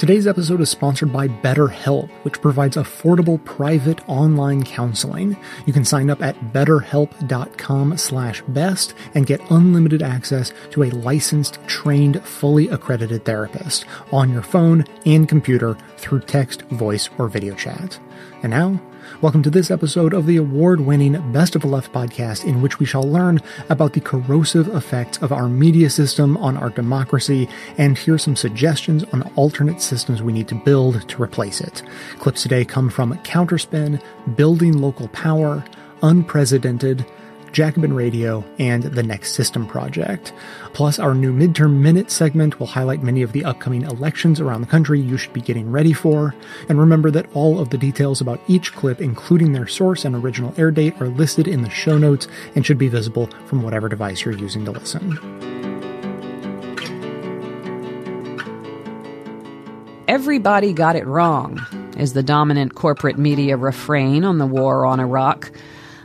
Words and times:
Today's 0.00 0.26
episode 0.26 0.62
is 0.62 0.70
sponsored 0.70 1.12
by 1.12 1.28
BetterHelp, 1.28 2.08
which 2.22 2.40
provides 2.40 2.78
affordable 2.78 3.44
private 3.44 4.00
online 4.08 4.62
counseling. 4.62 5.36
You 5.66 5.74
can 5.74 5.84
sign 5.84 6.08
up 6.08 6.22
at 6.22 6.40
betterhelp.com 6.54 7.98
slash 7.98 8.40
best 8.48 8.94
and 9.14 9.26
get 9.26 9.42
unlimited 9.50 10.00
access 10.00 10.54
to 10.70 10.84
a 10.84 10.90
licensed, 10.90 11.58
trained, 11.66 12.24
fully 12.24 12.68
accredited 12.68 13.26
therapist 13.26 13.84
on 14.10 14.32
your 14.32 14.40
phone 14.40 14.86
and 15.04 15.28
computer 15.28 15.76
through 15.98 16.20
text, 16.20 16.62
voice, 16.70 17.10
or 17.18 17.28
video 17.28 17.54
chat. 17.54 18.00
And 18.42 18.52
now, 18.52 18.80
Welcome 19.18 19.42
to 19.42 19.50
this 19.50 19.70
episode 19.70 20.14
of 20.14 20.24
the 20.24 20.38
award 20.38 20.80
winning 20.80 21.30
Best 21.30 21.54
of 21.54 21.60
the 21.60 21.68
Left 21.68 21.92
podcast, 21.92 22.46
in 22.46 22.62
which 22.62 22.78
we 22.78 22.86
shall 22.86 23.02
learn 23.02 23.38
about 23.68 23.92
the 23.92 24.00
corrosive 24.00 24.74
effects 24.74 25.18
of 25.18 25.30
our 25.30 25.46
media 25.46 25.90
system 25.90 26.38
on 26.38 26.56
our 26.56 26.70
democracy 26.70 27.46
and 27.76 27.98
hear 27.98 28.16
some 28.16 28.34
suggestions 28.34 29.04
on 29.12 29.30
alternate 29.36 29.82
systems 29.82 30.22
we 30.22 30.32
need 30.32 30.48
to 30.48 30.54
build 30.54 31.06
to 31.06 31.22
replace 31.22 31.60
it. 31.60 31.82
Clips 32.18 32.42
today 32.42 32.64
come 32.64 32.88
from 32.88 33.12
Counterspin, 33.18 34.00
Building 34.36 34.78
Local 34.78 35.08
Power, 35.08 35.62
Unpresidented, 36.02 37.04
Jacobin 37.52 37.92
Radio, 37.92 38.44
and 38.58 38.84
the 38.84 39.02
Next 39.02 39.32
System 39.32 39.66
Project. 39.66 40.32
Plus, 40.72 40.98
our 40.98 41.14
new 41.14 41.32
midterm 41.32 41.80
minute 41.80 42.10
segment 42.10 42.58
will 42.58 42.66
highlight 42.66 43.02
many 43.02 43.22
of 43.22 43.32
the 43.32 43.44
upcoming 43.44 43.82
elections 43.82 44.40
around 44.40 44.60
the 44.60 44.66
country 44.66 45.00
you 45.00 45.16
should 45.16 45.32
be 45.32 45.40
getting 45.40 45.70
ready 45.70 45.92
for. 45.92 46.34
And 46.68 46.78
remember 46.78 47.10
that 47.10 47.28
all 47.34 47.58
of 47.58 47.70
the 47.70 47.78
details 47.78 48.20
about 48.20 48.40
each 48.48 48.72
clip, 48.74 49.00
including 49.00 49.52
their 49.52 49.66
source 49.66 50.04
and 50.04 50.14
original 50.14 50.54
air 50.56 50.70
date, 50.70 51.00
are 51.00 51.08
listed 51.08 51.48
in 51.48 51.62
the 51.62 51.70
show 51.70 51.98
notes 51.98 52.28
and 52.54 52.64
should 52.64 52.78
be 52.78 52.88
visible 52.88 53.28
from 53.46 53.62
whatever 53.62 53.88
device 53.88 54.24
you're 54.24 54.34
using 54.34 54.64
to 54.64 54.70
listen. 54.70 55.18
Everybody 60.06 60.72
got 60.72 60.96
it 60.96 61.06
wrong, 61.06 61.60
is 61.96 62.14
the 62.14 62.22
dominant 62.22 62.74
corporate 62.74 63.16
media 63.16 63.56
refrain 63.56 64.24
on 64.24 64.38
the 64.38 64.46
war 64.46 64.84
on 64.84 64.98
Iraq. 64.98 65.52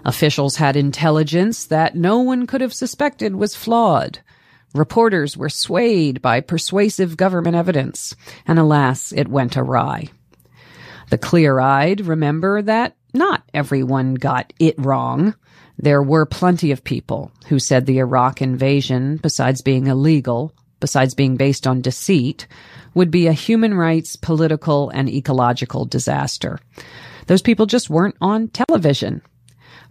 Officials 0.06 0.58
had 0.58 0.76
intelligence 0.76 1.66
that 1.66 1.96
no 1.96 2.20
one 2.20 2.46
could 2.46 2.62
have 2.62 2.74
suspected 2.74 3.36
was 3.36 3.56
flawed. 3.56 4.20
Reporters 4.76 5.36
were 5.36 5.50
swayed 5.50 6.22
by 6.22 6.42
persuasive 6.42 7.18
government 7.18 7.56
evidence, 7.56 8.16
and 8.46 8.60
alas, 8.60 9.12
it 9.12 9.28
went 9.28 9.58
awry. 9.58 10.10
The 11.10 11.18
clear 11.18 11.60
eyed 11.60 12.02
remember 12.02 12.62
that 12.62 12.96
not 13.14 13.44
everyone 13.54 14.14
got 14.14 14.54
it 14.60 14.76
wrong. 14.78 15.34
There 15.80 16.04
were 16.04 16.26
plenty 16.28 16.72
of 16.72 16.84
people 16.84 17.32
who 17.48 17.58
said 17.58 17.86
the 17.86 17.98
Iraq 17.98 18.44
invasion, 18.44 19.18
besides 19.18 19.62
being 19.62 19.88
illegal, 19.88 20.54
besides 20.80 21.16
being 21.16 21.36
based 21.36 21.66
on 21.66 21.82
deceit, 21.82 22.46
would 22.94 23.10
be 23.10 23.26
a 23.26 23.34
human 23.34 23.74
rights, 23.74 24.16
political, 24.16 24.90
and 24.90 25.10
ecological 25.10 25.86
disaster. 25.86 26.60
Those 27.26 27.42
people 27.42 27.66
just 27.66 27.90
weren't 27.90 28.16
on 28.22 28.50
television 28.50 29.24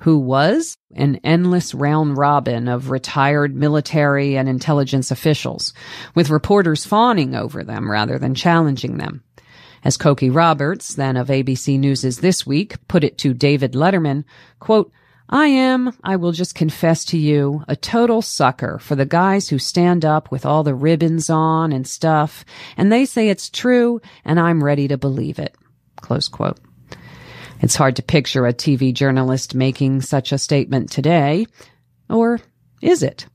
who 0.04 0.18
was 0.18 0.76
an 0.94 1.18
endless 1.24 1.72
round 1.72 2.18
robin 2.18 2.68
of 2.68 2.90
retired 2.90 3.56
military 3.56 4.36
and 4.36 4.50
intelligence 4.50 5.10
officials, 5.10 5.72
with 6.14 6.28
reporters 6.28 6.84
fawning 6.84 7.34
over 7.34 7.64
them 7.64 7.90
rather 7.90 8.18
than 8.18 8.34
challenging 8.34 8.98
them. 8.98 9.24
As 9.82 9.96
Cokie 9.96 10.34
Roberts, 10.34 10.94
then 10.94 11.16
of 11.16 11.28
ABC 11.28 11.78
News' 11.78 12.18
This 12.18 12.46
Week, 12.46 12.76
put 12.86 13.02
it 13.02 13.16
to 13.18 13.32
David 13.32 13.72
Letterman, 13.72 14.24
quote, 14.60 14.92
I 15.30 15.46
am, 15.46 15.96
I 16.04 16.16
will 16.16 16.32
just 16.32 16.54
confess 16.54 17.06
to 17.06 17.16
you, 17.16 17.64
a 17.66 17.74
total 17.74 18.20
sucker 18.20 18.78
for 18.78 18.94
the 18.94 19.06
guys 19.06 19.48
who 19.48 19.58
stand 19.58 20.04
up 20.04 20.30
with 20.30 20.44
all 20.44 20.62
the 20.62 20.74
ribbons 20.74 21.30
on 21.30 21.72
and 21.72 21.86
stuff, 21.86 22.44
and 22.76 22.92
they 22.92 23.06
say 23.06 23.30
it's 23.30 23.48
true, 23.48 24.02
and 24.22 24.38
I'm 24.38 24.62
ready 24.62 24.86
to 24.88 24.98
believe 24.98 25.38
it. 25.38 25.56
Close 25.96 26.28
quote. 26.28 26.60
It's 27.64 27.76
hard 27.76 27.96
to 27.96 28.02
picture 28.02 28.46
a 28.46 28.52
TV 28.52 28.92
journalist 28.92 29.54
making 29.54 30.02
such 30.02 30.32
a 30.32 30.38
statement 30.38 30.90
today. 30.90 31.46
Or 32.10 32.38
is 32.82 33.02
it? 33.02 33.26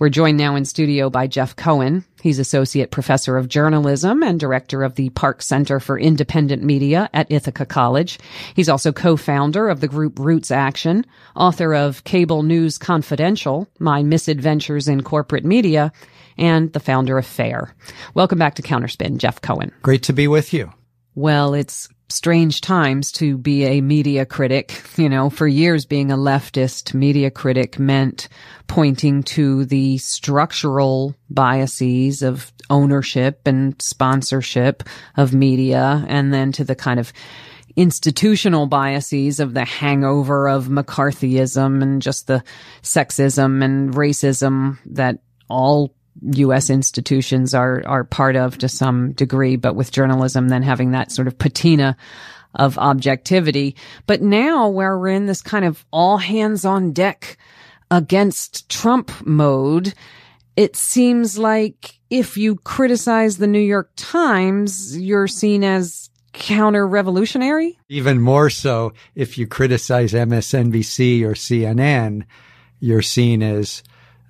We're 0.00 0.08
joined 0.08 0.38
now 0.38 0.56
in 0.56 0.64
studio 0.64 1.08
by 1.08 1.28
Jeff 1.28 1.54
Cohen. 1.54 2.04
He's 2.20 2.40
Associate 2.40 2.90
Professor 2.90 3.36
of 3.36 3.48
Journalism 3.48 4.24
and 4.24 4.40
Director 4.40 4.82
of 4.82 4.96
the 4.96 5.10
Park 5.10 5.40
Center 5.40 5.78
for 5.78 5.96
Independent 5.96 6.64
Media 6.64 7.08
at 7.14 7.30
Ithaca 7.30 7.64
College. 7.64 8.18
He's 8.56 8.68
also 8.68 8.90
co-founder 8.90 9.68
of 9.68 9.78
the 9.78 9.86
group 9.86 10.18
Roots 10.18 10.50
Action, 10.50 11.06
author 11.36 11.76
of 11.76 12.02
Cable 12.02 12.42
News 12.42 12.76
Confidential, 12.76 13.68
My 13.78 14.02
Misadventures 14.02 14.88
in 14.88 15.04
Corporate 15.04 15.44
Media, 15.44 15.92
and 16.36 16.72
the 16.72 16.80
founder 16.80 17.18
of 17.18 17.24
FAIR. 17.24 17.72
Welcome 18.14 18.40
back 18.40 18.56
to 18.56 18.62
Counterspin, 18.62 19.18
Jeff 19.18 19.40
Cohen. 19.40 19.70
Great 19.82 20.02
to 20.02 20.12
be 20.12 20.26
with 20.26 20.52
you. 20.52 20.72
Well, 21.14 21.54
it's 21.54 21.88
strange 22.08 22.60
times 22.60 23.10
to 23.12 23.38
be 23.38 23.64
a 23.64 23.80
media 23.80 24.26
critic. 24.26 24.82
You 24.96 25.08
know, 25.08 25.30
for 25.30 25.46
years 25.46 25.86
being 25.86 26.10
a 26.10 26.16
leftist 26.16 26.94
media 26.94 27.30
critic 27.30 27.78
meant 27.78 28.28
pointing 28.66 29.22
to 29.24 29.64
the 29.64 29.98
structural 29.98 31.14
biases 31.30 32.22
of 32.22 32.52
ownership 32.70 33.46
and 33.46 33.80
sponsorship 33.80 34.82
of 35.16 35.34
media 35.34 36.04
and 36.08 36.32
then 36.32 36.52
to 36.52 36.64
the 36.64 36.74
kind 36.74 36.98
of 36.98 37.12
institutional 37.76 38.66
biases 38.66 39.40
of 39.40 39.54
the 39.54 39.64
hangover 39.64 40.48
of 40.48 40.66
McCarthyism 40.66 41.82
and 41.82 42.00
just 42.00 42.26
the 42.26 42.42
sexism 42.82 43.64
and 43.64 43.94
racism 43.94 44.78
that 44.86 45.18
all 45.48 45.94
U.S. 46.22 46.70
institutions 46.70 47.54
are 47.54 47.82
are 47.86 48.04
part 48.04 48.36
of 48.36 48.58
to 48.58 48.68
some 48.68 49.12
degree, 49.12 49.56
but 49.56 49.74
with 49.74 49.92
journalism 49.92 50.48
then 50.48 50.62
having 50.62 50.92
that 50.92 51.12
sort 51.12 51.28
of 51.28 51.38
patina 51.38 51.96
of 52.54 52.78
objectivity. 52.78 53.76
But 54.06 54.22
now 54.22 54.68
where 54.68 54.98
we're 54.98 55.08
in 55.08 55.26
this 55.26 55.42
kind 55.42 55.64
of 55.64 55.84
all 55.90 56.18
hands 56.18 56.64
on 56.64 56.92
deck 56.92 57.36
against 57.90 58.68
Trump 58.68 59.10
mode, 59.26 59.94
it 60.56 60.76
seems 60.76 61.36
like 61.36 61.98
if 62.10 62.36
you 62.36 62.56
criticize 62.56 63.38
the 63.38 63.46
New 63.46 63.58
York 63.58 63.90
Times, 63.96 64.96
you're 64.96 65.26
seen 65.26 65.64
as 65.64 66.10
counter 66.32 66.86
revolutionary. 66.86 67.78
Even 67.88 68.20
more 68.20 68.50
so 68.50 68.92
if 69.14 69.38
you 69.38 69.46
criticize 69.46 70.12
MSNBC 70.12 71.22
or 71.22 71.32
CNN, 71.32 72.24
you're 72.80 73.02
seen 73.02 73.42
as 73.42 73.82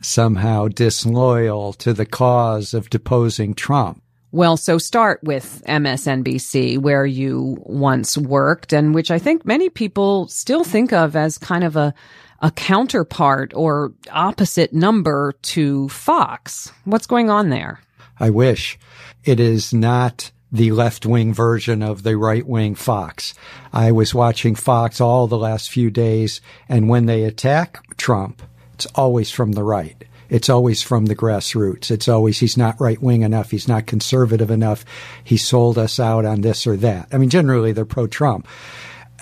somehow 0.05 0.69
disloyal 0.69 1.73
to 1.75 1.93
the 1.93 2.07
cause 2.07 2.75
of 2.75 2.91
deposing 2.91 3.55
Trump. 3.55 4.03
Well, 4.31 4.57
so 4.57 4.79
start 4.79 5.21
with 5.23 5.63
MSNBC, 5.69 6.79
where 6.79 7.07
you 7.07 7.57
once 7.61 8.19
worked, 8.19 8.73
and 8.73 8.93
which 8.93 9.13
I 9.13 9.19
think 9.19 9.47
many 9.47 9.71
people 9.71 10.27
still 10.27 10.65
think 10.65 10.93
of 10.93 11.15
as 11.15 11.39
kind 11.39 11.63
of 11.63 11.77
a, 11.77 11.95
a 12.43 12.51
counterpart 12.51 13.53
or 13.55 13.93
opposite 14.11 14.73
number 14.73 15.35
to 15.43 15.89
Fox. 15.89 16.73
What's 16.85 17.07
going 17.07 17.31
on 17.31 17.51
there? 17.51 17.81
I 18.19 18.31
wish. 18.31 18.77
It 19.23 19.39
is 19.39 19.73
not 19.73 20.33
the 20.51 20.73
left 20.73 21.07
wing 21.07 21.33
version 21.33 21.81
of 21.83 22.03
the 22.03 22.17
right 22.17 22.47
wing 22.47 22.75
Fox. 22.75 23.35
I 23.73 23.93
was 23.93 24.15
watching 24.15 24.57
Fox 24.57 25.01
all 25.01 25.27
the 25.27 25.39
last 25.39 25.71
few 25.71 25.91
days, 25.91 26.41
and 26.69 26.89
when 26.89 27.07
they 27.07 27.23
attack 27.23 27.97
Trump, 27.97 28.43
it's 28.75 28.87
always 28.95 29.31
from 29.31 29.53
the 29.53 29.63
right. 29.63 30.05
It's 30.29 30.49
always 30.49 30.83
from 30.83 31.07
the 31.07 31.15
grassroots. 31.15 31.91
It's 31.91 32.09
always, 32.09 32.39
he's 32.41 32.57
not 32.57 32.81
right 32.81 33.01
wing 33.01 33.23
enough. 33.23 33.51
He's 33.51 33.69
not 33.69 33.87
conservative 33.87 34.51
enough. 34.51 34.85
He 35.23 35.37
sold 35.37 35.79
us 35.79 36.01
out 36.01 36.25
on 36.25 36.41
this 36.41 36.67
or 36.67 36.77
that. 36.79 37.09
I 37.13 37.19
mean, 37.19 37.31
generally 37.31 37.73
they're 37.73 37.85
pro 37.85 38.07
Trump. 38.07 38.49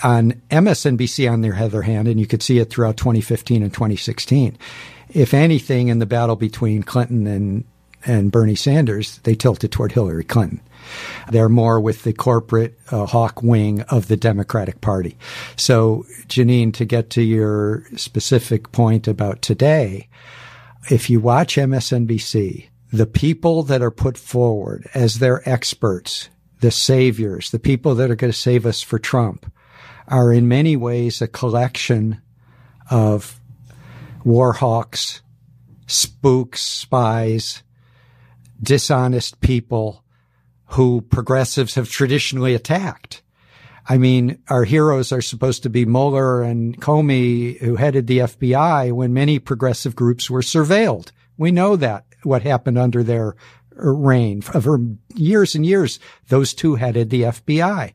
On 0.03 0.41
MSNBC, 0.49 1.31
on 1.31 1.41
their 1.41 1.55
other 1.55 1.83
hand, 1.83 2.07
and 2.07 2.19
you 2.19 2.25
could 2.25 2.41
see 2.41 2.57
it 2.57 2.69
throughout 2.69 2.97
2015 2.97 3.61
and 3.61 3.71
2016, 3.71 4.57
if 5.09 5.33
anything, 5.33 5.89
in 5.89 5.99
the 5.99 6.05
battle 6.05 6.35
between 6.35 6.81
Clinton 6.81 7.27
and, 7.27 7.63
and 8.05 8.31
Bernie 8.31 8.55
Sanders, 8.55 9.19
they 9.19 9.35
tilted 9.35 9.71
toward 9.71 9.91
Hillary 9.91 10.23
Clinton. 10.23 10.61
They're 11.29 11.49
more 11.49 11.79
with 11.79 12.03
the 12.03 12.13
corporate 12.13 12.77
uh, 12.91 13.05
hawk 13.05 13.41
wing 13.41 13.81
of 13.83 14.07
the 14.07 14.17
Democratic 14.17 14.81
Party. 14.81 15.17
So, 15.55 16.05
Janine, 16.27 16.73
to 16.73 16.85
get 16.85 17.09
to 17.11 17.21
your 17.21 17.85
specific 17.95 18.71
point 18.71 19.07
about 19.07 19.41
today, 19.41 20.09
if 20.89 21.09
you 21.09 21.19
watch 21.19 21.55
MSNBC, 21.55 22.67
the 22.91 23.07
people 23.07 23.63
that 23.63 23.81
are 23.81 23.91
put 23.91 24.17
forward 24.17 24.87
as 24.93 25.19
their 25.19 25.47
experts, 25.49 26.29
the 26.59 26.71
saviors, 26.71 27.51
the 27.51 27.59
people 27.59 27.95
that 27.95 28.11
are 28.11 28.15
going 28.15 28.31
to 28.31 28.37
save 28.37 28.65
us 28.65 28.81
for 28.81 28.99
Trump, 28.99 29.51
are 30.07 30.33
in 30.33 30.47
many 30.47 30.75
ways 30.75 31.21
a 31.21 31.27
collection 31.27 32.21
of 32.91 33.39
war 34.23 34.53
hawks, 34.53 35.21
spooks, 35.87 36.61
spies, 36.61 37.63
dishonest 38.61 39.41
people 39.41 40.02
who 40.73 41.01
progressives 41.01 41.75
have 41.75 41.89
traditionally 41.89 42.55
attacked. 42.55 43.21
I 43.87 43.97
mean, 43.97 44.39
our 44.49 44.63
heroes 44.63 45.11
are 45.11 45.21
supposed 45.21 45.63
to 45.63 45.69
be 45.69 45.85
Mueller 45.85 46.41
and 46.41 46.79
Comey, 46.81 47.59
who 47.59 47.75
headed 47.75 48.07
the 48.07 48.19
FBI 48.19 48.91
when 48.91 49.13
many 49.13 49.39
progressive 49.39 49.95
groups 49.95 50.29
were 50.29 50.41
surveilled. 50.41 51.11
We 51.37 51.51
know 51.51 51.75
that 51.75 52.05
what 52.23 52.41
happened 52.41 52.77
under 52.77 53.03
their 53.03 53.35
reign. 53.75 54.41
For 54.41 54.79
years 55.15 55.53
and 55.53 55.65
years, 55.65 55.99
those 56.29 56.53
two 56.53 56.75
headed 56.75 57.09
the 57.09 57.23
FBI. 57.23 57.93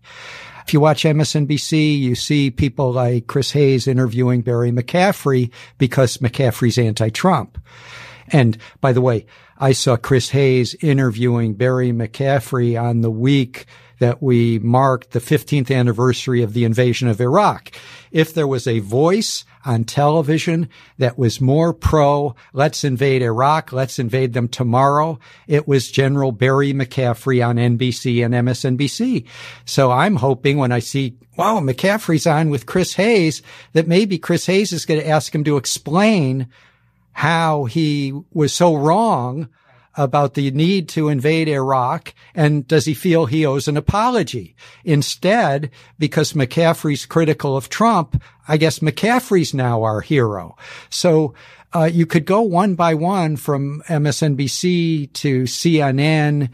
If 0.66 0.75
you 0.75 0.80
watch 0.80 1.04
MSNBC, 1.04 1.98
you 1.98 2.14
see 2.14 2.50
people 2.50 2.92
like 2.92 3.26
Chris 3.26 3.52
Hayes 3.52 3.88
interviewing 3.88 4.42
Barry 4.42 4.70
McCaffrey 4.70 5.50
because 5.78 6.19
McCaffrey's 6.19 6.78
anti-Trump. 6.78 7.58
And 8.32 8.58
by 8.80 8.92
the 8.92 9.00
way, 9.00 9.26
I 9.58 9.72
saw 9.72 9.96
Chris 9.96 10.30
Hayes 10.30 10.75
interviewing 10.80 11.54
Barry 11.54 11.90
McCaffrey 11.90 12.80
on 12.80 13.00
the 13.00 13.10
week 13.10 13.66
that 13.98 14.22
we 14.22 14.58
marked 14.60 15.10
the 15.10 15.20
15th 15.20 15.75
anniversary 15.75 16.42
of 16.42 16.52
the 16.52 16.64
invasion 16.64 17.08
of 17.08 17.20
Iraq. 17.20 17.72
If 18.10 18.32
there 18.32 18.46
was 18.46 18.66
a 18.66 18.78
voice 18.78 19.44
on 19.64 19.84
television 19.84 20.69
that 20.98 21.19
was 21.19 21.40
more 21.40 21.75
pro, 21.75 22.34
let's 22.52 22.84
invade 22.84 23.22
Iraq, 23.22 23.72
let's 23.72 23.98
invade 23.98 24.32
them 24.32 24.48
tomorrow, 24.48 25.19
it 25.46 25.66
was 25.66 25.90
General 25.90 26.32
Barry 26.32 26.72
McCaffrey 26.72 27.46
on 27.46 27.56
NBC 27.56 28.25
and 28.25 28.34
MSNBC. 28.34 29.26
So 29.64 29.90
I'm 29.90 30.16
hoping 30.16 30.58
when 30.58 30.72
I 30.72 30.78
see, 30.78 31.19
wow, 31.36 31.60
McCaffrey's 31.60 32.26
on 32.26 32.50
with 32.50 32.66
Chris 32.66 32.94
Hayes, 32.94 33.42
that 33.72 33.88
maybe 33.88 34.19
Chris 34.19 34.46
Hayes 34.46 34.72
is 34.72 34.86
going 34.86 35.00
to 35.00 35.08
ask 35.08 35.34
him 35.34 35.44
to 35.44 35.56
explain 35.56 36.48
how 37.19 37.65
he 37.65 38.12
was 38.32 38.53
so 38.53 38.76
wrong 38.76 39.49
about 39.97 40.35
the 40.35 40.53
need 40.53 40.88
to 40.88 41.09
invade 41.09 41.49
Iraq 41.49 42.15
and 42.32 42.65
does 42.69 42.85
he 42.85 42.94
feel 42.94 43.26
he 43.26 43.44
owes 43.44 43.67
an 43.67 43.76
apology? 43.76 44.55
Instead, 44.85 45.69
because 45.99 46.35
McCaffrey's 46.35 47.06
critical 47.06 47.56
of 47.56 47.69
Trump, 47.69 48.23
I 48.47 48.56
guess 48.56 48.79
McCaffrey's 48.79 49.53
now 49.53 49.82
our 49.82 50.00
hero. 50.00 50.56
So 50.91 51.35
uh, 51.75 51.91
you 51.93 52.06
could 52.06 52.25
go 52.25 52.41
one 52.43 52.76
by 52.76 52.94
one 52.94 53.35
from 53.35 53.82
MSNBC 53.88 55.12
to 55.14 55.43
CNN, 55.43 56.50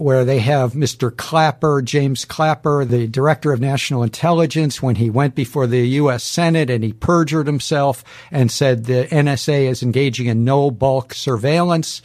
where 0.00 0.24
they 0.24 0.38
have 0.38 0.72
Mr. 0.72 1.14
Clapper, 1.14 1.82
James 1.82 2.24
Clapper, 2.24 2.84
the 2.84 3.06
director 3.06 3.52
of 3.52 3.60
national 3.60 4.02
intelligence, 4.02 4.82
when 4.82 4.96
he 4.96 5.10
went 5.10 5.34
before 5.34 5.66
the 5.66 5.86
U.S. 5.88 6.24
Senate 6.24 6.70
and 6.70 6.84
he 6.84 6.92
perjured 6.92 7.46
himself 7.46 8.04
and 8.30 8.50
said 8.50 8.84
the 8.84 9.06
NSA 9.10 9.68
is 9.68 9.82
engaging 9.82 10.26
in 10.26 10.44
no 10.44 10.70
bulk 10.70 11.14
surveillance. 11.14 12.02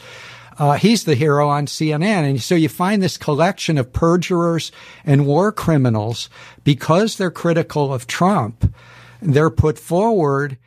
Uh, 0.58 0.74
he's 0.74 1.06
the 1.06 1.16
hero 1.16 1.50
on 1.50 1.66
CNN. 1.66 2.30
And 2.30 2.42
so 2.42 2.56
you 2.56 2.70
find 2.70 3.02
this 3.02 3.18
collection 3.18 3.78
of 3.78 3.94
perjurers 3.94 4.72
and 5.04 5.26
war 5.26 5.52
criminals 5.52 6.30
because 6.64 7.18
they're 7.18 7.32
critical 7.32 7.94
of 7.94 8.08
Trump. 8.08 8.74
They're 9.22 9.50
put 9.50 9.80
forward 9.80 10.58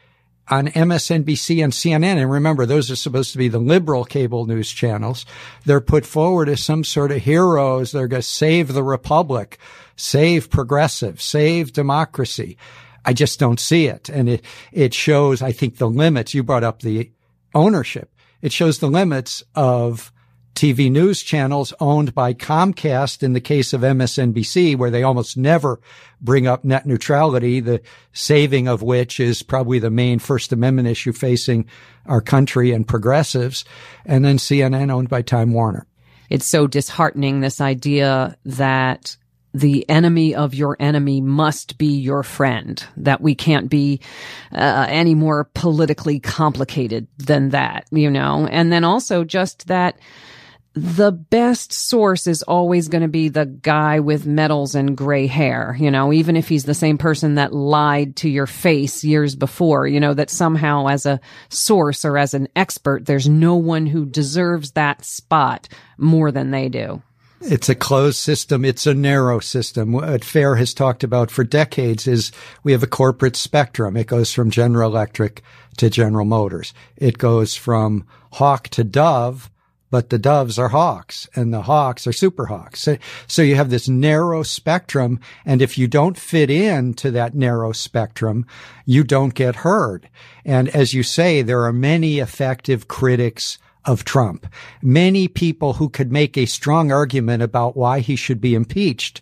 on 0.49 0.69
MSNBC 0.69 1.63
and 1.63 1.73
CNN. 1.73 2.19
And 2.19 2.31
remember, 2.31 2.67
those 2.67 2.91
are 2.91 2.97
supposed 2.97 3.33
to 3.33 3.39
be 3.39 3.49
the 3.49 3.59
liberal 3.59 4.05
cable 4.05 4.47
news 4.47 4.71
channels. 4.71 5.27
They're 5.65 5.81
put 5.81 6.07
forward 6.07 6.49
as 6.49 6.63
some 6.63 6.85
sort 6.85 7.13
of 7.13 7.23
heroes. 7.23 7.93
They're 7.93 8.09
going 8.09 8.23
to 8.23 8.29
save 8.29 8.73
the 8.73 8.83
republic, 8.83 9.59
save 9.97 10.51
progressive, 10.51 11.21
save 11.21 11.73
democracy. 11.73 12.57
I 13.05 13.13
just 13.13 13.39
don't 13.39 13.61
see 13.61 13.87
it. 13.87 14.09
And 14.09 14.29
it, 14.29 14.45
it 14.73 14.95
shows, 14.95 15.43
I 15.43 15.53
think, 15.53 15.79
the 15.79 15.89
limits. 15.89 16.35
You 16.35 16.43
brought 16.43 16.65
up 16.65 16.83
the 16.83 17.11
ownership. 17.55 18.13
It 18.43 18.53
shows 18.53 18.79
the 18.79 18.89
limits 18.89 19.43
of 19.55 20.13
TV 20.57 20.91
news 20.91 21.23
channels 21.23 21.75
owned 21.81 22.15
by 22.15 22.33
Comcast 22.33 23.23
in 23.23 23.35
the 23.35 23.41
case 23.41 23.75
of 23.75 23.83
MSNBC, 23.83 24.75
where 24.75 24.91
they 24.91 25.03
almost 25.03 25.37
never 25.37 25.79
bring 26.21 26.47
up 26.47 26.65
net 26.65 26.87
neutrality, 26.87 27.61
the 27.61 27.83
saving 28.15 28.67
of 28.67 28.81
which 28.81 29.21
is 29.21 29.43
probably 29.43 29.79
the 29.79 29.91
main 29.91 30.19
First 30.19 30.53
Amendment 30.53 30.89
issue 30.89 31.13
facing 31.13 31.67
our 32.07 32.23
country 32.23 32.73
and 32.73 32.89
progressives. 32.89 33.67
And 34.07 34.25
then 34.25 34.39
CNN 34.39 34.91
owned 34.91 35.11
by 35.11 35.21
Time 35.21 35.53
Warner. 35.53 35.87
It's 36.31 36.51
so 36.51 36.67
disheartening, 36.67 37.41
this 37.41 37.61
idea 37.61 38.37
that 38.47 39.17
the 39.53 39.89
enemy 39.89 40.35
of 40.35 40.55
your 40.55 40.77
enemy 40.81 41.21
must 41.21 41.77
be 41.77 41.99
your 41.99 42.23
friend, 42.23 42.83
that 42.97 43.21
we 43.21 43.35
can't 43.35 43.69
be 43.69 44.01
uh, 44.53 44.87
any 44.89 45.15
more 45.15 45.45
politically 45.55 46.19
complicated 46.19 47.07
than 47.19 47.51
that, 47.51 47.87
you 47.91 48.11
know? 48.11 48.47
And 48.51 48.73
then 48.73 48.85
also 48.85 49.23
just 49.23 49.67
that 49.69 49.99
the 50.77 51.11
best 51.11 51.73
source 51.73 52.27
is 52.27 52.43
always 52.43 52.89
going 52.89 53.01
to 53.01 53.09
be 53.09 53.31
the 53.31 53.47
guy 53.47 53.99
with 54.01 54.27
medals 54.27 54.75
and 54.75 54.95
gray 54.95 55.27
hair, 55.27 55.75
you 55.81 55.91
know, 55.91 56.13
even 56.13 56.37
if 56.37 56.49
he's 56.49 56.65
the 56.65 56.75
same 56.75 56.99
person 56.99 57.37
that 57.37 57.55
lied 57.55 58.15
to 58.17 58.29
your 58.29 58.47
face 58.47 59.03
years 59.03 59.35
before, 59.35 59.87
you 59.87 59.99
know, 59.99 60.13
that 60.13 60.29
somehow 60.29 60.87
as 60.89 61.07
a 61.07 61.19
source 61.49 62.05
or 62.05 62.19
as 62.19 62.35
an 62.35 62.47
expert, 62.55 63.07
there's 63.07 63.27
no 63.27 63.57
one 63.57 63.87
who 63.87 64.05
deserves 64.05 64.73
that 64.73 65.03
spot 65.03 65.67
more 65.97 66.31
than 66.31 66.51
they 66.51 66.69
do. 66.69 67.03
It's 67.41 67.71
a 67.71 67.75
closed 67.75 68.19
system. 68.19 68.63
It's 68.63 68.87
a 68.87 68.95
narrow 68.95 69.41
system. 69.41 69.93
What 69.93 70.25
FAIR 70.25 70.57
has 70.57 70.75
talked 70.75 71.03
about 71.03 71.31
for 71.31 71.43
decades 71.43 72.07
is 72.07 72.33
we 72.65 72.73
have 72.73 72.83
a 72.83 72.87
corporate 72.87 73.37
spectrum. 73.37 73.97
It 73.97 74.09
goes 74.09 74.31
from 74.33 74.51
General 74.51 74.91
Electric 74.91 75.43
to 75.79 75.89
General 75.89 76.27
Motors. 76.27 76.75
It 76.97 77.17
goes 77.17 77.55
from 77.55 78.07
hawk 78.33 78.69
to 78.69 78.85
dove, 78.85 79.51
but 79.91 80.11
the 80.11 80.19
doves 80.19 80.59
are 80.59 80.69
hawks 80.69 81.29
and 81.35 81.53
the 81.53 81.63
hawks 81.63 82.07
are 82.07 82.13
super 82.13 82.47
hawks. 82.47 82.81
So, 82.81 82.97
so 83.27 83.43
you 83.43 83.55
have 83.57 83.71
this 83.71 83.89
narrow 83.89 84.43
spectrum. 84.43 85.21
And 85.45 85.63
if 85.63 85.79
you 85.79 85.87
don't 85.89 86.19
fit 86.19 86.51
in 86.51 86.95
to 86.95 87.11
that 87.13 87.35
narrow 87.35 87.73
spectrum, 87.73 88.47
you 88.85 89.05
don't 89.05 89.35
get 89.35 89.57
heard. 89.57 90.09
And 90.45 90.69
as 90.69 90.95
you 90.95 91.03
say, 91.03 91.43
there 91.43 91.65
are 91.65 91.73
many 91.73 92.19
effective 92.19 92.89
critics 92.89 93.59
of 93.87 94.05
Trump. 94.05 94.47
Many 94.83 95.29
people 95.29 95.75
who 95.75 95.89
could 95.89 96.13
make 96.13 96.37
a 96.37 96.47
strong 96.47 96.93
argument 96.93 97.43
about 97.43 97.77
why 97.77 98.01
he 98.01 98.17
should 98.17 98.41
be 98.41 98.55
impeached. 98.55 99.21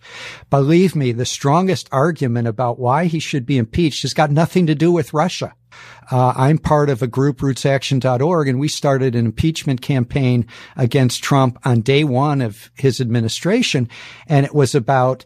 Believe 0.51 0.97
me, 0.97 1.13
the 1.13 1.27
strongest 1.27 1.89
argument 1.93 2.49
about 2.49 2.79
why 2.79 3.05
he 3.05 3.19
should 3.19 3.47
be 3.47 3.59
impeached 3.59 4.03
has 4.03 4.15
got 4.15 4.31
nothing 4.31 4.67
to 4.67 4.75
do 4.75 4.91
with 4.91 5.15
Russia. 5.15 5.55
Uh, 6.11 6.33
I'm 6.37 6.59
part 6.59 6.91
of 6.91 7.03
a 7.03 7.07
group, 7.07 7.39
rootsaction.org, 7.39 8.49
and 8.49 8.61
we 8.61 8.69
started 8.69 9.15
an 9.15 9.27
impeachment 9.27 9.81
campaign 9.81 10.47
against 10.77 11.23
Trump 11.23 11.59
on 11.65 11.81
day 11.81 12.05
one 12.05 12.41
of 12.41 12.71
his 12.75 13.01
administration. 13.01 13.89
And 14.27 14.47
it 14.47 14.55
was 14.55 14.75
about 14.75 15.25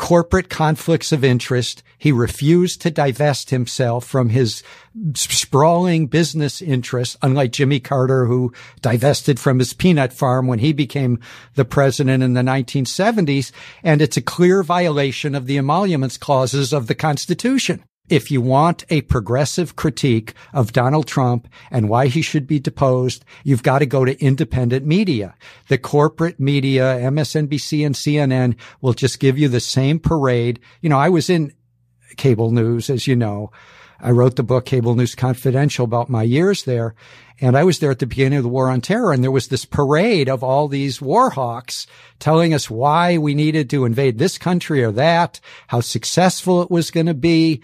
corporate 0.00 0.48
conflicts 0.48 1.12
of 1.12 1.22
interest. 1.22 1.82
He 1.98 2.10
refused 2.10 2.80
to 2.80 2.90
divest 2.90 3.50
himself 3.50 4.06
from 4.06 4.30
his 4.30 4.62
sprawling 5.14 6.06
business 6.06 6.62
interests, 6.62 7.18
unlike 7.20 7.52
Jimmy 7.52 7.80
Carter, 7.80 8.24
who 8.24 8.50
divested 8.80 9.38
from 9.38 9.58
his 9.58 9.74
peanut 9.74 10.14
farm 10.14 10.46
when 10.46 10.58
he 10.58 10.72
became 10.72 11.20
the 11.54 11.66
president 11.66 12.22
in 12.22 12.32
the 12.32 12.40
1970s. 12.40 13.52
And 13.82 14.00
it's 14.00 14.16
a 14.16 14.22
clear 14.22 14.62
violation 14.62 15.34
of 15.34 15.46
the 15.46 15.58
emoluments 15.58 16.16
clauses 16.16 16.72
of 16.72 16.86
the 16.86 16.94
Constitution 16.94 17.84
if 18.10 18.30
you 18.30 18.40
want 18.40 18.84
a 18.90 19.02
progressive 19.02 19.76
critique 19.76 20.34
of 20.52 20.72
Donald 20.72 21.06
Trump 21.06 21.48
and 21.70 21.88
why 21.88 22.08
he 22.08 22.20
should 22.20 22.46
be 22.46 22.58
deposed, 22.58 23.24
you've 23.44 23.62
got 23.62 23.78
to 23.78 23.86
go 23.86 24.04
to 24.04 24.20
independent 24.22 24.84
media. 24.84 25.34
The 25.68 25.78
corporate 25.78 26.40
media, 26.40 26.98
MSNBC 27.00 27.86
and 27.86 27.94
CNN 27.94 28.56
will 28.80 28.94
just 28.94 29.20
give 29.20 29.38
you 29.38 29.48
the 29.48 29.60
same 29.60 30.00
parade. 30.00 30.58
You 30.82 30.90
know, 30.90 30.98
I 30.98 31.08
was 31.08 31.30
in 31.30 31.52
cable 32.16 32.50
news, 32.50 32.90
as 32.90 33.06
you 33.06 33.14
know. 33.14 33.52
I 34.02 34.10
wrote 34.10 34.36
the 34.36 34.42
book 34.42 34.64
Cable 34.64 34.94
News 34.94 35.14
Confidential 35.14 35.84
about 35.84 36.08
my 36.08 36.22
years 36.22 36.64
there. 36.64 36.94
And 37.40 37.56
I 37.56 37.64
was 37.64 37.78
there 37.78 37.90
at 37.90 37.98
the 37.98 38.06
beginning 38.06 38.38
of 38.38 38.42
the 38.42 38.50
war 38.50 38.68
on 38.68 38.80
terror. 38.80 39.12
And 39.12 39.22
there 39.22 39.30
was 39.30 39.48
this 39.48 39.64
parade 39.64 40.28
of 40.28 40.42
all 40.42 40.68
these 40.68 41.00
war 41.00 41.30
hawks 41.30 41.86
telling 42.18 42.52
us 42.52 42.70
why 42.70 43.18
we 43.18 43.34
needed 43.34 43.70
to 43.70 43.84
invade 43.84 44.18
this 44.18 44.38
country 44.38 44.82
or 44.82 44.92
that, 44.92 45.40
how 45.68 45.80
successful 45.80 46.62
it 46.62 46.70
was 46.70 46.90
going 46.90 47.06
to 47.06 47.14
be 47.14 47.62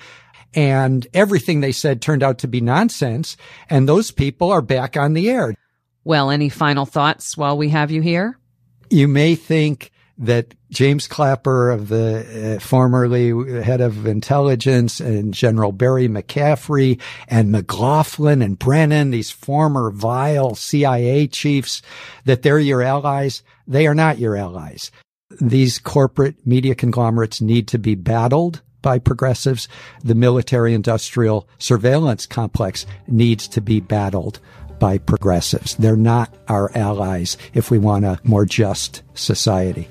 and 0.57 1.07
everything 1.13 1.61
they 1.61 1.71
said 1.71 2.01
turned 2.01 2.23
out 2.23 2.39
to 2.39 2.49
be 2.49 2.63
nonsense. 2.63 3.37
And 3.69 3.87
those 3.87 4.11
people 4.11 4.51
are 4.51 4.63
back 4.63 4.97
on 4.97 5.13
the 5.13 5.31
air. 5.31 5.55
Well, 6.03 6.31
any 6.31 6.49
final 6.49 6.87
thoughts 6.87 7.37
while 7.37 7.57
we 7.57 7.69
have 7.69 7.91
you 7.91 8.01
here? 8.01 8.39
You 8.89 9.07
may 9.07 9.35
think 9.35 9.93
that 10.19 10.55
James 10.71 11.07
Clapper 11.07 11.71
of 11.71 11.89
the 11.89 12.57
uh, 12.57 12.61
formerly 12.61 13.63
head 13.63 13.83
of 13.83 14.07
intelligence 14.07 14.99
and 14.99 15.35
General 15.35 15.73
Barry 15.73 16.09
McCaffrey 16.09 17.01
and 17.29 17.53
McLaughlin 17.53 18.41
and 18.41 18.59
Brennan, 18.59 19.11
these 19.11 19.31
former 19.31 19.91
vile 19.91 20.55
CIA 20.55 21.27
chiefs, 21.27 21.83
that 22.25 22.43
they're 22.43 22.59
your 22.59 22.83
allies. 22.83 23.43
They 23.67 23.87
are 23.87 23.95
not 23.95 24.19
your 24.19 24.37
allies. 24.37 24.91
These 25.41 25.81
corporate 25.81 26.47
media 26.47 26.75
conglomerates 26.75 27.43
need 27.43 27.69
to 27.69 27.79
be 27.79 27.95
battled 27.95 28.63
by 28.87 29.00
progressives, 29.00 29.66
the 30.05 30.14
military 30.14 30.73
industrial 30.73 31.49
surveillance 31.59 32.25
complex 32.25 32.87
needs 33.09 33.49
to 33.49 33.61
be 33.61 33.81
battled 33.81 34.38
by 34.78 34.97
progressives. 34.97 35.75
They're 35.75 35.97
not 35.97 36.33
our 36.47 36.71
allies 36.73 37.37
if 37.52 37.69
we 37.69 37.78
want 37.78 38.05
a 38.05 38.21
more 38.23 38.45
just 38.45 39.02
society. 39.12 39.88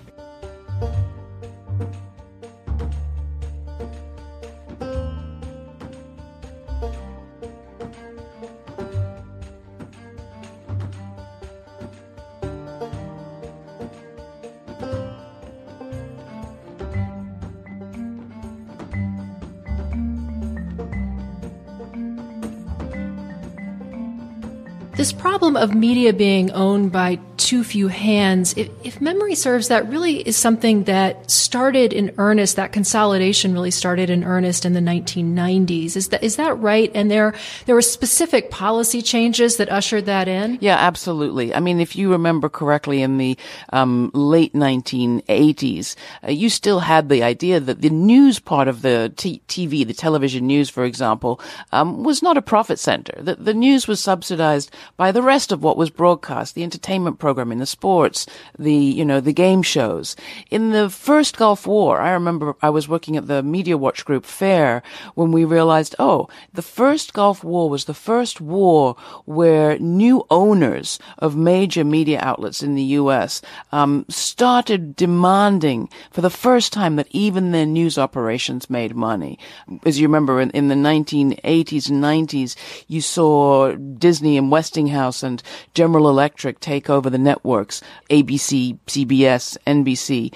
Of 25.66 25.75
media 25.76 26.14
being 26.14 26.52
owned 26.52 26.92
by 26.92 27.20
too 27.38 27.64
few 27.64 27.88
hands, 27.88 28.54
if, 28.58 28.70
if, 28.84 29.02
memory 29.02 29.36
serves, 29.36 29.68
that 29.68 29.88
really 29.90 30.28
is 30.28 30.38
something 30.38 30.86
that 30.86 31.30
started 31.30 31.94
in 31.94 32.14
earnest. 32.18 32.56
That 32.56 32.72
consolidation 32.72 33.54
really 33.54 33.72
started 33.72 34.10
in 34.10 34.24
earnest 34.24 34.66
in 34.66 34.74
the 34.74 34.80
1990s. 34.80 35.96
Is 35.96 36.10
that 36.10 36.24
is 36.24 36.38
that 36.38 36.58
right? 36.60 36.92
And 36.96 37.12
there 37.12 37.34
there 37.66 37.76
were 37.76 37.82
specific 37.82 38.52
policy 38.52 39.02
changes 39.02 39.58
that 39.58 39.70
ushered 39.70 40.06
that 40.06 40.28
in. 40.28 40.58
Yeah, 40.62 40.78
absolutely. 40.78 41.54
I 41.54 41.60
mean, 41.60 41.80
if 41.80 41.96
you 41.96 42.12
remember 42.12 42.50
correctly, 42.50 43.02
in 43.02 43.18
the 43.18 43.38
um, 43.74 44.12
late 44.14 44.54
1980s, 44.54 45.96
uh, 46.24 46.32
you 46.32 46.50
still 46.50 46.80
had 46.80 47.10
the 47.10 47.24
idea 47.24 47.60
that 47.60 47.82
the 47.82 47.90
news 47.90 48.40
part 48.40 48.68
of 48.68 48.82
the 48.82 49.14
t- 49.16 49.42
TV, 49.48 49.86
the 49.86 49.94
television 49.94 50.48
news, 50.48 50.70
for 50.70 50.86
example, 50.86 51.40
um, 51.72 52.04
was 52.04 52.22
not 52.22 52.38
a 52.38 52.42
profit 52.42 52.80
center. 52.80 53.18
The, 53.22 53.36
the 53.36 53.54
news 53.54 53.88
was 53.88 54.00
subsidized 54.00 54.72
by 54.98 55.12
the 55.12 55.22
rest 55.22 55.52
of 55.52 55.62
what 55.66 55.78
was 55.78 55.90
broadcast, 55.90 56.54
the 56.54 56.62
entertainment 56.62 57.18
programming, 57.18 57.58
the 57.58 57.66
sports, 57.66 58.28
the, 58.58 58.72
you 58.72 59.04
know, 59.04 59.20
the 59.20 59.34
game 59.34 59.64
shows. 59.64 60.16
In 60.52 60.70
the 60.70 60.92
first 60.92 61.38
Gulf 61.38 61.66
War, 61.66 62.00
I 62.00 62.12
remember 62.12 62.56
I 62.62 62.70
was 62.70 62.88
working 62.88 63.18
at 63.18 63.26
the 63.26 63.42
Media 63.42 63.76
Watch 63.76 64.06
Group 64.06 64.26
FAIR 64.26 64.84
when 65.16 65.32
we 65.32 65.44
realized, 65.44 65.96
oh, 65.98 66.30
the 66.54 66.62
first 66.62 67.14
Gulf 67.14 67.44
War 67.44 67.68
was 67.68 67.86
the 67.86 67.96
first 67.96 68.40
war 68.40 68.96
where 69.26 69.80
new 69.80 70.24
owners 70.30 71.00
of 71.18 71.36
major 71.36 71.84
media 71.84 72.20
outlets 72.22 72.62
in 72.62 72.76
the 72.76 72.84
U.S. 73.02 73.42
Um, 73.72 74.06
started 74.08 74.96
demanding 74.96 75.90
for 76.12 76.22
the 76.22 76.30
first 76.30 76.74
time 76.74 76.96
that 76.98 77.08
even 77.10 77.52
their 77.52 77.66
news 77.66 77.98
operations 77.98 78.70
made 78.70 78.96
money. 78.96 79.40
As 79.84 80.00
you 80.00 80.08
remember, 80.08 80.40
in, 80.40 80.52
in 80.52 80.68
the 80.68 80.76
1980s 80.76 81.90
and 81.90 82.04
90s, 82.04 82.56
you 82.88 83.02
saw 83.02 83.74
Disney 83.74 84.38
and 84.38 84.52
Westinghouse 84.52 85.24
and 85.24 85.42
General 85.74 86.10
Electric 86.10 86.60
take 86.60 86.90
over 86.90 87.10
the 87.10 87.18
networks, 87.18 87.82
ABC, 88.10 88.78
CBS, 88.88 89.58
NBC. 89.66 90.34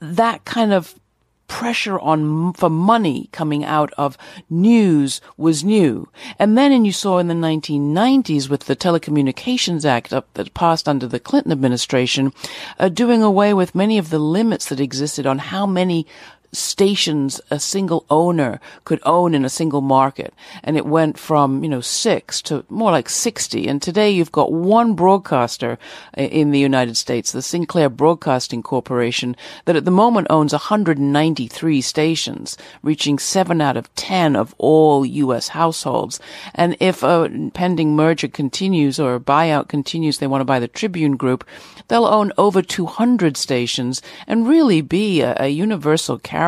That 0.00 0.44
kind 0.44 0.72
of 0.72 0.98
pressure 1.46 1.98
on 2.00 2.52
for 2.54 2.70
money 2.70 3.28
coming 3.32 3.64
out 3.64 3.92
of 3.98 4.16
news 4.48 5.20
was 5.36 5.62
new. 5.62 6.08
And 6.38 6.56
then 6.56 6.72
and 6.72 6.86
you 6.86 6.92
saw 6.92 7.18
in 7.18 7.28
the 7.28 7.34
1990s 7.34 8.48
with 8.48 8.64
the 8.64 8.74
Telecommunications 8.76 9.84
Act 9.84 10.10
that 10.10 10.54
passed 10.54 10.88
under 10.88 11.06
the 11.06 11.20
Clinton 11.20 11.52
administration, 11.52 12.32
uh, 12.78 12.88
doing 12.88 13.22
away 13.22 13.54
with 13.54 13.74
many 13.74 13.98
of 13.98 14.10
the 14.10 14.18
limits 14.18 14.68
that 14.68 14.80
existed 14.80 15.26
on 15.26 15.38
how 15.38 15.66
many 15.66 16.06
stations 16.54 17.40
a 17.50 17.58
single 17.58 18.04
owner 18.10 18.60
could 18.84 19.00
own 19.04 19.34
in 19.34 19.44
a 19.44 19.48
single 19.50 19.80
market. 19.80 20.32
And 20.62 20.76
it 20.76 20.86
went 20.86 21.18
from, 21.18 21.62
you 21.62 21.70
know, 21.70 21.80
six 21.80 22.40
to 22.42 22.64
more 22.68 22.90
like 22.90 23.08
60. 23.08 23.66
And 23.66 23.82
today 23.82 24.10
you've 24.10 24.32
got 24.32 24.52
one 24.52 24.94
broadcaster 24.94 25.78
in 26.16 26.50
the 26.50 26.58
United 26.58 26.96
States, 26.96 27.32
the 27.32 27.42
Sinclair 27.42 27.88
Broadcasting 27.88 28.62
Corporation, 28.62 29.36
that 29.64 29.76
at 29.76 29.84
the 29.84 29.90
moment 29.90 30.28
owns 30.30 30.52
193 30.52 31.80
stations, 31.80 32.56
reaching 32.82 33.18
seven 33.18 33.60
out 33.60 33.76
of 33.76 33.92
10 33.94 34.36
of 34.36 34.54
all 34.58 35.04
U.S. 35.04 35.48
households. 35.48 36.20
And 36.54 36.76
if 36.80 37.02
a 37.02 37.50
pending 37.54 37.96
merger 37.96 38.28
continues 38.28 39.00
or 39.00 39.14
a 39.14 39.20
buyout 39.20 39.68
continues, 39.68 40.18
they 40.18 40.26
want 40.26 40.40
to 40.40 40.46
buy 40.46 40.60
the 40.60 40.68
Tribune 40.68 41.16
Group, 41.16 41.44
they'll 41.88 42.06
own 42.06 42.32
over 42.38 42.62
200 42.62 43.36
stations 43.36 44.02
and 44.26 44.48
really 44.48 44.80
be 44.80 45.20
a, 45.20 45.36
a 45.38 45.48
universal 45.48 46.18
carrier 46.18 46.43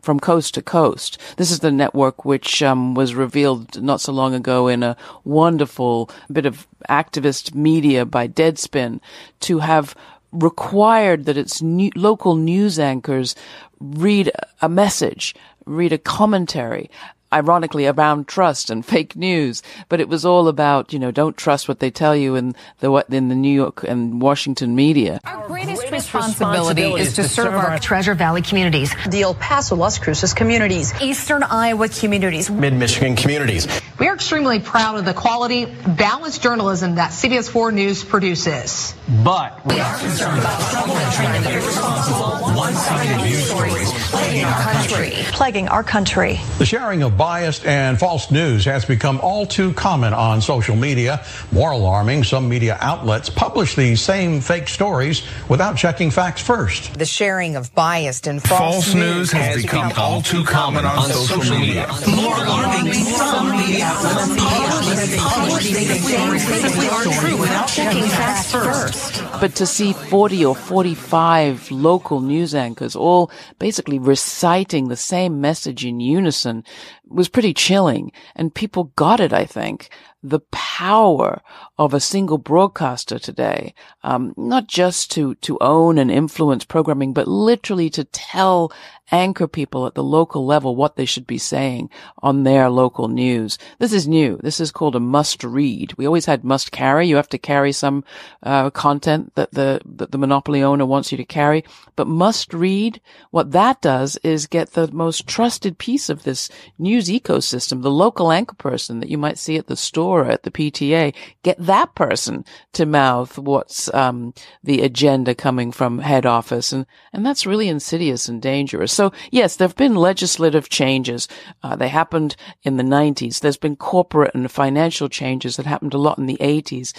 from 0.00 0.20
coast 0.20 0.54
to 0.54 0.62
coast. 0.62 1.18
This 1.36 1.50
is 1.50 1.60
the 1.60 1.72
network 1.72 2.24
which 2.24 2.62
um, 2.62 2.94
was 2.94 3.14
revealed 3.14 3.82
not 3.82 4.00
so 4.00 4.12
long 4.12 4.34
ago 4.34 4.68
in 4.68 4.82
a 4.82 4.96
wonderful 5.24 6.10
bit 6.30 6.46
of 6.46 6.66
activist 6.88 7.54
media 7.54 8.04
by 8.04 8.28
Deadspin 8.28 9.00
to 9.40 9.58
have 9.58 9.94
required 10.32 11.24
that 11.24 11.36
its 11.36 11.60
new, 11.60 11.90
local 11.96 12.36
news 12.36 12.78
anchors 12.78 13.34
read 13.80 14.30
a 14.60 14.68
message, 14.68 15.34
read 15.66 15.92
a 15.92 15.98
commentary 15.98 16.90
ironically 17.32 17.86
around 17.86 18.28
trust 18.28 18.70
and 18.70 18.84
fake 18.94 19.16
news, 19.16 19.62
but 19.88 20.00
it 20.00 20.08
was 20.08 20.24
all 20.24 20.48
about, 20.48 20.92
you 20.92 20.98
know, 20.98 21.10
don't 21.10 21.36
trust 21.36 21.68
what 21.68 21.80
they 21.80 21.90
tell 21.90 22.14
you 22.16 22.34
in 22.34 22.54
the 22.80 22.90
in 23.10 23.28
the 23.28 23.34
New 23.34 23.54
York 23.54 23.84
and 23.84 24.20
Washington 24.20 24.74
media. 24.74 25.20
Our 25.24 25.46
greatest, 25.46 25.80
greatest 25.80 26.14
responsibility, 26.14 26.82
responsibility, 26.82 27.02
is 27.02 27.14
to, 27.14 27.22
serve, 27.24 27.30
serve 27.30 27.54
our, 27.54 27.70
our 27.70 27.78
Treasure 27.78 28.14
Valley 28.14 28.42
communities, 28.42 28.94
the 29.08 29.22
El 29.22 29.34
Paso, 29.34 29.76
Las 29.76 29.98
Cruces 29.98 30.34
communities, 30.34 30.92
Eastern 31.00 31.42
Iowa 31.42 31.88
communities, 31.88 32.50
Mid 32.50 32.74
Michigan 32.74 33.16
communities. 33.16 33.66
We 33.98 34.08
are 34.08 34.14
extremely 34.14 34.60
proud 34.60 34.98
of 34.98 35.04
the 35.04 35.14
quality, 35.14 35.66
balanced 35.66 36.42
journalism 36.42 36.96
that 36.96 37.10
CBS 37.10 37.50
4 37.50 37.72
News 37.72 38.04
produces. 38.04 38.94
But 39.22 39.64
we 39.66 39.78
are 39.78 39.98
concerned 39.98 40.38
about 40.38 40.70
trouble 40.70 40.94
and 40.94 41.46
irresponsible, 41.46 42.54
one-sided 42.56 43.24
news 43.24 43.44
stories 43.44 43.90
plaguing 44.10 44.44
our 44.44 44.62
country. 44.62 45.10
Plaguing 45.32 45.68
our 45.68 45.82
country. 45.82 46.40
The 46.58 46.66
sharing 46.66 47.02
of 47.02 47.16
biased 47.20 47.66
and 47.66 47.98
false 47.98 48.30
news 48.30 48.64
has 48.64 48.86
become 48.86 49.20
all 49.20 49.44
too 49.44 49.74
common 49.74 50.14
on 50.14 50.40
social 50.40 50.74
media. 50.74 51.22
More 51.52 51.72
alarming, 51.72 52.24
some 52.24 52.48
media 52.48 52.78
outlets 52.80 53.28
publish 53.28 53.74
these 53.74 54.00
same 54.00 54.40
fake 54.40 54.68
stories 54.68 55.22
without 55.46 55.76
checking 55.76 56.10
facts 56.10 56.40
first. 56.40 56.98
The 56.98 57.04
sharing 57.04 57.56
of 57.56 57.74
biased 57.74 58.26
and 58.26 58.42
false, 58.42 58.86
false 58.86 58.94
news 58.94 59.30
has, 59.32 59.48
has 59.48 59.62
become, 59.62 59.88
become 59.90 60.02
all 60.02 60.22
too 60.22 60.44
common 60.44 60.86
on, 60.86 60.96
on 60.96 61.10
social, 61.10 61.42
social 61.42 61.58
media. 61.58 61.88
media. 61.92 62.16
More 62.16 62.36
alarming, 62.36 62.94
some 62.94 63.50
media 63.50 63.84
outlets 63.84 65.16
publish 65.18 65.74
fake 65.74 66.00
stories 66.00 66.48
are 66.48 67.20
true 67.20 67.36
without 67.36 67.66
checking 67.66 68.04
facts 68.04 68.50
first. 68.50 69.22
But 69.42 69.54
to 69.56 69.66
see 69.66 69.92
40 69.92 70.46
or 70.46 70.56
45 70.56 71.70
local 71.70 72.20
news 72.20 72.54
anchors 72.54 72.96
all 72.96 73.30
basically 73.58 73.98
reciting 73.98 74.88
the 74.88 74.96
same 74.96 75.42
message 75.42 75.84
in 75.84 76.00
unison 76.00 76.64
was 77.10 77.28
pretty 77.28 77.52
chilling 77.52 78.12
and 78.36 78.54
people 78.54 78.92
got 78.96 79.20
it, 79.20 79.32
I 79.32 79.44
think. 79.44 79.90
The 80.22 80.40
power 80.52 81.42
of 81.78 81.92
a 81.92 82.00
single 82.00 82.38
broadcaster 82.38 83.18
today, 83.18 83.74
um, 84.02 84.34
not 84.36 84.68
just 84.68 85.10
to, 85.12 85.34
to 85.36 85.58
own 85.60 85.98
and 85.98 86.10
influence 86.10 86.64
programming, 86.64 87.12
but 87.12 87.26
literally 87.26 87.90
to 87.90 88.04
tell 88.04 88.72
anchor 89.12 89.48
people 89.48 89.86
at 89.86 89.94
the 89.94 90.02
local 90.02 90.46
level 90.46 90.76
what 90.76 90.96
they 90.96 91.04
should 91.04 91.26
be 91.26 91.38
saying 91.38 91.90
on 92.22 92.44
their 92.44 92.70
local 92.70 93.08
news. 93.08 93.58
This 93.78 93.92
is 93.92 94.06
new. 94.06 94.38
This 94.42 94.60
is 94.60 94.70
called 94.70 94.96
a 94.96 95.00
must 95.00 95.44
read. 95.44 95.92
We 95.96 96.06
always 96.06 96.26
had 96.26 96.44
must 96.44 96.72
carry. 96.72 97.06
You 97.06 97.16
have 97.16 97.28
to 97.30 97.38
carry 97.38 97.72
some 97.72 98.04
uh, 98.42 98.70
content 98.70 99.34
that 99.34 99.52
the 99.52 99.80
that 99.84 100.12
the 100.12 100.18
monopoly 100.18 100.62
owner 100.62 100.86
wants 100.86 101.10
you 101.12 101.18
to 101.18 101.24
carry, 101.24 101.64
but 101.96 102.06
must 102.06 102.54
read. 102.54 103.00
What 103.30 103.52
that 103.52 103.80
does 103.80 104.16
is 104.22 104.46
get 104.46 104.72
the 104.72 104.90
most 104.92 105.26
trusted 105.26 105.78
piece 105.78 106.08
of 106.08 106.22
this 106.22 106.48
news 106.78 107.08
ecosystem, 107.08 107.82
the 107.82 107.90
local 107.90 108.32
anchor 108.32 108.56
person 108.56 109.00
that 109.00 109.10
you 109.10 109.18
might 109.18 109.38
see 109.38 109.56
at 109.56 109.66
the 109.66 109.76
store 109.76 110.26
at 110.26 110.42
the 110.42 110.50
PTA. 110.50 111.14
Get 111.42 111.58
that 111.58 111.94
person 111.94 112.44
to 112.72 112.86
mouth 112.86 113.38
what's 113.38 113.92
um, 113.94 114.34
the 114.62 114.82
agenda 114.82 115.34
coming 115.34 115.72
from 115.72 115.98
head 115.98 116.26
office, 116.26 116.72
and 116.72 116.86
and 117.12 117.24
that's 117.24 117.46
really 117.46 117.68
insidious 117.68 118.28
and 118.28 118.40
dangerous. 118.40 118.92
So 119.00 119.12
yes, 119.30 119.56
there 119.56 119.66
have 119.66 119.76
been 119.76 119.94
legislative 119.94 120.68
changes. 120.68 121.26
Uh, 121.62 121.74
they 121.74 121.88
happened 121.88 122.36
in 122.64 122.76
the 122.76 122.82
90s. 122.82 123.40
There's 123.40 123.56
been 123.56 123.76
corporate 123.76 124.34
and 124.34 124.50
financial 124.50 125.08
changes 125.08 125.56
that 125.56 125.64
happened 125.64 125.94
a 125.94 125.98
lot 125.98 126.18
in 126.18 126.26
the 126.26 126.36
80s. 126.38 126.92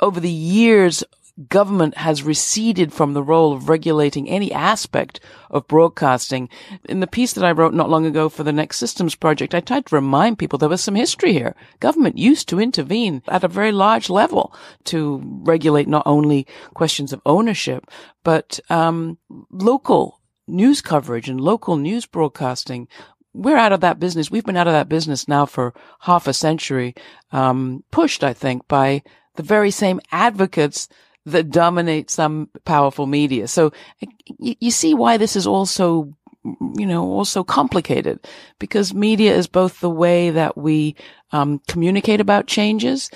Over 0.00 0.18
the 0.18 0.28
years, 0.28 1.04
government 1.48 1.96
has 1.98 2.24
receded 2.24 2.92
from 2.92 3.12
the 3.12 3.22
role 3.22 3.52
of 3.52 3.68
regulating 3.68 4.28
any 4.28 4.52
aspect 4.52 5.20
of 5.48 5.68
broadcasting. 5.68 6.48
In 6.88 6.98
the 6.98 7.06
piece 7.06 7.34
that 7.34 7.44
I 7.44 7.52
wrote 7.52 7.72
not 7.72 7.88
long 7.88 8.04
ago 8.04 8.28
for 8.28 8.42
the 8.42 8.52
Next 8.52 8.78
Systems 8.78 9.14
Project, 9.14 9.54
I 9.54 9.60
tried 9.60 9.86
to 9.86 9.94
remind 9.94 10.40
people 10.40 10.58
there 10.58 10.68
was 10.68 10.82
some 10.82 10.96
history 10.96 11.32
here. 11.32 11.54
Government 11.78 12.18
used 12.18 12.48
to 12.48 12.60
intervene 12.60 13.22
at 13.28 13.44
a 13.44 13.48
very 13.48 13.70
large 13.70 14.10
level 14.10 14.52
to 14.86 15.22
regulate 15.44 15.86
not 15.86 16.02
only 16.04 16.48
questions 16.74 17.12
of 17.12 17.22
ownership, 17.24 17.88
but 18.24 18.58
um, 18.70 19.18
local 19.52 20.17
news 20.48 20.80
coverage 20.80 21.28
and 21.28 21.40
local 21.40 21.76
news 21.76 22.06
broadcasting, 22.06 22.88
we're 23.32 23.56
out 23.56 23.72
of 23.72 23.80
that 23.80 24.00
business. 24.00 24.30
We've 24.30 24.44
been 24.44 24.56
out 24.56 24.66
of 24.66 24.72
that 24.72 24.88
business 24.88 25.28
now 25.28 25.46
for 25.46 25.74
half 26.00 26.26
a 26.26 26.32
century, 26.32 26.94
um, 27.32 27.84
pushed, 27.90 28.24
I 28.24 28.32
think, 28.32 28.66
by 28.68 29.02
the 29.36 29.42
very 29.42 29.70
same 29.70 30.00
advocates 30.10 30.88
that 31.26 31.50
dominate 31.50 32.10
some 32.10 32.48
powerful 32.64 33.06
media. 33.06 33.48
So 33.48 33.72
you, 34.38 34.56
you 34.60 34.70
see 34.70 34.94
why 34.94 35.18
this 35.18 35.36
is 35.36 35.46
also, 35.46 36.14
you 36.74 36.86
know, 36.86 37.04
also 37.04 37.44
complicated 37.44 38.26
because 38.58 38.94
media 38.94 39.34
is 39.34 39.46
both 39.46 39.80
the 39.80 39.90
way 39.90 40.30
that 40.30 40.56
we 40.56 40.96
um, 41.30 41.60
communicate 41.68 42.20
about 42.20 42.46
changes 42.46 43.10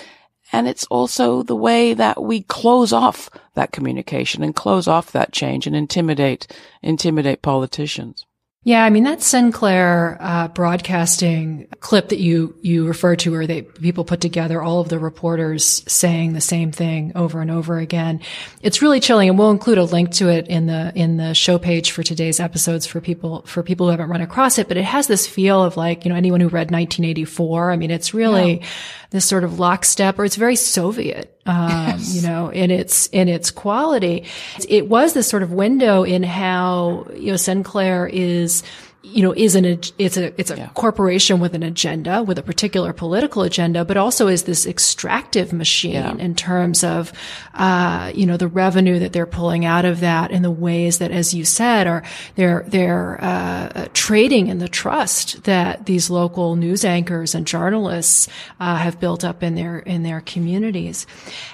and 0.53 0.67
it's 0.67 0.85
also 0.85 1.41
the 1.41 1.55
way 1.55 1.95
that 1.95 2.21
we 2.21 2.43
close 2.43 2.93
off 2.93 3.29
that 3.55 3.71
communication 3.71 4.43
and 4.43 4.55
close 4.55 4.87
off 4.87 5.11
that 5.11 5.33
change 5.33 5.65
and 5.65 5.75
intimidate, 5.75 6.47
intimidate 6.81 7.41
politicians. 7.41 8.25
Yeah, 8.65 8.85
I 8.85 8.91
mean 8.91 9.03
that 9.03 9.21
Sinclair 9.21 10.17
uh, 10.21 10.47
broadcasting 10.47 11.67
clip 11.81 12.09
that 12.09 12.19
you 12.19 12.55
you 12.61 12.87
refer 12.87 13.17
to, 13.17 13.31
where 13.31 13.45
they 13.45 13.63
people 13.63 14.05
put 14.05 14.21
together 14.21 14.61
all 14.61 14.79
of 14.79 14.87
the 14.87 14.99
reporters 14.99 15.83
saying 15.91 16.31
the 16.31 16.39
same 16.39 16.71
thing 16.71 17.11
over 17.13 17.41
and 17.41 17.51
over 17.51 17.77
again. 17.77 18.21
It's 18.61 18.81
really 18.81 19.01
chilling, 19.01 19.27
and 19.27 19.37
we'll 19.37 19.51
include 19.51 19.79
a 19.79 19.83
link 19.83 20.11
to 20.11 20.29
it 20.29 20.47
in 20.47 20.67
the 20.67 20.93
in 20.95 21.17
the 21.17 21.33
show 21.33 21.59
page 21.59 21.91
for 21.91 22.03
today's 22.03 22.39
episodes 22.39 22.85
for 22.85 23.01
people 23.01 23.41
for 23.45 23.63
people 23.63 23.87
who 23.87 23.91
haven't 23.91 24.09
run 24.09 24.21
across 24.21 24.57
it. 24.57 24.69
But 24.69 24.77
it 24.77 24.85
has 24.85 25.07
this 25.07 25.27
feel 25.27 25.61
of 25.61 25.75
like 25.75 26.05
you 26.05 26.09
know 26.09 26.15
anyone 26.15 26.39
who 26.39 26.47
read 26.47 26.71
1984. 26.71 27.69
I 27.69 27.75
mean, 27.75 27.91
it's 27.91 28.13
really 28.13 28.61
yeah. 28.61 28.67
This 29.13 29.25
sort 29.25 29.43
of 29.43 29.59
lockstep, 29.59 30.17
or 30.17 30.25
it's 30.25 30.35
very 30.35 30.55
Soviet, 30.55 31.39
um, 31.45 31.69
yes. 31.69 32.15
you 32.15 32.27
know, 32.27 32.49
in 32.49 32.71
its 32.71 33.05
in 33.07 33.29
its 33.29 33.51
quality. 33.51 34.25
It 34.67 34.89
was 34.89 35.13
this 35.13 35.29
sort 35.29 35.43
of 35.43 35.51
window 35.53 36.03
in 36.03 36.23
how 36.23 37.07
you 37.15 37.31
know 37.31 37.37
Sinclair 37.37 38.07
is 38.07 38.33
is 38.43 38.63
you 39.05 39.21
know, 39.21 39.33
is 39.33 39.53
an, 39.53 39.65
it's 39.65 40.15
a, 40.15 40.39
it's 40.39 40.49
a 40.49 40.55
yeah. 40.55 40.69
corporation 40.75 41.41
with 41.41 41.53
an 41.53 41.61
agenda, 41.61 42.23
with 42.23 42.39
a 42.39 42.41
particular 42.41 42.93
political 42.93 43.41
agenda, 43.43 43.83
but 43.83 43.97
also 43.97 44.27
is 44.27 44.43
this 44.43 44.65
extractive 44.65 45.51
machine 45.51 45.93
yeah. 45.93 46.15
in 46.15 46.33
terms 46.33 46.85
of, 46.85 47.11
uh, 47.53 48.13
you 48.15 48.25
know, 48.25 48.37
the 48.37 48.47
revenue 48.47 48.99
that 48.99 49.11
they're 49.11 49.25
pulling 49.25 49.65
out 49.65 49.83
of 49.83 49.99
that 49.99 50.31
and 50.31 50.43
the 50.43 50.49
ways 50.49 50.99
that, 50.99 51.11
as 51.11 51.33
you 51.33 51.43
said, 51.43 51.85
are, 51.85 52.01
they're, 52.35 52.63
they're, 52.67 53.21
uh, 53.21 53.87
trading 53.93 54.47
in 54.47 54.59
the 54.59 54.69
trust 54.69 55.43
that 55.43 55.85
these 55.85 56.09
local 56.09 56.55
news 56.55 56.85
anchors 56.85 57.35
and 57.35 57.45
journalists, 57.45 58.29
uh, 58.61 58.77
have 58.77 59.01
built 59.01 59.25
up 59.25 59.43
in 59.43 59.55
their, 59.55 59.79
in 59.79 60.03
their 60.03 60.21
communities. 60.21 61.05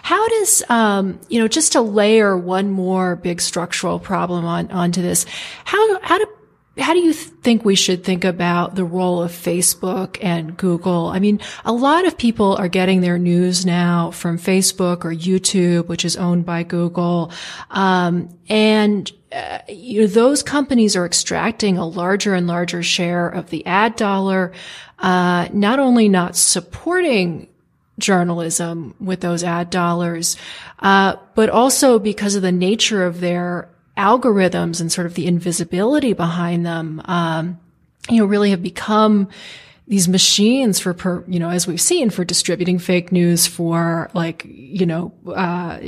How 0.04 0.28
does, 0.30 0.64
um, 0.70 1.20
you 1.30 1.40
know, 1.40 1.48
just 1.48 1.72
to 1.72 1.82
layer 1.82 2.38
one 2.38 2.70
more 2.70 3.16
big 3.16 3.42
structural 3.42 3.98
problem 3.98 4.46
on, 4.46 4.70
onto 4.70 5.02
this, 5.02 5.26
how, 5.66 6.00
how 6.02 6.20
do 6.20 6.28
how 6.80 6.94
do 6.94 7.00
you 7.00 7.14
think 7.14 7.66
we 7.66 7.76
should 7.76 8.04
think 8.04 8.24
about 8.24 8.76
the 8.76 8.86
role 8.86 9.22
of 9.22 9.32
Facebook 9.32 10.18
and 10.22 10.56
Google? 10.58 11.08
I 11.08 11.20
mean, 11.20 11.40
a 11.66 11.74
lot 11.74 12.06
of 12.06 12.18
people 12.18 12.56
are 12.56 12.68
getting 12.68 13.02
their 13.02 13.18
news 13.18 13.66
now 13.66 14.12
from 14.12 14.38
Facebook 14.38 15.06
or 15.06 15.14
YouTube, 15.14 15.88
which 15.88 16.06
is 16.06 16.18
owned 16.18 16.46
by 16.46 16.64
Google. 16.64 17.32
Um, 17.70 18.30
and 18.48 19.12
uh, 19.32 19.60
you 19.68 20.02
know, 20.02 20.08
those 20.08 20.42
companies 20.42 20.96
are 20.96 21.06
extracting 21.06 21.78
a 21.78 21.86
larger 21.86 22.34
and 22.34 22.48
larger 22.48 22.82
share 22.82 23.30
of 23.30 23.50
the 23.50 23.66
ad 23.66 23.96
dollar, 23.96 24.52
uh, 24.98 25.48
not 25.54 25.80
only 25.80 26.10
not 26.10 26.36
supporting 26.36 27.48
journalism 28.00 28.96
with 29.00 29.20
those 29.20 29.44
ad 29.44 29.70
dollars, 29.70 30.36
uh, 30.80 31.16
but 31.36 31.50
also 31.50 32.00
because 32.00 32.36
of 32.36 32.42
the 32.42 32.52
nature 32.52 33.06
of 33.06 33.20
their 33.20 33.70
algorithms 34.00 34.80
and 34.80 34.92
sort 34.92 35.06
of 35.06 35.14
the 35.14 35.28
invisibility 35.28 36.14
behind 36.14 36.66
them, 36.66 37.02
um, 37.06 37.60
you 38.10 38.18
know, 38.18 38.26
really 38.26 38.52
have 38.52 38.64
become 38.64 39.28
these 39.90 40.08
machines 40.08 40.80
for, 40.80 40.94
per, 40.94 41.24
you 41.28 41.40
know, 41.40 41.50
as 41.50 41.66
we've 41.66 41.82
seen 41.82 42.12
for 42.12 42.24
distributing 42.24 42.78
fake 42.78 43.12
news 43.12 43.48
for 43.48 44.08
like, 44.14 44.46
you 44.46 44.86
know, 44.86 45.12
uh, 45.36 45.80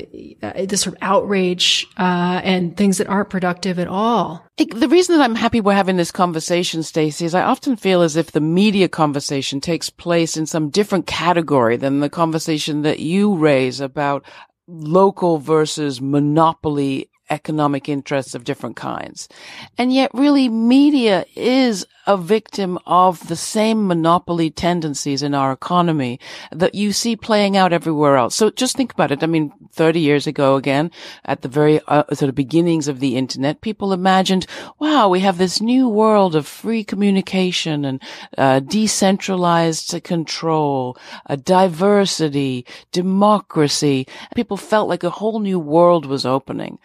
this 0.56 0.82
sort 0.82 0.96
of 0.96 1.04
outrage, 1.04 1.86
uh, 1.98 2.42
and 2.44 2.76
things 2.76 2.98
that 2.98 3.08
aren't 3.08 3.30
productive 3.30 3.78
at 3.78 3.88
all. 3.88 4.44
The 4.58 4.88
reason 4.88 5.16
that 5.16 5.24
I'm 5.24 5.36
happy 5.36 5.62
we're 5.62 5.74
having 5.74 5.98
this 5.98 6.12
conversation, 6.12 6.82
Stacey, 6.82 7.26
is 7.26 7.36
I 7.36 7.44
often 7.44 7.76
feel 7.76 8.02
as 8.02 8.16
if 8.16 8.32
the 8.32 8.42
media 8.42 8.90
conversation 8.90 9.62
takes 9.62 9.92
place 9.92 10.36
in 10.36 10.48
some 10.48 10.72
different 10.72 11.06
category 11.06 11.78
than 11.78 12.00
the 12.00 12.10
conversation 12.10 12.82
that 12.82 13.00
you 13.00 13.36
raise 13.36 13.80
about 13.80 14.26
local 14.68 15.38
versus 15.38 16.02
monopoly 16.02 17.11
economic 17.32 17.90
interests 17.90 18.36
of 18.36 18.44
different 18.44 18.76
kinds. 18.76 19.28
And 19.78 19.92
yet 19.92 20.12
really 20.14 20.50
media 20.50 21.26
is 21.36 21.88
a 22.08 22.18
victim 22.18 22.80
of 22.86 23.28
the 23.28 23.36
same 23.36 23.88
monopoly 23.88 24.50
tendencies 24.50 25.22
in 25.22 25.34
our 25.34 25.52
economy 25.52 26.20
that 26.52 26.76
you 26.76 26.92
see 26.92 27.16
playing 27.16 27.56
out 27.56 27.74
everywhere 27.74 28.18
else. 28.18 28.36
So 28.36 28.50
just 28.50 28.76
think 28.76 28.92
about 28.92 29.12
it. 29.12 29.24
I 29.24 29.28
mean, 29.28 29.54
30 29.72 30.00
years 30.00 30.28
ago 30.28 30.56
again, 30.56 30.92
at 31.26 31.42
the 31.42 31.48
very 31.48 31.80
uh, 31.88 32.04
sort 32.14 32.30
of 32.30 32.36
beginnings 32.36 32.88
of 32.88 33.00
the 33.00 33.16
internet, 33.16 33.62
people 33.62 33.94
imagined, 33.94 34.48
wow, 34.80 35.10
we 35.10 35.20
have 35.20 35.38
this 35.38 35.62
new 35.62 35.88
world 35.88 36.36
of 36.36 36.48
free 36.48 36.84
communication 36.84 37.86
and 37.86 38.02
uh, 38.38 38.60
decentralized 38.60 40.04
control, 40.04 40.98
uh, 41.28 41.36
diversity, 41.36 42.66
democracy. 42.92 44.08
People 44.36 44.58
felt 44.58 44.90
like 44.90 45.04
a 45.04 45.10
whole 45.10 45.40
new 45.40 45.60
world 45.60 46.06
was 46.06 46.26
opening 46.26 46.80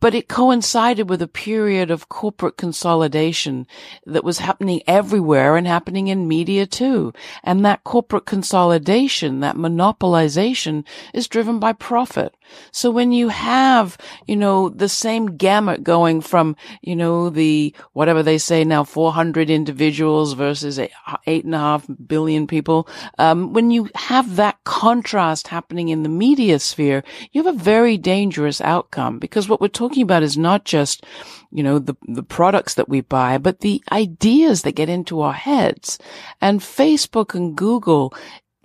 but 0.00 0.14
it 0.14 0.28
coincided 0.28 1.08
with 1.08 1.22
a 1.22 1.28
period 1.28 1.90
of 1.90 2.08
corporate 2.08 2.56
consolidation 2.56 3.66
that 4.06 4.24
was 4.24 4.38
happening 4.38 4.82
everywhere 4.86 5.56
and 5.56 5.66
happening 5.66 6.08
in 6.08 6.26
media 6.26 6.66
too. 6.66 7.12
And 7.44 7.64
that 7.64 7.84
corporate 7.84 8.26
consolidation, 8.26 9.40
that 9.40 9.56
monopolization 9.56 10.84
is 11.12 11.28
driven 11.28 11.58
by 11.58 11.74
profit. 11.74 12.34
So 12.72 12.90
when 12.90 13.12
you 13.12 13.28
have, 13.28 13.96
you 14.26 14.36
know, 14.36 14.68
the 14.68 14.88
same 14.88 15.36
gamut 15.36 15.82
going 15.82 16.20
from, 16.20 16.56
you 16.82 16.96
know, 16.96 17.30
the, 17.30 17.74
whatever 17.92 18.22
they 18.22 18.38
say 18.38 18.64
now, 18.64 18.84
400 18.84 19.50
individuals 19.50 20.34
versus 20.34 20.78
eight, 20.78 20.92
eight 21.26 21.44
and 21.44 21.54
a 21.54 21.58
half 21.58 21.86
billion 22.06 22.46
people, 22.46 22.88
um, 23.18 23.52
when 23.52 23.70
you 23.70 23.88
have 23.94 24.36
that 24.36 24.62
contrast 24.64 25.48
happening 25.48 25.88
in 25.88 26.02
the 26.02 26.08
media 26.08 26.58
sphere, 26.58 27.02
you 27.32 27.42
have 27.42 27.54
a 27.54 27.58
very 27.58 27.96
dangerous 27.96 28.60
outcome 28.60 29.18
because 29.18 29.48
what 29.48 29.60
we're 29.60 29.68
talking 29.68 30.02
about 30.02 30.22
is 30.22 30.36
not 30.36 30.64
just, 30.64 31.04
you 31.50 31.62
know, 31.62 31.78
the, 31.78 31.96
the 32.08 32.22
products 32.22 32.74
that 32.74 32.88
we 32.88 33.00
buy, 33.00 33.38
but 33.38 33.60
the 33.60 33.82
ideas 33.92 34.62
that 34.62 34.72
get 34.72 34.88
into 34.88 35.20
our 35.20 35.32
heads. 35.32 35.98
And 36.40 36.60
Facebook 36.60 37.34
and 37.34 37.56
Google, 37.56 38.14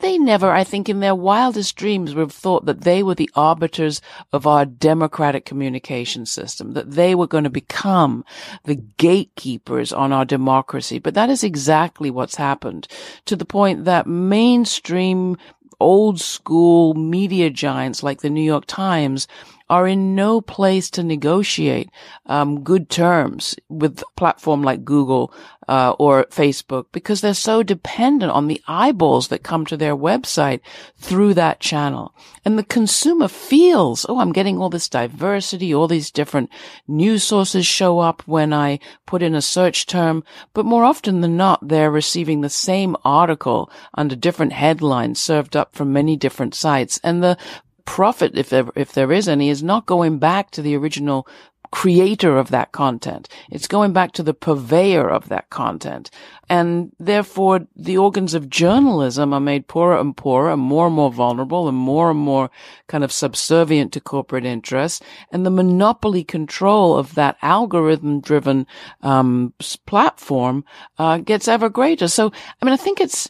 they 0.05 0.17
never, 0.19 0.51
I 0.51 0.63
think, 0.63 0.87
in 0.87 0.99
their 0.99 1.15
wildest 1.15 1.75
dreams 1.75 2.13
would 2.13 2.21
have 2.21 2.31
thought 2.31 2.65
that 2.65 2.81
they 2.81 3.01
were 3.01 3.15
the 3.15 3.29
arbiters 3.35 4.01
of 4.31 4.45
our 4.45 4.63
democratic 4.63 5.45
communication 5.45 6.27
system, 6.27 6.73
that 6.73 6.91
they 6.91 7.15
were 7.15 7.25
going 7.25 7.43
to 7.43 7.49
become 7.49 8.23
the 8.65 8.75
gatekeepers 8.75 9.91
on 9.91 10.13
our 10.13 10.23
democracy. 10.23 10.99
But 10.99 11.15
that 11.15 11.31
is 11.31 11.43
exactly 11.43 12.11
what's 12.11 12.35
happened 12.35 12.87
to 13.25 13.35
the 13.35 13.45
point 13.45 13.85
that 13.85 14.05
mainstream 14.05 15.37
old 15.79 16.21
school 16.21 16.93
media 16.93 17.49
giants 17.49 18.03
like 18.03 18.21
the 18.21 18.29
New 18.29 18.43
York 18.43 18.65
Times 18.67 19.27
are 19.69 19.87
in 19.87 20.15
no 20.15 20.41
place 20.41 20.89
to 20.91 21.03
negotiate 21.03 21.89
um, 22.27 22.63
good 22.63 22.89
terms 22.89 23.55
with 23.69 24.01
a 24.01 24.05
platform 24.15 24.61
like 24.61 24.85
Google 24.85 25.33
uh, 25.67 25.95
or 25.97 26.25
Facebook 26.25 26.85
because 26.91 27.21
they're 27.21 27.33
so 27.33 27.63
dependent 27.63 28.31
on 28.31 28.47
the 28.47 28.61
eyeballs 28.67 29.29
that 29.29 29.43
come 29.43 29.65
to 29.65 29.77
their 29.77 29.95
website 29.95 30.61
through 30.97 31.33
that 31.33 31.59
channel. 31.59 32.13
And 32.43 32.59
the 32.59 32.63
consumer 32.63 33.27
feels, 33.27 34.05
oh, 34.07 34.19
I'm 34.19 34.31
getting 34.31 34.59
all 34.59 34.69
this 34.69 34.89
diversity, 34.89 35.73
all 35.73 35.87
these 35.87 36.11
different 36.11 36.51
news 36.87 37.23
sources 37.23 37.65
show 37.65 37.99
up 37.99 38.21
when 38.27 38.53
I 38.53 38.79
put 39.05 39.23
in 39.23 39.33
a 39.33 39.41
search 39.41 39.87
term, 39.87 40.23
but 40.53 40.65
more 40.65 40.83
often 40.83 41.21
than 41.21 41.37
not, 41.37 41.67
they're 41.67 41.91
receiving 41.91 42.41
the 42.41 42.49
same 42.49 42.95
article 43.03 43.71
under 43.95 44.15
different 44.15 44.53
headlines 44.53 45.19
served 45.19 45.55
up 45.55 45.73
from 45.75 45.91
many 45.91 46.15
different 46.15 46.53
sites. 46.53 46.99
And 47.03 47.23
the 47.23 47.37
profit, 47.85 48.37
if 48.37 48.49
there, 48.49 48.67
if 48.75 48.93
there 48.93 49.11
is 49.11 49.27
any, 49.27 49.49
is 49.49 49.63
not 49.63 49.85
going 49.85 50.19
back 50.19 50.51
to 50.51 50.61
the 50.61 50.75
original 50.75 51.27
creator 51.71 52.37
of 52.37 52.51
that 52.51 52.71
content. 52.71 53.27
It's 53.51 53.67
going 53.67 53.91
back 53.91 54.13
to 54.13 54.23
the 54.23 54.33
purveyor 54.33 55.09
of 55.09 55.27
that 55.27 55.49
content. 55.49 56.09
And 56.47 56.93
therefore, 56.99 57.67
the 57.75 57.97
organs 57.97 58.33
of 58.33 58.49
journalism 58.49 59.33
are 59.33 59.41
made 59.41 59.67
poorer 59.67 59.97
and 59.97 60.15
poorer 60.15 60.51
and 60.51 60.61
more 60.61 60.85
and 60.87 60.95
more 60.95 61.11
vulnerable 61.11 61.67
and 61.67 61.77
more 61.77 62.11
and 62.11 62.19
more 62.19 62.49
kind 62.87 63.03
of 63.03 63.11
subservient 63.11 63.91
to 63.93 63.99
corporate 63.99 64.45
interests. 64.45 65.01
And 65.31 65.45
the 65.45 65.49
monopoly 65.49 66.23
control 66.23 66.97
of 66.97 67.15
that 67.15 67.35
algorithm 67.41 68.21
driven, 68.21 68.67
um, 69.01 69.53
platform, 69.85 70.63
uh, 70.97 71.17
gets 71.17 71.47
ever 71.47 71.67
greater. 71.67 72.07
So, 72.07 72.31
I 72.61 72.65
mean, 72.65 72.73
I 72.73 72.77
think 72.77 73.01
it's, 73.01 73.27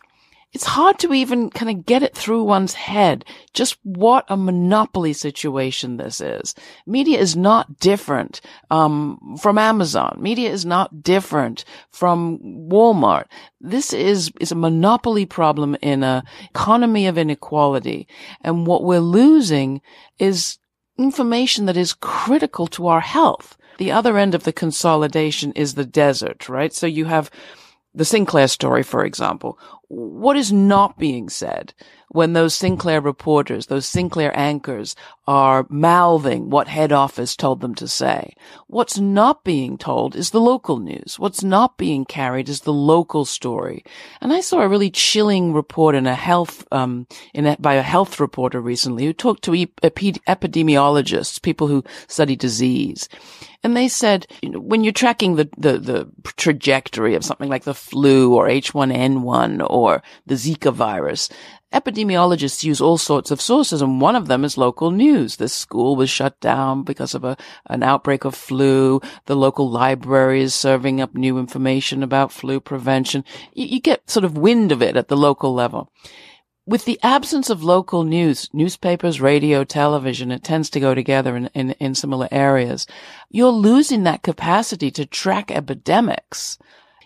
it's 0.55 0.63
hard 0.63 0.97
to 0.99 1.13
even 1.13 1.49
kind 1.49 1.69
of 1.69 1.85
get 1.85 2.01
it 2.01 2.15
through 2.15 2.41
one's 2.41 2.73
head 2.73 3.25
just 3.53 3.77
what 3.83 4.23
a 4.29 4.37
monopoly 4.37 5.11
situation 5.11 5.97
this 5.97 6.21
is. 6.21 6.55
Media 6.87 7.19
is 7.19 7.35
not 7.35 7.77
different 7.77 8.39
um, 8.71 9.35
from 9.41 9.57
Amazon. 9.57 10.17
Media 10.21 10.49
is 10.49 10.65
not 10.65 11.03
different 11.03 11.65
from 11.91 12.39
Walmart. 12.71 13.25
This 13.59 13.91
is 13.91 14.31
is 14.39 14.53
a 14.53 14.55
monopoly 14.55 15.25
problem 15.25 15.75
in 15.81 16.03
a 16.03 16.23
economy 16.49 17.05
of 17.07 17.17
inequality, 17.17 18.07
and 18.39 18.65
what 18.65 18.83
we're 18.83 18.99
losing 18.99 19.81
is 20.19 20.57
information 20.97 21.65
that 21.65 21.75
is 21.75 21.93
critical 21.93 22.67
to 22.67 22.87
our 22.87 23.01
health. 23.01 23.57
The 23.77 23.91
other 23.91 24.17
end 24.17 24.33
of 24.33 24.43
the 24.43 24.53
consolidation 24.53 25.51
is 25.51 25.73
the 25.73 25.85
desert, 25.85 26.47
right? 26.47 26.73
So 26.73 26.87
you 26.87 27.05
have 27.05 27.29
the 27.95 28.05
Sinclair 28.05 28.47
story, 28.47 28.83
for 28.83 29.05
example. 29.05 29.57
What 29.95 30.35
is 30.35 30.51
not 30.51 30.97
being 30.97 31.29
said 31.29 31.73
when 32.09 32.33
those 32.33 32.53
Sinclair 32.53 33.01
reporters, 33.01 33.67
those 33.67 33.85
Sinclair 33.85 34.31
anchors 34.37 34.95
are 35.27 35.65
mouthing 35.69 36.49
what 36.49 36.67
head 36.67 36.91
office 36.91 37.35
told 37.35 37.61
them 37.61 37.75
to 37.75 37.87
say. 37.87 38.35
What's 38.67 38.97
not 38.99 39.43
being 39.43 39.77
told 39.77 40.15
is 40.15 40.29
the 40.29 40.39
local 40.39 40.79
news. 40.79 41.17
What's 41.17 41.43
not 41.43 41.77
being 41.77 42.05
carried 42.05 42.47
is 42.47 42.61
the 42.61 42.73
local 42.73 43.25
story. 43.25 43.83
And 44.21 44.31
I 44.31 44.41
saw 44.41 44.61
a 44.61 44.67
really 44.67 44.91
chilling 44.91 45.51
report 45.51 45.95
in 45.95 46.07
a 46.07 46.15
health, 46.15 46.65
um, 46.71 47.07
in 47.33 47.47
a, 47.47 47.57
by 47.59 47.73
a 47.73 47.81
health 47.81 48.19
reporter 48.19 48.61
recently 48.61 49.05
who 49.05 49.13
talked 49.13 49.43
to 49.45 49.51
epidemiologists, 49.51 51.41
people 51.41 51.67
who 51.67 51.83
study 52.07 52.35
disease. 52.35 53.09
And 53.63 53.75
they 53.75 53.87
said, 53.87 54.27
you 54.43 54.49
know, 54.51 54.59
when 54.59 54.83
you're 54.83 54.93
tracking 54.93 55.37
the, 55.37 55.49
the, 55.57 55.79
the 55.79 56.07
trajectory 56.37 57.15
of 57.15 57.25
something 57.25 57.49
like 57.49 57.63
the 57.63 57.73
flu 57.73 58.35
or 58.35 58.47
H1N1 58.47 59.65
or 59.67 59.84
the 60.25 60.35
Zika 60.35 60.73
virus, 60.73 61.29
epidemiologists 61.73 62.63
use 62.63 62.79
all 62.79 62.97
sorts 62.97 63.31
of 63.31 63.41
sources, 63.41 63.81
and 63.81 63.99
one 63.99 64.15
of 64.15 64.27
them 64.27 64.43
is 64.43 64.57
local 64.57 64.91
news. 64.91 65.35
The 65.35 65.49
school 65.49 65.95
was 65.95 66.09
shut 66.09 66.39
down 66.39 66.83
because 66.83 67.13
of 67.13 67.23
a, 67.23 67.37
an 67.67 67.83
outbreak 67.83 68.25
of 68.25 68.35
flu. 68.35 69.01
The 69.25 69.35
local 69.35 69.69
library 69.69 70.41
is 70.41 70.55
serving 70.55 71.01
up 71.01 71.13
new 71.13 71.37
information 71.37 72.01
about 72.03 72.31
flu 72.31 72.59
prevention. 72.59 73.23
You, 73.53 73.65
you 73.65 73.81
get 73.81 74.09
sort 74.09 74.23
of 74.23 74.37
wind 74.37 74.71
of 74.71 74.81
it 74.81 74.95
at 74.95 75.09
the 75.09 75.17
local 75.17 75.53
level. 75.53 75.91
With 76.67 76.85
the 76.85 76.99
absence 77.03 77.51
of 77.51 77.63
local 77.63 78.03
news, 78.03 78.49
newspapers, 78.51 79.21
radio, 79.21 79.63
television, 79.63 80.31
it 80.31 80.43
tends 80.43 80.71
to 80.71 80.79
go 80.79 80.95
together 80.95 81.35
in, 81.35 81.47
in, 81.53 81.71
in 81.73 81.93
similar 81.93 82.27
areas. 82.31 82.87
You're 83.29 83.51
losing 83.51 84.03
that 84.03 84.23
capacity 84.23 84.89
to 84.91 85.05
track 85.05 85.51
epidemics 85.51 86.57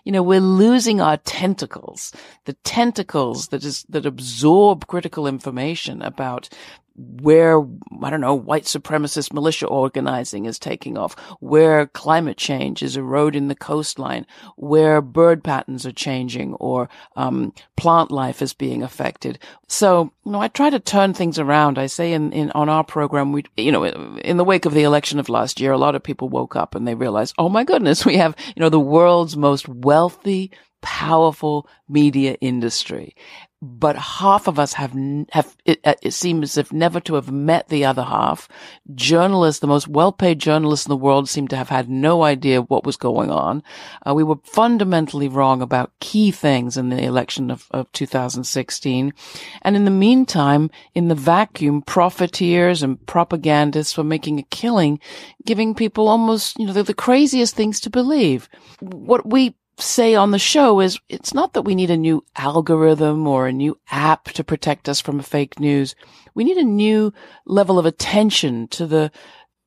you 0.04 0.12
know, 0.12 0.22
we're 0.22 0.40
losing 0.40 1.00
our 1.00 1.16
tentacles, 1.18 2.12
the 2.44 2.54
tentacles 2.64 3.48
that 3.48 3.64
is, 3.64 3.84
that 3.88 4.06
absorb 4.06 4.86
critical 4.86 5.26
information 5.26 6.02
about 6.02 6.48
where, 6.96 7.60
I 8.02 8.10
don't 8.10 8.20
know, 8.20 8.34
white 8.34 8.64
supremacist 8.64 9.32
militia 9.32 9.66
organizing 9.66 10.44
is 10.44 10.58
taking 10.58 10.98
off, 10.98 11.18
where 11.40 11.86
climate 11.86 12.36
change 12.36 12.82
is 12.82 12.96
eroding 12.96 13.48
the 13.48 13.54
coastline, 13.54 14.26
where 14.56 15.00
bird 15.00 15.42
patterns 15.42 15.86
are 15.86 15.92
changing 15.92 16.54
or, 16.54 16.88
um, 17.16 17.52
plant 17.76 18.10
life 18.10 18.42
is 18.42 18.52
being 18.52 18.82
affected. 18.82 19.38
So, 19.68 20.12
you 20.24 20.32
know, 20.32 20.40
I 20.40 20.48
try 20.48 20.70
to 20.70 20.80
turn 20.80 21.14
things 21.14 21.38
around. 21.38 21.78
I 21.78 21.86
say 21.86 22.12
in, 22.12 22.32
in, 22.32 22.50
on 22.52 22.68
our 22.68 22.84
program, 22.84 23.32
we, 23.32 23.44
you 23.56 23.72
know, 23.72 23.84
in 23.84 24.36
the 24.36 24.44
wake 24.44 24.66
of 24.66 24.74
the 24.74 24.82
election 24.82 25.18
of 25.18 25.28
last 25.28 25.60
year, 25.60 25.72
a 25.72 25.78
lot 25.78 25.94
of 25.94 26.02
people 26.02 26.28
woke 26.28 26.56
up 26.56 26.74
and 26.74 26.86
they 26.86 26.94
realized, 26.94 27.34
oh 27.38 27.48
my 27.48 27.64
goodness, 27.64 28.04
we 28.10 28.16
have, 28.16 28.34
you 28.54 28.60
know, 28.60 28.68
the 28.68 28.80
world's 28.80 29.36
most 29.36 29.68
wealthy, 29.68 30.50
powerful 30.82 31.68
media 31.88 32.36
industry 32.40 33.14
but 33.62 33.96
half 33.96 34.46
of 34.48 34.58
us 34.58 34.72
have 34.72 34.94
have 35.32 35.54
it, 35.66 35.80
uh, 35.84 35.94
it, 36.02 36.12
seems 36.12 36.52
as 36.52 36.58
if 36.58 36.72
never 36.72 36.98
to 37.00 37.14
have 37.14 37.30
met 37.30 37.68
the 37.68 37.84
other 37.84 38.04
half. 38.04 38.48
Journalists, 38.94 39.60
the 39.60 39.66
most 39.66 39.86
well-paid 39.86 40.38
journalists 40.38 40.86
in 40.86 40.90
the 40.90 40.96
world, 40.96 41.28
seem 41.28 41.46
to 41.48 41.56
have 41.56 41.68
had 41.68 41.90
no 41.90 42.22
idea 42.22 42.62
what 42.62 42.86
was 42.86 42.96
going 42.96 43.30
on. 43.30 43.62
Uh, 44.06 44.14
we 44.14 44.24
were 44.24 44.38
fundamentally 44.44 45.28
wrong 45.28 45.60
about 45.60 45.92
key 46.00 46.30
things 46.30 46.78
in 46.78 46.88
the 46.88 47.02
election 47.04 47.50
of, 47.50 47.66
of 47.70 47.90
2016, 47.92 49.12
and 49.60 49.76
in 49.76 49.84
the 49.84 49.90
meantime, 49.90 50.70
in 50.94 51.08
the 51.08 51.14
vacuum, 51.14 51.82
profiteers 51.82 52.82
and 52.82 53.04
propagandists 53.06 53.98
were 53.98 54.04
making 54.04 54.38
a 54.38 54.44
killing, 54.44 54.98
giving 55.44 55.74
people 55.74 56.08
almost 56.08 56.58
you 56.58 56.66
know 56.66 56.72
the, 56.72 56.82
the 56.82 56.94
craziest 56.94 57.54
things 57.54 57.78
to 57.80 57.90
believe. 57.90 58.48
What 58.80 59.28
we 59.28 59.54
say 59.78 60.14
on 60.14 60.30
the 60.30 60.38
show 60.38 60.80
is 60.80 60.98
it's 61.08 61.34
not 61.34 61.52
that 61.54 61.62
we 61.62 61.74
need 61.74 61.90
a 61.90 61.96
new 61.96 62.24
algorithm 62.36 63.26
or 63.26 63.46
a 63.46 63.52
new 63.52 63.78
app 63.90 64.24
to 64.24 64.44
protect 64.44 64.88
us 64.88 65.00
from 65.00 65.20
fake 65.20 65.58
news. 65.58 65.94
We 66.34 66.44
need 66.44 66.58
a 66.58 66.64
new 66.64 67.12
level 67.46 67.78
of 67.78 67.86
attention 67.86 68.68
to 68.68 68.86
the 68.86 69.10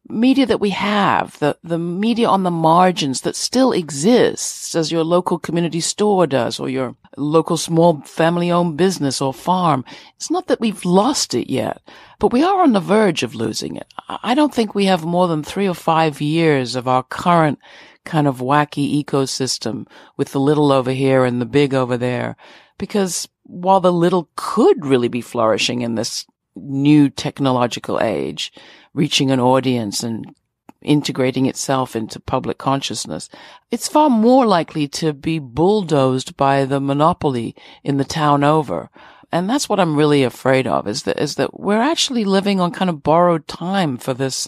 media 0.10 0.46
that 0.46 0.60
we 0.60 0.72
have, 0.72 1.39
the, 1.39 1.58
the 1.63 1.78
media 1.78 2.28
on 2.28 2.44
the 2.44 2.52
margins 2.52 3.22
that 3.22 3.36
still 3.36 3.72
exists 3.72 4.76
as 4.76 4.92
your 4.92 5.04
local 5.04 5.39
community 5.39 5.80
store 5.80 6.28
does 6.28 6.60
or 6.60 6.70
your 6.70 6.96
local 7.16 7.58
small 7.58 8.02
family 8.02 8.52
owned 8.52 8.76
business 8.76 9.22
or 9.22 9.34
farm. 9.34 9.86
It's 10.16 10.30
not 10.30 10.48
that 10.48 10.60
we've 10.60 10.84
lost 10.84 11.34
it 11.34 11.50
yet, 11.50 11.82
but 12.20 12.34
we 12.34 12.44
are 12.44 12.62
on 12.62 12.74
the 12.74 12.80
verge 12.80 13.24
of 13.24 13.36
losing 13.36 13.78
it. 13.78 13.88
I 14.10 14.34
don't 14.36 14.54
think 14.54 14.76
we 14.76 14.86
have 14.86 15.06
more 15.06 15.28
than 15.28 15.44
three 15.44 15.68
or 15.68 15.76
five 15.76 16.20
years 16.20 16.76
of 16.76 16.88
our 16.88 17.04
current 17.04 17.60
kind 18.06 18.28
of 18.28 18.38
wacky 18.38 19.04
ecosystem 19.04 19.88
with 20.18 20.32
the 20.32 20.39
little 20.39 20.72
over 20.72 20.92
here 20.92 21.26
and 21.26 21.42
the 21.42 21.46
big 21.46 21.74
over 21.74 21.98
there. 21.98 22.36
Because 22.78 23.28
while 23.44 23.80
the 23.80 23.94
little 23.94 24.30
could 24.36 24.86
really 24.86 25.08
be 25.08 25.22
flourishing 25.22 25.82
in 25.82 25.96
this 25.96 26.26
new 26.56 27.10
technological 27.10 28.00
age, 28.00 28.54
reaching 28.94 29.32
an 29.32 29.39
audience 29.39 30.04
and 30.04 30.36
integrating 30.82 31.46
itself 31.46 31.96
into 31.96 32.20
public 32.20 32.58
consciousness, 32.58 33.30
it's 33.72 33.88
far 33.88 34.10
more 34.10 34.46
likely 34.46 34.88
to 34.88 35.13
be 35.13 35.39
bulldozed 35.39 36.36
by 36.36 36.66
the 36.66 36.80
monopoly 36.80 37.56
in 37.84 37.98
the 37.98 38.06
town 38.06 38.44
over. 38.44 38.89
And 39.32 39.50
that's 39.50 39.68
what 39.68 39.80
I'm 39.80 39.96
really 39.96 40.24
afraid 40.24 40.68
of 40.68 40.88
is 40.88 41.04
that, 41.04 41.20
is 41.20 41.36
that 41.36 41.60
we're 41.60 41.82
actually 41.82 42.24
living 42.24 42.60
on 42.60 42.72
kind 42.72 42.89
of 42.89 43.02
borrowed 43.02 43.48
time 43.48 43.98
for 43.98 44.13
this 44.13 44.48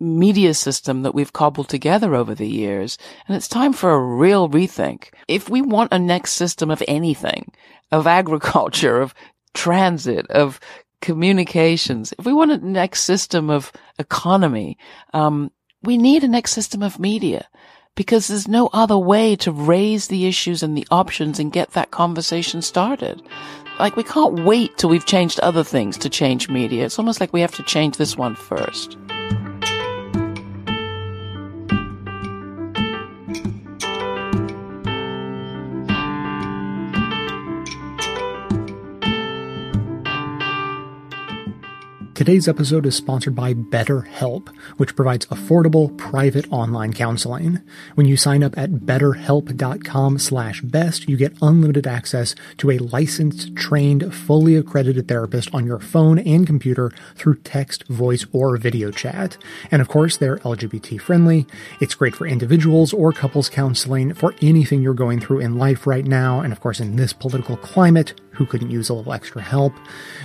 media 0.00 0.54
system 0.54 1.02
that 1.02 1.14
we've 1.14 1.32
cobbled 1.32 1.68
together 1.68 2.14
over 2.14 2.34
the 2.34 2.48
years. 2.48 2.98
And 3.26 3.36
it's 3.36 3.48
time 3.48 3.72
for 3.72 3.92
a 3.92 4.16
real 4.16 4.48
rethink. 4.48 5.08
If 5.26 5.48
we 5.48 5.62
want 5.62 5.92
a 5.92 5.98
next 5.98 6.32
system 6.32 6.70
of 6.70 6.82
anything, 6.86 7.50
of 7.90 8.06
agriculture, 8.06 9.00
of 9.00 9.14
transit, 9.54 10.30
of 10.30 10.60
communications, 11.00 12.12
if 12.18 12.24
we 12.24 12.32
want 12.32 12.52
a 12.52 12.58
next 12.58 13.02
system 13.02 13.50
of 13.50 13.72
economy, 13.98 14.78
um, 15.14 15.50
we 15.82 15.96
need 15.96 16.24
a 16.24 16.28
next 16.28 16.52
system 16.52 16.82
of 16.82 16.98
media 16.98 17.48
because 17.94 18.28
there's 18.28 18.46
no 18.46 18.68
other 18.72 18.96
way 18.96 19.34
to 19.34 19.50
raise 19.50 20.06
the 20.06 20.26
issues 20.26 20.62
and 20.62 20.76
the 20.76 20.86
options 20.90 21.40
and 21.40 21.52
get 21.52 21.70
that 21.72 21.90
conversation 21.90 22.62
started. 22.62 23.20
Like 23.80 23.96
we 23.96 24.04
can't 24.04 24.44
wait 24.44 24.76
till 24.76 24.90
we've 24.90 25.06
changed 25.06 25.40
other 25.40 25.64
things 25.64 25.96
to 25.98 26.08
change 26.08 26.48
media. 26.48 26.84
It's 26.84 26.98
almost 26.98 27.20
like 27.20 27.32
we 27.32 27.40
have 27.40 27.54
to 27.56 27.62
change 27.64 27.96
this 27.96 28.16
one 28.16 28.36
first. 28.36 28.96
Today's 42.18 42.48
episode 42.48 42.84
is 42.84 42.96
sponsored 42.96 43.36
by 43.36 43.54
BetterHelp, 43.54 44.48
which 44.76 44.96
provides 44.96 45.26
affordable 45.26 45.96
private 45.96 46.50
online 46.50 46.92
counseling. 46.92 47.60
When 47.94 48.08
you 48.08 48.16
sign 48.16 48.42
up 48.42 48.58
at 48.58 48.72
betterhelp.com 48.72 50.18
slash 50.18 50.60
best, 50.62 51.08
you 51.08 51.16
get 51.16 51.36
unlimited 51.40 51.86
access 51.86 52.34
to 52.56 52.72
a 52.72 52.78
licensed, 52.78 53.54
trained, 53.54 54.12
fully 54.12 54.56
accredited 54.56 55.06
therapist 55.06 55.54
on 55.54 55.64
your 55.64 55.78
phone 55.78 56.18
and 56.18 56.44
computer 56.44 56.90
through 57.14 57.36
text, 57.36 57.86
voice, 57.86 58.26
or 58.32 58.56
video 58.56 58.90
chat. 58.90 59.38
And 59.70 59.80
of 59.80 59.86
course, 59.86 60.16
they're 60.16 60.38
LGBT 60.38 61.00
friendly. 61.00 61.46
It's 61.80 61.94
great 61.94 62.16
for 62.16 62.26
individuals 62.26 62.92
or 62.92 63.12
couples 63.12 63.48
counseling 63.48 64.12
for 64.12 64.34
anything 64.42 64.82
you're 64.82 64.92
going 64.92 65.20
through 65.20 65.38
in 65.38 65.56
life 65.56 65.86
right 65.86 66.04
now. 66.04 66.40
And 66.40 66.52
of 66.52 66.58
course, 66.58 66.80
in 66.80 66.96
this 66.96 67.12
political 67.12 67.56
climate, 67.56 68.20
who 68.38 68.46
couldn't 68.46 68.70
use 68.70 68.88
a 68.88 68.94
little 68.94 69.12
extra 69.12 69.42
help. 69.42 69.74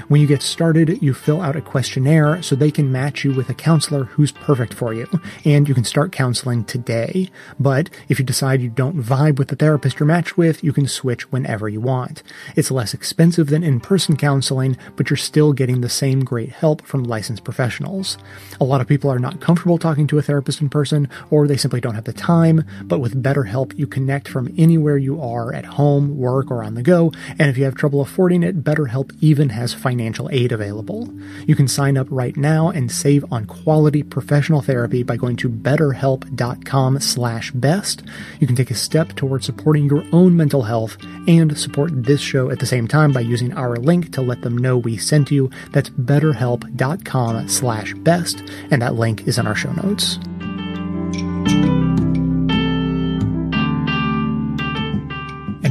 When 0.08 0.22
you 0.22 0.28
get 0.28 0.44
started, 0.44 1.02
you 1.02 1.14
fill 1.14 1.42
out 1.42 1.56
a 1.56 1.62
questionnaire 1.62 2.44
so 2.44 2.56
they 2.56 2.70
can 2.72 2.92
match 2.92 3.24
you 3.24 3.34
with 3.34 3.50
a 3.50 3.56
counselor 3.56 4.04
who's 4.04 4.32
perfect 4.32 4.74
for 4.74 4.94
you, 4.94 5.08
and 5.44 5.68
you 5.68 5.74
can 5.74 5.84
start 5.84 6.12
counseling 6.12 6.64
today. 6.64 7.30
But 7.60 7.90
if 8.08 8.20
you 8.20 8.26
decide 8.26 8.62
you 8.62 8.70
don't 8.70 9.02
vibe 9.02 9.40
with 9.40 9.48
the 9.48 9.56
therapist 9.56 10.00
you're 10.00 10.06
matched 10.06 10.38
with, 10.38 10.64
you 10.64 10.72
can 10.72 10.88
switch 10.88 11.32
whenever 11.32 11.68
you 11.68 11.82
want. 11.82 12.22
It's 12.56 12.70
less 12.70 12.94
expensive 12.94 13.48
than 13.48 13.64
in-person 13.64 14.18
counseling, 14.18 14.78
but 14.96 15.10
you're 15.10 15.18
still 15.18 15.52
getting 15.52 15.82
the 15.82 15.90
same 15.90 16.24
great 16.24 16.50
help 16.50 16.84
from 16.84 17.04
licensed 17.04 17.44
professionals. 17.44 18.18
A 18.62 18.64
lot 18.64 18.80
of 18.80 18.88
people 18.88 19.10
are 19.10 19.18
not 19.18 19.42
comfortable 19.42 19.80
talking 19.80 20.06
to 20.08 20.20
a 20.20 20.22
therapist 20.22 20.62
in 20.62 20.70
person, 20.70 21.10
or 21.32 21.48
they 21.48 21.58
simply 21.58 21.82
don't 21.82 21.96
have 21.96 22.04
the 22.04 22.14
time, 22.14 22.64
but 22.84 23.00
with 23.00 23.24
BetterHelp, 23.24 23.76
you 23.78 23.88
connect 23.88 24.28
from 24.28 24.54
anywhere 24.58 24.98
you 24.98 25.20
are 25.20 25.52
at 25.52 25.66
home, 25.66 26.16
work, 26.16 26.52
or 26.52 26.64
on 26.64 26.76
the 26.76 26.84
go, 26.84 27.12
and 27.40 27.50
if 27.50 27.58
you 27.58 27.64
have 27.64 27.74
trouble 27.74 28.03
affording 28.04 28.44
it, 28.44 28.64
BetterHelp 28.64 29.18
even 29.20 29.50
has 29.50 29.74
financial 29.74 30.30
aid 30.32 30.52
available. 30.52 31.12
You 31.48 31.56
can 31.56 31.68
sign 31.68 31.98
up 31.98 32.06
right 32.12 32.38
now 32.38 32.70
and 32.70 32.92
save 32.92 33.26
on 33.32 33.46
quality 33.46 34.04
professional 34.04 34.62
therapy 34.62 35.02
by 35.02 35.18
going 35.18 35.36
to 35.38 35.50
betterhelp.com 35.50 37.00
slash 37.00 37.52
best. 37.52 38.04
You 38.40 38.46
can 38.46 38.56
take 38.56 38.70
a 38.70 38.76
step 38.76 39.16
towards 39.16 39.46
supporting 39.46 39.86
your 39.86 40.04
own 40.12 40.38
mental 40.38 40.62
health 40.62 40.98
and 41.28 41.58
support 41.58 42.04
this 42.04 42.22
show 42.22 42.52
at 42.52 42.60
the 42.60 42.68
same 42.68 42.88
time 42.88 43.12
by 43.12 43.22
using 43.22 43.54
our 43.54 43.78
link 43.78 44.14
to 44.14 44.22
let 44.22 44.42
them 44.42 44.58
know 44.58 44.78
we 44.78 44.98
sent 44.98 45.32
you. 45.32 45.50
That's 45.72 45.90
betterhelp.com 45.90 47.48
slash 47.48 47.94
best, 47.96 48.44
and 48.70 48.82
that 48.82 48.96
link 48.96 49.28
is 49.28 49.40
in 49.40 49.48
our 49.48 49.56
show 49.56 49.72
notes. 49.72 50.20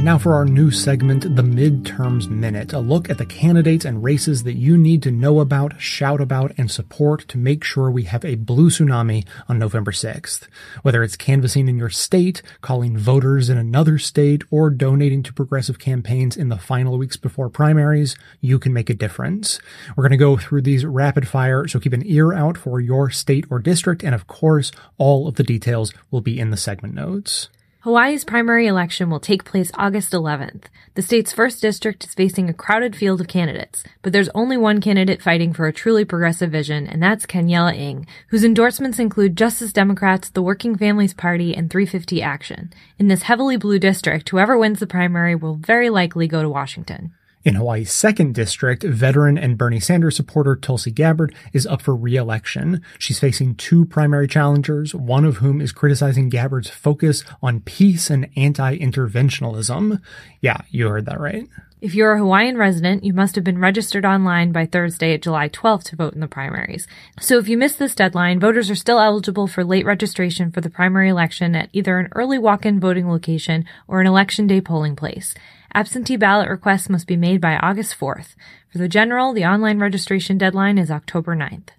And 0.03 0.09
now 0.09 0.17
for 0.17 0.33
our 0.33 0.43
new 0.43 0.69
segment, 0.69 1.37
the 1.37 1.41
Midterms 1.41 2.29
Minute, 2.29 2.73
a 2.73 2.79
look 2.79 3.09
at 3.09 3.17
the 3.17 3.25
candidates 3.25 3.85
and 3.85 4.03
races 4.03 4.43
that 4.43 4.57
you 4.57 4.77
need 4.77 5.01
to 5.03 5.11
know 5.11 5.39
about, 5.39 5.79
shout 5.79 6.19
about, 6.19 6.51
and 6.57 6.69
support 6.69 7.25
to 7.29 7.37
make 7.37 7.63
sure 7.63 7.89
we 7.89 8.03
have 8.03 8.25
a 8.25 8.35
blue 8.35 8.69
tsunami 8.69 9.25
on 9.47 9.59
November 9.59 9.93
6th. 9.93 10.49
Whether 10.81 11.03
it's 11.03 11.15
canvassing 11.15 11.69
in 11.69 11.77
your 11.77 11.89
state, 11.89 12.41
calling 12.59 12.97
voters 12.97 13.49
in 13.49 13.57
another 13.57 13.97
state, 13.97 14.43
or 14.51 14.69
donating 14.69 15.23
to 15.23 15.31
progressive 15.31 15.79
campaigns 15.79 16.35
in 16.35 16.49
the 16.49 16.57
final 16.57 16.97
weeks 16.97 17.15
before 17.15 17.47
primaries, 17.47 18.17
you 18.41 18.59
can 18.59 18.73
make 18.73 18.89
a 18.89 18.93
difference. 18.93 19.57
We're 19.95 20.03
going 20.03 20.11
to 20.11 20.17
go 20.17 20.35
through 20.35 20.63
these 20.63 20.85
rapid 20.85 21.29
fire, 21.29 21.65
so 21.65 21.79
keep 21.79 21.93
an 21.93 22.05
ear 22.05 22.33
out 22.33 22.57
for 22.57 22.81
your 22.81 23.09
state 23.09 23.45
or 23.49 23.57
district, 23.59 24.03
and 24.03 24.13
of 24.13 24.27
course, 24.27 24.73
all 24.97 25.29
of 25.29 25.35
the 25.35 25.43
details 25.43 25.93
will 26.11 26.19
be 26.19 26.41
in 26.41 26.49
the 26.49 26.57
segment 26.57 26.93
notes. 26.93 27.47
Hawaii's 27.83 28.23
primary 28.23 28.65
election 28.65 29.09
will 29.09 29.19
take 29.19 29.43
place 29.43 29.69
August 29.73 30.13
11th. 30.13 30.67
The 30.93 31.01
state's 31.01 31.33
first 31.33 31.61
district 31.61 32.05
is 32.05 32.13
facing 32.13 32.49
a 32.49 32.53
crowded 32.53 32.95
field 32.95 33.19
of 33.19 33.27
candidates, 33.27 33.83
but 34.01 34.13
there's 34.13 34.29
only 34.29 34.55
one 34.55 34.79
candidate 34.79 35.21
fighting 35.21 35.51
for 35.51 35.67
a 35.67 35.73
truly 35.73 36.05
progressive 36.05 36.49
vision, 36.49 36.87
and 36.87 37.03
that's 37.03 37.25
Kaniela 37.25 37.75
Ing, 37.75 38.07
whose 38.29 38.45
endorsements 38.45 38.99
include 38.99 39.35
Justice 39.35 39.73
Democrats, 39.73 40.29
the 40.29 40.41
Working 40.41 40.77
Families 40.77 41.13
Party, 41.13 41.53
and 41.53 41.69
350 41.69 42.21
Action. 42.21 42.71
In 42.97 43.09
this 43.09 43.23
heavily 43.23 43.57
blue 43.57 43.79
district, 43.79 44.29
whoever 44.29 44.57
wins 44.57 44.79
the 44.79 44.87
primary 44.87 45.35
will 45.35 45.55
very 45.55 45.89
likely 45.89 46.25
go 46.25 46.41
to 46.41 46.47
Washington. 46.47 47.11
In 47.45 47.55
Hawaii's 47.55 47.91
second 47.91 48.33
district, 48.33 48.83
veteran 48.83 49.37
and 49.37 49.57
Bernie 49.57 49.81
Sanders 49.81 50.15
supporter 50.15 50.55
Tulsi 50.55 50.91
Gabbard 50.91 51.35
is 51.51 51.67
up 51.67 51.81
for 51.81 51.93
re-election. 51.93 52.81
She's 52.97 53.19
facing 53.19 53.55
two 53.55 53.83
primary 53.83 54.29
challengers, 54.29 54.95
one 54.95 55.25
of 55.25 55.37
whom 55.37 55.59
is 55.59 55.73
criticizing 55.73 56.29
Gabbard's 56.29 56.69
focus 56.69 57.25
on 57.41 57.59
peace 57.59 58.09
and 58.09 58.29
anti-interventionalism. 58.37 60.01
Yeah, 60.39 60.61
you 60.69 60.87
heard 60.87 61.05
that 61.07 61.19
right. 61.19 61.49
If 61.81 61.93
you're 61.93 62.13
a 62.13 62.17
Hawaiian 62.17 62.57
resident, 62.57 63.03
you 63.03 63.11
must 63.11 63.35
have 63.35 63.43
been 63.43 63.59
registered 63.59 64.05
online 64.05 64.53
by 64.53 64.65
Thursday 64.65 65.13
at 65.13 65.21
July 65.21 65.49
12th 65.49 65.83
to 65.89 65.97
vote 65.97 66.13
in 66.13 66.21
the 66.21 66.29
primaries. 66.29 66.87
So 67.19 67.39
if 67.39 67.49
you 67.49 67.57
miss 67.57 67.75
this 67.75 67.93
deadline, 67.93 68.39
voters 68.39 68.69
are 68.69 68.75
still 68.75 69.01
eligible 69.01 69.47
for 69.47 69.65
late 69.65 69.85
registration 69.85 70.49
for 70.49 70.61
the 70.61 70.69
primary 70.69 71.09
election 71.09 71.57
at 71.57 71.67
either 71.73 71.99
an 71.99 72.07
early 72.15 72.39
walk-in 72.39 72.79
voting 72.79 73.09
location 73.09 73.65
or 73.85 73.99
an 73.99 74.07
election 74.07 74.47
day 74.47 74.61
polling 74.61 74.95
place. 74.95 75.35
Absentee 75.75 76.17
ballot 76.17 76.49
requests 76.49 76.87
must 76.87 77.07
be 77.07 77.17
made 77.17 77.41
by 77.41 77.57
August 77.57 77.99
4th. 77.99 78.35
For 78.71 78.77
the 78.77 78.87
general, 78.87 79.33
the 79.33 79.45
online 79.45 79.79
registration 79.79 80.37
deadline 80.37 80.77
is 80.77 80.91
October 80.91 81.35
9th. 81.35 81.69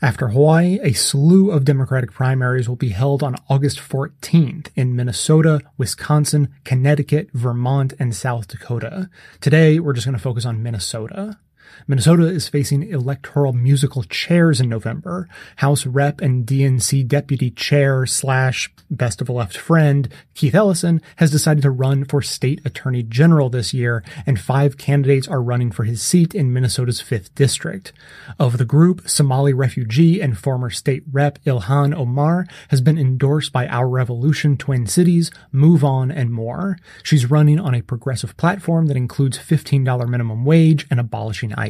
After 0.00 0.28
Hawaii, 0.28 0.78
a 0.82 0.92
slew 0.92 1.50
of 1.50 1.64
Democratic 1.64 2.12
primaries 2.12 2.68
will 2.68 2.76
be 2.76 2.90
held 2.90 3.22
on 3.22 3.36
August 3.50 3.78
14th 3.80 4.68
in 4.76 4.94
Minnesota, 4.94 5.60
Wisconsin, 5.76 6.54
Connecticut, 6.64 7.28
Vermont, 7.34 7.92
and 7.98 8.14
South 8.14 8.46
Dakota. 8.46 9.10
Today, 9.40 9.80
we're 9.80 9.92
just 9.92 10.06
going 10.06 10.16
to 10.16 10.22
focus 10.22 10.46
on 10.46 10.62
Minnesota. 10.62 11.38
Minnesota 11.86 12.26
is 12.26 12.48
facing 12.48 12.82
electoral 12.82 13.52
musical 13.52 14.02
chairs 14.04 14.60
in 14.60 14.68
November. 14.68 15.28
House 15.56 15.86
Rep 15.86 16.20
and 16.20 16.46
DNC 16.46 17.06
Deputy 17.06 17.50
Chair 17.50 18.06
slash 18.06 18.72
best 18.90 19.20
of 19.20 19.28
a 19.28 19.32
left 19.32 19.56
friend 19.56 20.08
Keith 20.34 20.54
Ellison 20.54 21.02
has 21.16 21.30
decided 21.30 21.62
to 21.62 21.70
run 21.70 22.04
for 22.04 22.22
state 22.22 22.60
attorney 22.64 23.02
general 23.02 23.50
this 23.50 23.74
year, 23.74 24.02
and 24.24 24.40
five 24.40 24.78
candidates 24.78 25.28
are 25.28 25.42
running 25.42 25.70
for 25.70 25.84
his 25.84 26.02
seat 26.02 26.34
in 26.34 26.52
Minnesota's 26.52 27.02
5th 27.02 27.34
district. 27.34 27.92
Of 28.38 28.58
the 28.58 28.64
group, 28.64 29.08
Somali 29.08 29.52
refugee 29.52 30.20
and 30.20 30.38
former 30.38 30.70
state 30.70 31.02
rep 31.12 31.38
Ilhan 31.44 31.94
Omar 31.94 32.46
has 32.68 32.80
been 32.80 32.98
endorsed 32.98 33.52
by 33.52 33.68
Our 33.68 33.88
Revolution 33.88 34.56
Twin 34.56 34.86
Cities, 34.86 35.30
Move 35.52 35.84
On, 35.84 36.10
and 36.10 36.32
more. 36.32 36.78
She's 37.02 37.30
running 37.30 37.60
on 37.60 37.74
a 37.74 37.82
progressive 37.82 38.36
platform 38.36 38.86
that 38.86 38.96
includes 38.96 39.38
$15 39.38 40.08
minimum 40.08 40.44
wage 40.44 40.86
and 40.90 40.98
abolishing 40.98 41.52
ICE. 41.54 41.69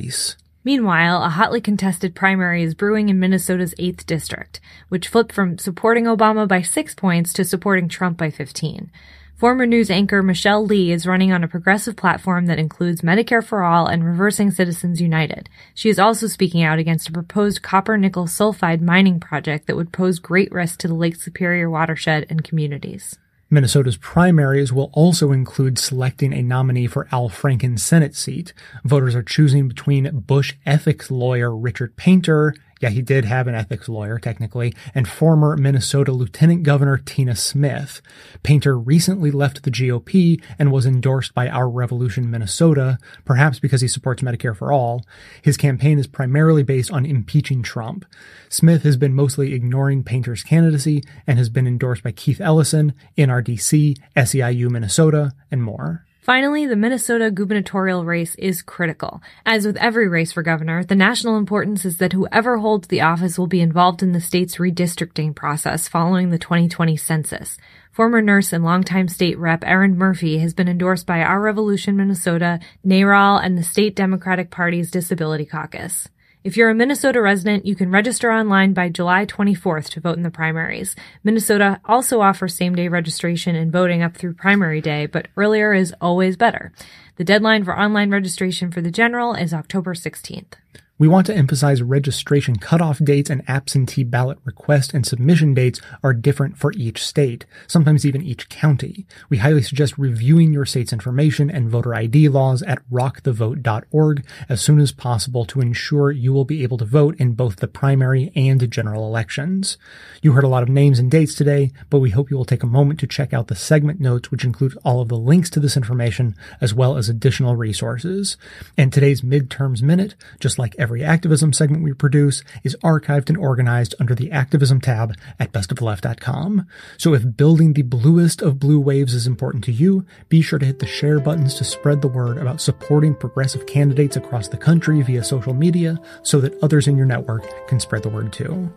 Meanwhile, 0.62 1.22
a 1.22 1.30
hotly 1.30 1.60
contested 1.60 2.14
primary 2.14 2.62
is 2.62 2.74
brewing 2.74 3.08
in 3.08 3.18
Minnesota's 3.18 3.74
8th 3.78 4.04
district, 4.04 4.60
which 4.88 5.08
flipped 5.08 5.32
from 5.32 5.56
supporting 5.56 6.04
Obama 6.04 6.46
by 6.46 6.60
6 6.60 6.94
points 6.94 7.32
to 7.32 7.44
supporting 7.44 7.88
Trump 7.88 8.18
by 8.18 8.30
15. 8.30 8.90
Former 9.36 9.64
news 9.64 9.90
anchor 9.90 10.22
Michelle 10.22 10.62
Lee 10.62 10.92
is 10.92 11.06
running 11.06 11.32
on 11.32 11.42
a 11.42 11.48
progressive 11.48 11.96
platform 11.96 12.44
that 12.44 12.58
includes 12.58 13.00
Medicare 13.00 13.42
for 13.42 13.62
All 13.62 13.86
and 13.86 14.04
Reversing 14.04 14.50
Citizens 14.50 15.00
United. 15.00 15.48
She 15.74 15.88
is 15.88 15.98
also 15.98 16.26
speaking 16.26 16.62
out 16.62 16.78
against 16.78 17.08
a 17.08 17.12
proposed 17.12 17.62
copper 17.62 17.96
nickel 17.96 18.26
sulfide 18.26 18.82
mining 18.82 19.18
project 19.18 19.66
that 19.66 19.76
would 19.76 19.92
pose 19.92 20.18
great 20.18 20.52
risk 20.52 20.78
to 20.80 20.88
the 20.88 20.94
Lake 20.94 21.16
Superior 21.16 21.70
watershed 21.70 22.26
and 22.28 22.44
communities. 22.44 23.18
Minnesota's 23.52 23.96
primaries 23.96 24.72
will 24.72 24.90
also 24.92 25.32
include 25.32 25.76
selecting 25.76 26.32
a 26.32 26.40
nominee 26.40 26.86
for 26.86 27.08
Al 27.10 27.28
Franken's 27.28 27.82
Senate 27.82 28.14
seat. 28.14 28.54
Voters 28.84 29.16
are 29.16 29.24
choosing 29.24 29.66
between 29.66 30.20
Bush 30.20 30.54
ethics 30.64 31.10
lawyer 31.10 31.54
Richard 31.54 31.96
Painter 31.96 32.54
yeah, 32.80 32.88
he 32.88 33.02
did 33.02 33.26
have 33.26 33.46
an 33.46 33.54
ethics 33.54 33.90
lawyer, 33.90 34.18
technically, 34.18 34.74
and 34.94 35.06
former 35.06 35.54
Minnesota 35.54 36.12
Lieutenant 36.12 36.62
Governor 36.62 36.96
Tina 36.96 37.36
Smith. 37.36 38.00
Painter 38.42 38.78
recently 38.78 39.30
left 39.30 39.62
the 39.62 39.70
GOP 39.70 40.42
and 40.58 40.72
was 40.72 40.86
endorsed 40.86 41.34
by 41.34 41.48
Our 41.48 41.68
Revolution 41.68 42.30
Minnesota, 42.30 42.98
perhaps 43.26 43.58
because 43.58 43.82
he 43.82 43.88
supports 43.88 44.22
Medicare 44.22 44.56
for 44.56 44.72
All. 44.72 45.04
His 45.42 45.58
campaign 45.58 45.98
is 45.98 46.06
primarily 46.06 46.62
based 46.62 46.90
on 46.90 47.04
impeaching 47.04 47.62
Trump. 47.62 48.06
Smith 48.48 48.82
has 48.82 48.96
been 48.96 49.14
mostly 49.14 49.52
ignoring 49.52 50.02
Painter's 50.02 50.42
candidacy 50.42 51.02
and 51.26 51.38
has 51.38 51.50
been 51.50 51.66
endorsed 51.66 52.02
by 52.02 52.12
Keith 52.12 52.40
Ellison, 52.40 52.94
NRDC, 53.18 53.98
SEIU 54.16 54.70
Minnesota, 54.70 55.32
and 55.50 55.62
more. 55.62 56.06
Finally, 56.20 56.66
the 56.66 56.76
Minnesota 56.76 57.30
gubernatorial 57.30 58.04
race 58.04 58.34
is 58.34 58.60
critical. 58.60 59.22
As 59.46 59.64
with 59.64 59.78
every 59.78 60.06
race 60.06 60.32
for 60.32 60.42
governor, 60.42 60.84
the 60.84 60.94
national 60.94 61.38
importance 61.38 61.86
is 61.86 61.96
that 61.96 62.12
whoever 62.12 62.58
holds 62.58 62.88
the 62.88 63.00
office 63.00 63.38
will 63.38 63.46
be 63.46 63.62
involved 63.62 64.02
in 64.02 64.12
the 64.12 64.20
state's 64.20 64.56
redistricting 64.56 65.34
process 65.34 65.88
following 65.88 66.28
the 66.28 66.38
2020 66.38 66.94
census. 66.98 67.56
Former 67.90 68.20
nurse 68.20 68.52
and 68.52 68.62
longtime 68.62 69.08
state 69.08 69.38
rep 69.38 69.64
Erin 69.64 69.96
Murphy 69.96 70.38
has 70.38 70.52
been 70.52 70.68
endorsed 70.68 71.06
by 71.06 71.22
Our 71.22 71.40
Revolution 71.40 71.96
Minnesota, 71.96 72.60
NARAL, 72.84 73.42
and 73.42 73.56
the 73.56 73.62
state 73.62 73.96
Democratic 73.96 74.50
Party's 74.50 74.90
Disability 74.90 75.46
Caucus. 75.46 76.06
If 76.42 76.56
you're 76.56 76.70
a 76.70 76.74
Minnesota 76.74 77.20
resident, 77.20 77.66
you 77.66 77.76
can 77.76 77.90
register 77.90 78.32
online 78.32 78.72
by 78.72 78.88
July 78.88 79.26
24th 79.26 79.90
to 79.90 80.00
vote 80.00 80.16
in 80.16 80.22
the 80.22 80.30
primaries. 80.30 80.96
Minnesota 81.22 81.82
also 81.84 82.22
offers 82.22 82.54
same 82.54 82.74
day 82.74 82.88
registration 82.88 83.54
and 83.54 83.70
voting 83.70 84.02
up 84.02 84.16
through 84.16 84.32
primary 84.32 84.80
day, 84.80 85.04
but 85.04 85.28
earlier 85.36 85.74
is 85.74 85.94
always 86.00 86.38
better. 86.38 86.72
The 87.16 87.24
deadline 87.24 87.64
for 87.64 87.78
online 87.78 88.10
registration 88.10 88.70
for 88.70 88.80
the 88.80 88.90
general 88.90 89.34
is 89.34 89.52
October 89.52 89.92
16th. 89.92 90.54
We 91.00 91.08
want 91.08 91.26
to 91.28 91.34
emphasize 91.34 91.80
registration 91.80 92.56
cutoff 92.56 92.98
dates 92.98 93.30
and 93.30 93.42
absentee 93.48 94.04
ballot 94.04 94.36
request 94.44 94.92
and 94.92 95.06
submission 95.06 95.54
dates 95.54 95.80
are 96.04 96.12
different 96.12 96.58
for 96.58 96.72
each 96.72 97.02
state, 97.02 97.46
sometimes 97.66 98.04
even 98.04 98.20
each 98.20 98.50
county. 98.50 99.06
We 99.30 99.38
highly 99.38 99.62
suggest 99.62 99.96
reviewing 99.96 100.52
your 100.52 100.66
state's 100.66 100.92
information 100.92 101.48
and 101.48 101.70
voter 101.70 101.94
ID 101.94 102.28
laws 102.28 102.62
at 102.64 102.86
rockthevote.org 102.90 104.26
as 104.46 104.60
soon 104.60 104.78
as 104.78 104.92
possible 104.92 105.46
to 105.46 105.62
ensure 105.62 106.10
you 106.10 106.34
will 106.34 106.44
be 106.44 106.62
able 106.62 106.76
to 106.76 106.84
vote 106.84 107.16
in 107.18 107.32
both 107.32 107.56
the 107.56 107.66
primary 107.66 108.30
and 108.36 108.70
general 108.70 109.06
elections. 109.06 109.78
You 110.20 110.32
heard 110.32 110.44
a 110.44 110.48
lot 110.48 110.62
of 110.62 110.68
names 110.68 110.98
and 110.98 111.10
dates 111.10 111.34
today, 111.34 111.70
but 111.88 112.00
we 112.00 112.10
hope 112.10 112.30
you 112.30 112.36
will 112.36 112.44
take 112.44 112.62
a 112.62 112.66
moment 112.66 113.00
to 113.00 113.06
check 113.06 113.32
out 113.32 113.46
the 113.46 113.56
segment 113.56 114.00
notes, 114.00 114.30
which 114.30 114.44
include 114.44 114.76
all 114.84 115.00
of 115.00 115.08
the 115.08 115.16
links 115.16 115.48
to 115.48 115.60
this 115.60 115.78
information 115.78 116.36
as 116.60 116.74
well 116.74 116.98
as 116.98 117.08
additional 117.08 117.56
resources. 117.56 118.36
And 118.76 118.92
today's 118.92 119.22
midterms 119.22 119.80
minute, 119.80 120.14
just 120.40 120.58
like 120.58 120.74
every 120.78 120.89
every 120.90 121.04
activism 121.04 121.52
segment 121.52 121.84
we 121.84 121.92
produce 121.92 122.42
is 122.64 122.76
archived 122.82 123.28
and 123.28 123.38
organized 123.38 123.94
under 124.00 124.12
the 124.12 124.32
activism 124.32 124.80
tab 124.80 125.14
at 125.38 125.52
bestoftheleft.com. 125.52 126.66
So 126.98 127.14
if 127.14 127.36
building 127.36 127.74
the 127.74 127.82
bluest 127.82 128.42
of 128.42 128.58
blue 128.58 128.80
waves 128.80 129.14
is 129.14 129.24
important 129.24 129.62
to 129.64 129.72
you, 129.72 130.04
be 130.28 130.42
sure 130.42 130.58
to 130.58 130.66
hit 130.66 130.80
the 130.80 130.88
share 130.88 131.20
buttons 131.20 131.54
to 131.54 131.64
spread 131.64 132.02
the 132.02 132.08
word 132.08 132.38
about 132.38 132.60
supporting 132.60 133.14
progressive 133.14 133.68
candidates 133.68 134.16
across 134.16 134.48
the 134.48 134.56
country 134.56 135.00
via 135.02 135.22
social 135.22 135.54
media 135.54 135.96
so 136.24 136.40
that 136.40 136.60
others 136.60 136.88
in 136.88 136.96
your 136.96 137.06
network 137.06 137.44
can 137.68 137.78
spread 137.78 138.02
the 138.02 138.08
word 138.08 138.32
too. 138.32 138.72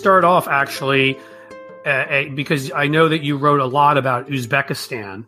Start 0.00 0.24
off 0.24 0.48
actually 0.48 1.18
uh, 1.84 2.24
because 2.34 2.72
I 2.72 2.86
know 2.86 3.08
that 3.10 3.22
you 3.22 3.36
wrote 3.36 3.60
a 3.60 3.66
lot 3.66 3.98
about 3.98 4.28
Uzbekistan 4.28 5.26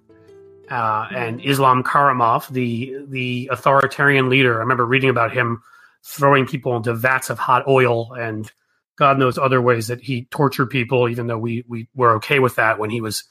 uh, 0.70 1.08
and 1.14 1.42
Islam 1.42 1.82
Karimov, 1.82 2.48
the 2.48 2.96
the 3.06 3.50
authoritarian 3.52 4.30
leader. 4.30 4.56
I 4.56 4.60
remember 4.60 4.86
reading 4.86 5.10
about 5.10 5.30
him 5.30 5.62
throwing 6.02 6.46
people 6.46 6.74
into 6.74 6.94
vats 6.94 7.28
of 7.28 7.38
hot 7.38 7.68
oil 7.68 8.14
and 8.14 8.50
God 8.96 9.18
knows 9.18 9.36
other 9.36 9.60
ways 9.60 9.88
that 9.88 10.00
he 10.00 10.24
tortured 10.24 10.70
people, 10.70 11.06
even 11.06 11.26
though 11.26 11.38
we 11.38 11.64
we 11.68 11.88
were 11.94 12.14
okay 12.16 12.38
with 12.38 12.56
that 12.56 12.78
when 12.78 12.88
he 12.88 13.02
was 13.02 13.24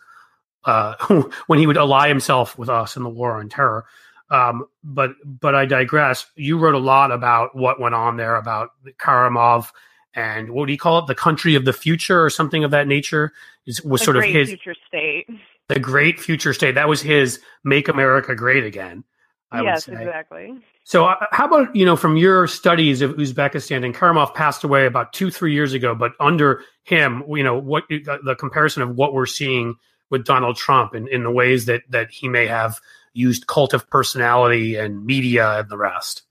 uh, 0.66 0.94
when 1.48 1.58
he 1.58 1.66
would 1.66 1.78
ally 1.78 2.08
himself 2.08 2.56
with 2.56 2.70
us 2.70 2.96
in 2.98 3.02
the 3.02 3.10
war 3.10 3.40
on 3.40 3.50
terror. 3.50 3.86
Um, 4.30 4.66
but 4.84 5.14
but 5.26 5.56
I 5.56 5.66
digress. 5.66 6.28
You 6.36 6.60
wrote 6.60 6.76
a 6.76 6.80
lot 6.80 7.12
about 7.12 7.56
what 7.56 7.80
went 7.80 7.96
on 7.96 8.18
there 8.18 8.36
about 8.36 8.70
Karimov 9.00 9.72
and 10.14 10.52
what 10.52 10.66
do 10.66 10.74
you 10.74 10.78
call 10.78 11.00
it? 11.00 11.08
The 11.08 11.16
country 11.16 11.56
of 11.56 11.66
the 11.66 11.74
future 11.74 12.24
or 12.24 12.30
something 12.30 12.64
of 12.64 12.72
that 12.72 12.88
nature 12.88 13.34
is 13.66 13.84
was 13.84 14.02
the 14.02 14.06
sort 14.06 14.18
of 14.18 14.24
his 14.24 14.50
future 14.50 14.76
state. 14.88 15.28
The 15.68 15.80
great 15.80 16.20
future 16.20 16.54
state. 16.54 16.76
That 16.76 16.90
was 16.90 17.02
his 17.02 17.40
"Make 17.64 17.88
America 17.88 18.36
Great 18.36 18.64
Again." 18.66 19.04
I 19.52 19.64
yes, 19.64 19.88
exactly. 19.88 20.58
So, 20.84 21.06
uh, 21.06 21.16
how 21.32 21.46
about 21.46 21.76
you 21.76 21.86
know 21.86 21.96
from 21.96 22.18
your 22.18 22.48
studies 22.48 23.02
of 23.02 23.12
Uzbekistan 23.12 23.86
and 23.86 23.94
Karimov 23.94 24.34
passed 24.34 24.64
away 24.64 24.86
about 24.86 25.14
two 25.14 25.30
three 25.30 25.54
years 25.54 25.74
ago, 25.74 25.94
but 25.94 26.14
under 26.20 26.64
him, 26.84 27.24
you 27.30 27.44
know 27.44 27.58
what 27.58 27.84
the 27.90 28.36
comparison 28.40 28.82
of 28.82 28.96
what 28.96 29.14
we're 29.14 29.26
seeing 29.26 29.76
with 30.10 30.26
Donald 30.26 30.58
Trump 30.58 30.94
and 30.94 31.08
in 31.08 31.24
the 31.24 31.32
ways 31.32 31.66
that 31.66 31.84
that 31.90 32.12
he 32.12 32.28
may 32.28 32.48
have 32.48 32.80
used 33.14 33.48
cult 33.48 33.74
of 33.74 33.90
personality 33.90 34.76
and 34.76 35.06
media 35.06 35.60
and 35.60 35.70
the 35.70 35.78
rest. 35.78 36.24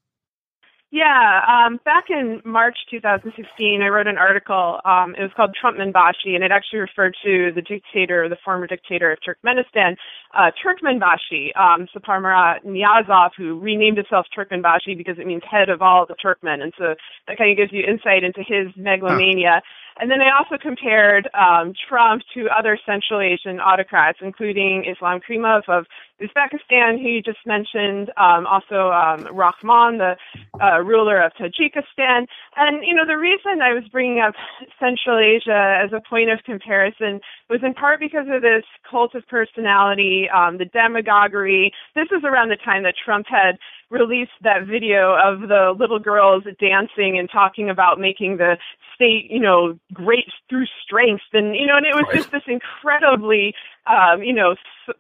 Yeah, 0.93 1.43
um, 1.47 1.79
back 1.85 2.07
in 2.11 2.43
March 2.45 2.77
2016, 2.91 3.81
I 3.81 3.87
wrote 3.87 4.09
an 4.09 4.19
article. 4.19 4.81
Um, 4.85 5.15
it 5.15 5.23
was 5.23 5.31
called 5.37 5.55
Trumpmanbashi, 5.55 6.35
and 6.35 6.43
it 6.43 6.51
actually 6.51 6.81
referred 6.81 7.15
to 7.23 7.53
the 7.55 7.63
dictator, 7.63 8.29
the 8.29 8.37
former 8.45 8.67
dictator 8.67 9.13
of 9.13 9.21
Turkmenistan, 9.23 9.95
uh, 10.35 10.51
Turkmenbashi, 10.59 11.57
um, 11.57 11.87
Saparmurat 11.95 12.65
Niyazov, 12.65 13.31
who 13.37 13.61
renamed 13.61 13.99
himself 13.99 14.27
Turkmenbashi 14.37 14.97
because 14.97 15.17
it 15.21 15.29
means 15.29 15.43
head 15.49 15.69
of 15.69 15.81
all 15.81 16.07
the 16.07 16.17
Turkmen. 16.17 16.61
And 16.61 16.73
so 16.77 16.97
that 17.29 17.39
kind 17.39 17.53
of 17.53 17.57
gives 17.57 17.73
you 17.73 17.85
insight 17.85 18.25
into 18.25 18.41
his 18.41 18.75
megalomania. 18.77 19.63
Huh. 19.63 20.01
And 20.01 20.11
then 20.11 20.21
I 20.21 20.37
also 20.37 20.57
compared 20.61 21.29
um, 21.35 21.75
Trump 21.89 22.23
to 22.35 22.49
other 22.49 22.79
Central 22.87 23.21
Asian 23.21 23.61
autocrats, 23.61 24.19
including 24.23 24.87
Islam 24.91 25.21
Karimov 25.21 25.69
of 25.69 25.87
Uzbekistan, 26.21 27.01
who 27.01 27.09
you 27.09 27.23
just 27.23 27.45
mentioned, 27.47 28.11
um, 28.17 28.47
also 28.47 28.91
um, 28.91 29.27
Rahmon, 29.33 29.99
the 29.99 30.17
uh, 30.63 30.81
ruler 30.81 31.21
of 31.23 31.33
Tajikistan. 31.35 32.27
And, 32.57 32.85
you 32.85 32.95
know, 32.95 33.07
the 33.07 33.19
reason 33.19 33.63
I 33.63 33.73
was 33.73 33.85
bringing 33.91 34.21
up 34.21 34.35
Central 34.79 35.19
Asia 35.19 35.81
as 35.83 35.93
a 35.93 36.01
point 36.09 36.31
of 36.31 36.43
comparison 36.45 37.21
was 37.49 37.61
in 37.63 37.75
part 37.75 38.01
because 38.01 38.27
of 38.31 38.43
this 38.43 38.65
cult 38.89 39.15
of 39.15 39.27
personality, 39.29 40.29
um, 40.29 40.59
the 40.59 40.67
demagoguery. 40.67 41.73
This 41.95 42.09
was 42.11 42.23
around 42.25 42.51
the 42.51 42.57
time 42.57 42.83
that 42.83 42.95
Trump 43.03 43.27
had 43.29 43.59
released 43.91 44.31
that 44.43 44.67
video 44.67 45.17
of 45.17 45.49
the 45.49 45.75
little 45.77 45.99
girls 45.99 46.45
dancing 46.61 47.19
and 47.19 47.29
talking 47.31 47.69
about 47.69 47.99
making 47.99 48.37
the 48.37 48.57
state, 48.95 49.27
you 49.31 49.41
know, 49.41 49.79
great 49.93 50.27
through 50.49 50.67
strength. 50.85 51.25
And, 51.33 51.57
you 51.57 51.67
know, 51.67 51.77
and 51.77 51.87
it 51.87 51.95
was 51.95 52.05
right. 52.07 52.17
just 52.17 52.31
this 52.31 52.43
incredibly, 52.47 53.55
um, 53.87 54.23
you 54.23 54.33
know, 54.33 54.55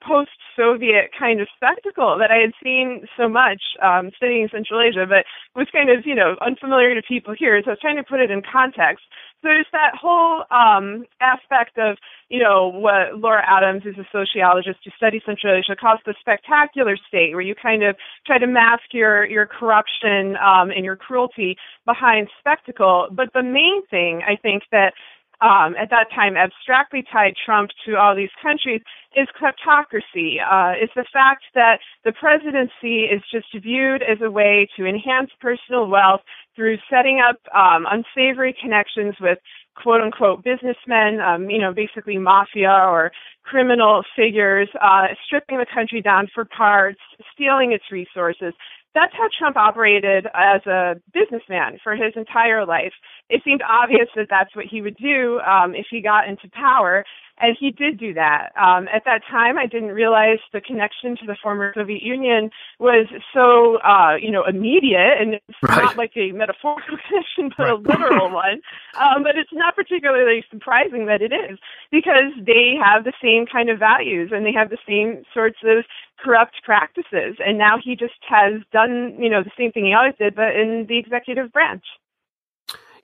post 0.07 0.31
Soviet 0.57 1.11
kind 1.19 1.41
of 1.41 1.49
spectacle 1.55 2.17
that 2.19 2.31
I 2.31 2.37
had 2.37 2.53
seen 2.63 3.07
so 3.17 3.29
much 3.29 3.63
um, 3.83 4.11
studying 4.17 4.49
Central 4.51 4.81
Asia, 4.81 5.07
but 5.09 5.25
was 5.55 5.69
kind 5.73 5.91
of, 5.91 6.07
you 6.07 6.15
know, 6.15 6.37
unfamiliar 6.41 6.95
to 6.95 7.03
people 7.07 7.35
here. 7.37 7.61
So 7.63 7.71
I 7.71 7.73
was 7.73 7.81
trying 7.81 7.97
to 7.97 8.05
put 8.05 8.21
it 8.21 8.31
in 8.31 8.43
context. 8.43 9.05
So 9.43 9.49
there's 9.49 9.67
that 9.73 9.97
whole 9.99 10.45
um, 10.51 11.07
aspect 11.21 11.79
of, 11.79 11.97
you 12.29 12.43
know, 12.43 12.69
what 12.69 13.19
Laura 13.19 13.43
Adams 13.47 13.83
is 13.87 13.97
a 13.97 14.05
sociologist 14.13 14.81
who 14.85 14.91
studies 14.97 15.23
Central 15.25 15.57
Asia 15.57 15.75
calls 15.75 16.01
the 16.05 16.15
spectacular 16.21 16.97
state, 17.09 17.33
where 17.33 17.41
you 17.41 17.55
kind 17.55 17.83
of 17.83 17.97
try 18.27 18.39
to 18.39 18.47
mask 18.47 18.93
your 18.93 19.25
your 19.25 19.47
corruption 19.47 20.37
um, 20.37 20.71
and 20.71 20.85
your 20.85 20.97
cruelty 20.97 21.57
behind 21.87 22.29
spectacle. 22.39 23.09
But 23.11 23.33
the 23.33 23.43
main 23.43 23.85
thing 23.87 24.23
I 24.27 24.37
think 24.37 24.65
that 24.73 24.93
um, 25.41 25.75
at 25.77 25.91
that 25.91 26.11
time 26.15 26.37
abstractly 26.37 27.05
tied 27.11 27.35
Trump 27.45 27.71
to 27.87 27.97
all 27.97 28.15
these 28.15 28.31
countries 28.43 28.83
is 29.17 29.27
kleptocracy. 29.41 30.37
Uh, 30.41 30.75
it's 30.77 30.93
the 30.95 31.07
fact 31.13 31.45
that 31.55 31.79
the 32.05 32.13
presidency 32.13 33.05
is 33.05 33.23
just 33.33 33.47
viewed 33.63 34.03
as 34.03 34.19
a 34.23 34.31
way 34.31 34.69
to 34.77 34.85
enhance 34.85 35.31
personal 35.41 35.87
wealth 35.87 36.21
through 36.55 36.77
setting 36.91 37.21
up 37.27 37.37
um, 37.55 37.87
unsavory 37.91 38.55
connections 38.61 39.15
with 39.21 39.39
quote 39.77 40.01
unquote 40.01 40.45
businessmen, 40.45 41.21
um, 41.21 41.49
you 41.49 41.59
know, 41.59 41.73
basically 41.73 42.19
mafia 42.19 42.71
or 42.71 43.11
criminal 43.43 44.03
figures, 44.15 44.69
uh, 44.83 45.07
stripping 45.25 45.59
the 45.59 45.67
country 45.73 46.03
down 46.03 46.29
for 46.35 46.45
parts, 46.45 47.01
stealing 47.33 47.73
its 47.73 47.85
resources, 47.91 48.53
that's 48.95 49.13
how 49.15 49.29
Trump 49.39 49.57
operated 49.57 50.27
as 50.35 50.65
a 50.67 50.95
businessman 51.13 51.79
for 51.83 51.95
his 51.95 52.13
entire 52.17 52.67
life. 52.67 52.93
It 53.29 53.43
seemed 53.45 53.63
obvious 53.63 54.09
that 54.17 54.27
that's 54.29 54.55
what 54.57 54.67
he 54.67 54.83
would 54.83 54.97
do 54.97 55.41
um, 55.41 55.75
if 55.75 55.87
he 55.91 56.01
got 56.01 56.29
into 56.29 56.49
power, 56.53 57.05
and 57.41 57.57
he 57.59 57.71
did 57.71 57.99
do 57.99 58.15
that. 58.15 58.51
Um, 58.61 58.89
at 58.93 59.05
that 59.07 59.23
time, 59.31 59.59
I 59.59 59.67
didn't 59.67 59.91
realize 59.91 60.39
the 60.53 60.61
connection 60.61 61.17
to 61.17 61.27
the 61.27 61.37
former 61.43 61.73
Soviet 61.75 62.03
Union 62.03 62.51
was 62.79 63.07
so, 63.33 63.79
uh, 63.79 64.17
you 64.21 64.31
know, 64.31 64.45
immediate, 64.45 65.21
and 65.21 65.35
it's 65.35 65.59
right. 65.63 65.83
not 65.83 65.97
like 65.97 66.13
a 66.17 66.33
metaphorical 66.33 66.99
connection, 67.09 67.51
but 67.57 67.65
right. 67.65 67.73
a 67.73 67.77
literal 67.77 68.31
one. 68.31 68.61
Um, 69.01 69.23
but 69.23 69.37
it's 69.37 69.53
not 69.53 69.75
particularly 69.75 70.45
surprising 70.51 71.07
that 71.07 71.23
it 71.23 71.33
is, 71.33 71.59
because 71.91 72.33
they 72.45 72.75
have 72.83 73.05
the 73.05 73.15
same 73.23 73.47
kind 73.47 73.71
of 73.71 73.79
values, 73.79 74.31
and 74.33 74.45
they 74.45 74.53
have 74.53 74.71
the 74.71 74.79
same 74.87 75.25
sorts 75.33 75.59
of 75.65 75.85
corrupt 76.23 76.63
practices. 76.63 77.37
And 77.45 77.57
now 77.57 77.79
he 77.83 77.97
just 77.97 78.21
has 78.29 78.61
done, 78.73 79.17
you 79.19 79.31
know, 79.31 79.43
the 79.43 79.51
same 79.57 79.73
thing 79.73 79.87
he 79.87 79.95
always 79.95 80.15
did, 80.19 80.35
but 80.35 80.55
in 80.55 80.87
the 80.89 80.99
executive 80.99 81.53
branch. 81.53 81.85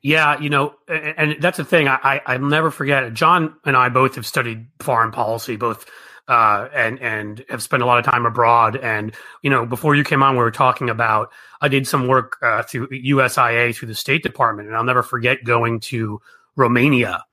Yeah, 0.07 0.39
you 0.39 0.51
know, 0.51 0.73
and 0.87 1.35
that's 1.41 1.57
the 1.57 1.65
thing. 1.65 1.89
I, 1.89 2.21
I 2.25 2.37
will 2.37 2.47
never 2.47 2.71
forget. 2.71 3.13
John 3.13 3.57
and 3.65 3.77
I 3.77 3.89
both 3.89 4.15
have 4.15 4.25
studied 4.25 4.69
foreign 4.79 5.11
policy, 5.11 5.57
both 5.57 5.85
uh, 6.29 6.69
and 6.73 7.01
and 7.01 7.45
have 7.49 7.61
spent 7.61 7.83
a 7.83 7.87
lot 7.87 7.99
of 7.99 8.05
time 8.05 8.25
abroad. 8.25 8.77
And 8.77 9.13
you 9.43 9.51
know, 9.51 9.67
before 9.67 9.97
you 9.97 10.05
came 10.05 10.23
on, 10.23 10.37
we 10.37 10.45
were 10.45 10.53
talking 10.53 10.91
about 10.91 11.33
I 11.61 11.67
did 11.67 11.89
some 11.89 12.07
work 12.07 12.37
uh, 12.41 12.63
through 12.63 12.87
USIA 12.87 13.75
through 13.75 13.89
the 13.89 13.97
State 13.97 14.23
Department, 14.23 14.69
and 14.69 14.77
I'll 14.77 14.85
never 14.85 15.03
forget 15.03 15.43
going 15.43 15.81
to 15.81 16.23
Romania. 16.55 17.25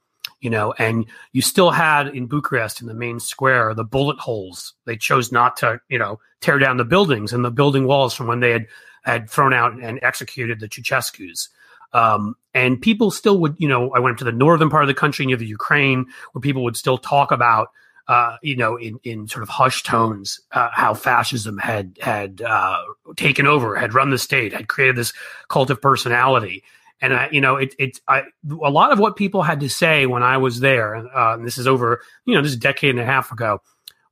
You 0.42 0.50
know, 0.50 0.74
and 0.80 1.06
you 1.32 1.44
still 1.44 1.70
had 1.70 2.08
in 2.08 2.26
Bucharest 2.26 2.82
in 2.82 2.88
the 2.88 2.96
main 2.96 3.20
square 3.20 3.76
the 3.76 3.84
bullet 3.84 4.18
holes. 4.18 4.74
They 4.86 4.98
chose 4.98 5.32
not 5.32 5.58
to, 5.58 5.80
you 5.90 6.00
know, 6.00 6.20
tear 6.42 6.58
down 6.58 6.78
the 6.78 6.86
buildings 6.86 7.34
and 7.34 7.46
the 7.46 7.52
building 7.52 7.86
walls 7.86 8.16
from 8.16 8.26
when 8.26 8.40
they 8.40 8.50
had 8.50 8.66
had 9.04 9.30
thrown 9.30 9.54
out 9.54 9.80
and 9.80 10.00
executed 10.02 10.60
the 10.60 10.68
Ceausescu's. 10.68 11.50
Um, 11.94 12.36
and 12.54 12.82
people 12.82 13.12
still 13.12 13.40
would, 13.40 13.56
you 13.58 13.68
know, 13.68 13.92
I 13.92 14.00
went 14.00 14.14
up 14.14 14.18
to 14.20 14.26
the 14.26 14.32
northern 14.32 14.70
part 14.70 14.84
of 14.84 14.88
the 14.88 14.94
country 14.94 15.26
near 15.26 15.38
the 15.38 15.46
Ukraine 15.46 16.06
where 16.32 16.42
people 16.42 16.64
would 16.64 16.78
still 16.78 16.98
talk 16.98 17.32
about, 17.32 17.70
uh, 18.08 18.38
you 18.42 18.56
know, 18.56 18.76
in, 18.78 19.00
in 19.04 19.28
sort 19.28 19.44
of 19.44 19.50
hushed 19.50 19.86
tones, 19.86 20.40
uh, 20.52 20.70
how 20.72 20.94
fascism 20.94 21.58
had, 21.58 21.98
had, 22.02 22.42
uh, 22.42 22.82
taken 23.16 23.48
over, 23.48 23.76
had 23.76 23.94
run 23.94 24.10
the 24.10 24.18
state, 24.18 24.54
had 24.54 24.68
created 24.68 24.96
this 24.96 25.14
cult 25.48 25.70
of 25.70 25.82
personality. 25.82 26.64
And, 27.02 27.14
I, 27.14 27.30
you 27.32 27.42
know, 27.42 27.58
it, 27.58 27.76
it, 27.80 28.00
I, 28.08 28.24
a 28.50 28.70
lot 28.70 28.92
of 28.92 29.00
what 29.00 29.16
people 29.16 29.42
had 29.42 29.60
to 29.62 29.70
say 29.70 30.06
when 30.06 30.24
I 30.24 30.38
was 30.38 30.60
there, 30.60 30.96
uh, 30.96 31.36
and 31.36 31.46
this 31.46 31.58
is 31.58 31.68
over, 31.68 32.02
you 32.26 32.36
know, 32.36 32.42
this 32.42 32.52
is 32.52 32.58
a 32.58 32.62
decade 32.62 32.92
and 32.92 33.00
a 33.00 33.06
half 33.06 33.32
ago, 33.32 33.62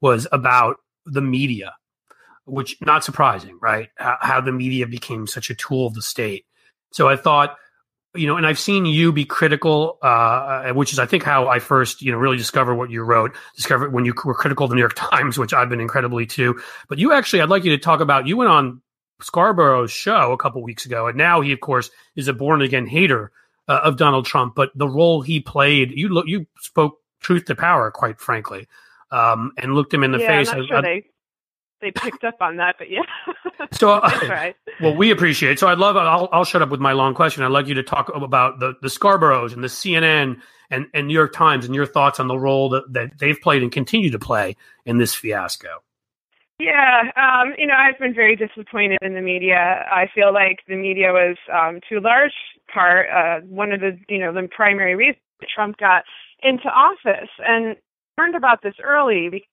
was 0.02 0.28
about 0.32 0.78
the 1.06 1.22
media, 1.22 1.74
which 2.46 2.78
not 2.82 3.04
surprising, 3.04 3.58
right? 3.62 3.90
How, 3.96 4.18
how 4.20 4.42
the 4.42 4.52
media 4.52 4.88
became 4.88 5.28
such 5.28 5.50
a 5.50 5.56
tool 5.56 5.88
of 5.88 5.94
the 5.94 6.02
state. 6.02 6.46
So 6.92 7.08
I 7.08 7.16
thought, 7.16 7.56
you 8.14 8.28
know, 8.28 8.36
and 8.36 8.46
I've 8.46 8.60
seen 8.60 8.86
you 8.86 9.12
be 9.14 9.24
critical, 9.24 9.98
uh, 10.04 10.06
uh, 10.06 10.74
which 10.74 10.92
is, 10.92 11.00
I 11.00 11.06
think, 11.06 11.24
how 11.24 11.48
I 11.48 11.60
first, 11.60 12.02
you 12.02 12.12
know, 12.12 12.18
really 12.18 12.38
discovered 12.38 12.76
what 12.76 12.90
you 12.90 13.04
wrote. 13.04 13.36
Discovered 13.56 13.94
when 13.94 14.04
you 14.04 14.14
were 14.26 14.34
critical 14.34 14.66
of 14.66 14.70
the 14.70 14.76
New 14.76 14.82
York 14.82 14.94
Times, 14.96 15.38
which 15.38 15.54
I've 15.54 15.70
been 15.70 15.80
incredibly 15.80 16.26
too. 16.26 16.60
But 16.90 16.98
you 16.98 17.14
actually, 17.14 17.42
I'd 17.42 17.50
like 17.50 17.64
you 17.64 17.72
to 17.72 17.78
talk 17.78 18.02
about. 18.02 18.28
You 18.28 18.38
went 18.38 18.50
on 18.50 18.82
Scarborough's 19.22 19.92
show 19.92 20.34
a 20.34 20.38
couple 20.38 20.62
weeks 20.62 20.86
ago, 20.86 21.08
and 21.08 21.18
now 21.18 21.42
he, 21.42 21.54
of 21.54 21.62
course, 21.62 21.90
is 22.16 22.28
a 22.28 22.34
born 22.34 22.62
again 22.62 22.86
hater 22.86 23.32
uh, 23.68 23.80
of 23.84 23.96
Donald 23.96 24.26
Trump. 24.26 24.56
But 24.56 24.72
the 24.76 24.90
role 24.90 25.22
he 25.22 25.40
played, 25.40 25.92
you 25.92 26.10
look, 26.10 26.28
you 26.28 26.48
spoke 26.60 27.00
truth 27.22 27.46
to 27.46 27.56
power, 27.56 27.92
quite 27.92 28.20
frankly, 28.20 28.68
um, 29.12 29.54
and 29.58 29.74
looked 29.74 29.94
him 29.94 30.04
in 30.04 30.12
the 30.12 30.20
yeah, 30.20 30.28
face. 30.28 30.50
I'm 30.50 30.60
not 30.60 30.68
sure 30.68 30.78
I, 30.78 30.82
they 30.82 31.06
they 31.82 31.92
picked 31.92 32.24
up 32.24 32.36
on 32.42 32.58
that, 32.58 32.76
but 32.78 32.90
yeah. 32.90 33.02
so, 33.72 33.92
uh, 34.04 34.52
well, 34.82 34.96
we 34.96 35.12
appreciate. 35.12 35.54
It. 35.54 35.60
So, 35.60 35.68
I'd 35.68 35.78
love. 35.78 35.98
I'll, 35.98 36.30
I'll 36.32 36.46
shut 36.46 36.62
up 36.62 36.70
with 36.70 36.80
my 36.80 36.94
long 36.94 37.14
question. 37.14 37.44
I'd 37.44 37.52
like 37.52 37.68
you 37.68 37.74
to 37.76 37.84
talk 37.84 38.12
about 38.16 38.60
the 38.60 38.74
the 38.82 38.88
Scarboroughs 38.88 39.54
and 39.54 39.64
the 39.64 39.68
CNN 39.68 40.40
and, 40.70 40.88
and 40.94 41.08
New 41.08 41.14
York 41.14 41.34
Times 41.34 41.66
and 41.66 41.76
your 41.76 41.86
thoughts 41.86 42.20
on 42.20 42.28
the 42.28 42.38
role 42.38 42.70
that, 42.70 42.92
that 42.94 43.20
they've 43.20 43.40
played 43.40 43.62
and 43.62 43.72
continue 43.72 44.10
to 44.12 44.20
play 44.20 44.56
in 44.86 44.98
this 44.98 45.14
fiasco. 45.14 45.84
Yeah, 46.60 47.12
um, 47.16 47.54
you 47.58 47.66
know, 47.66 47.74
I've 47.74 47.98
been 47.98 48.14
very 48.14 48.36
disappointed 48.36 49.00
in 49.02 49.16
the 49.16 49.22
media. 49.22 49.84
I 49.92 50.08
feel 50.14 50.32
like 50.32 50.60
the 50.68 50.76
media 50.76 51.12
was, 51.12 51.36
um, 51.52 51.80
to 51.90 51.96
a 51.96 52.02
large 52.02 52.34
part, 52.72 53.08
uh, 53.10 53.44
one 53.48 53.72
of 53.72 53.80
the, 53.80 53.98
you 54.08 54.20
know, 54.20 54.32
the 54.32 54.48
primary 54.48 54.96
reasons 54.96 55.18
Trump 55.54 55.78
got 55.78 56.04
into 56.44 56.68
office. 56.68 57.30
And 57.40 57.76
learned 58.18 58.36
about 58.36 58.62
this 58.62 58.76
early 58.84 59.48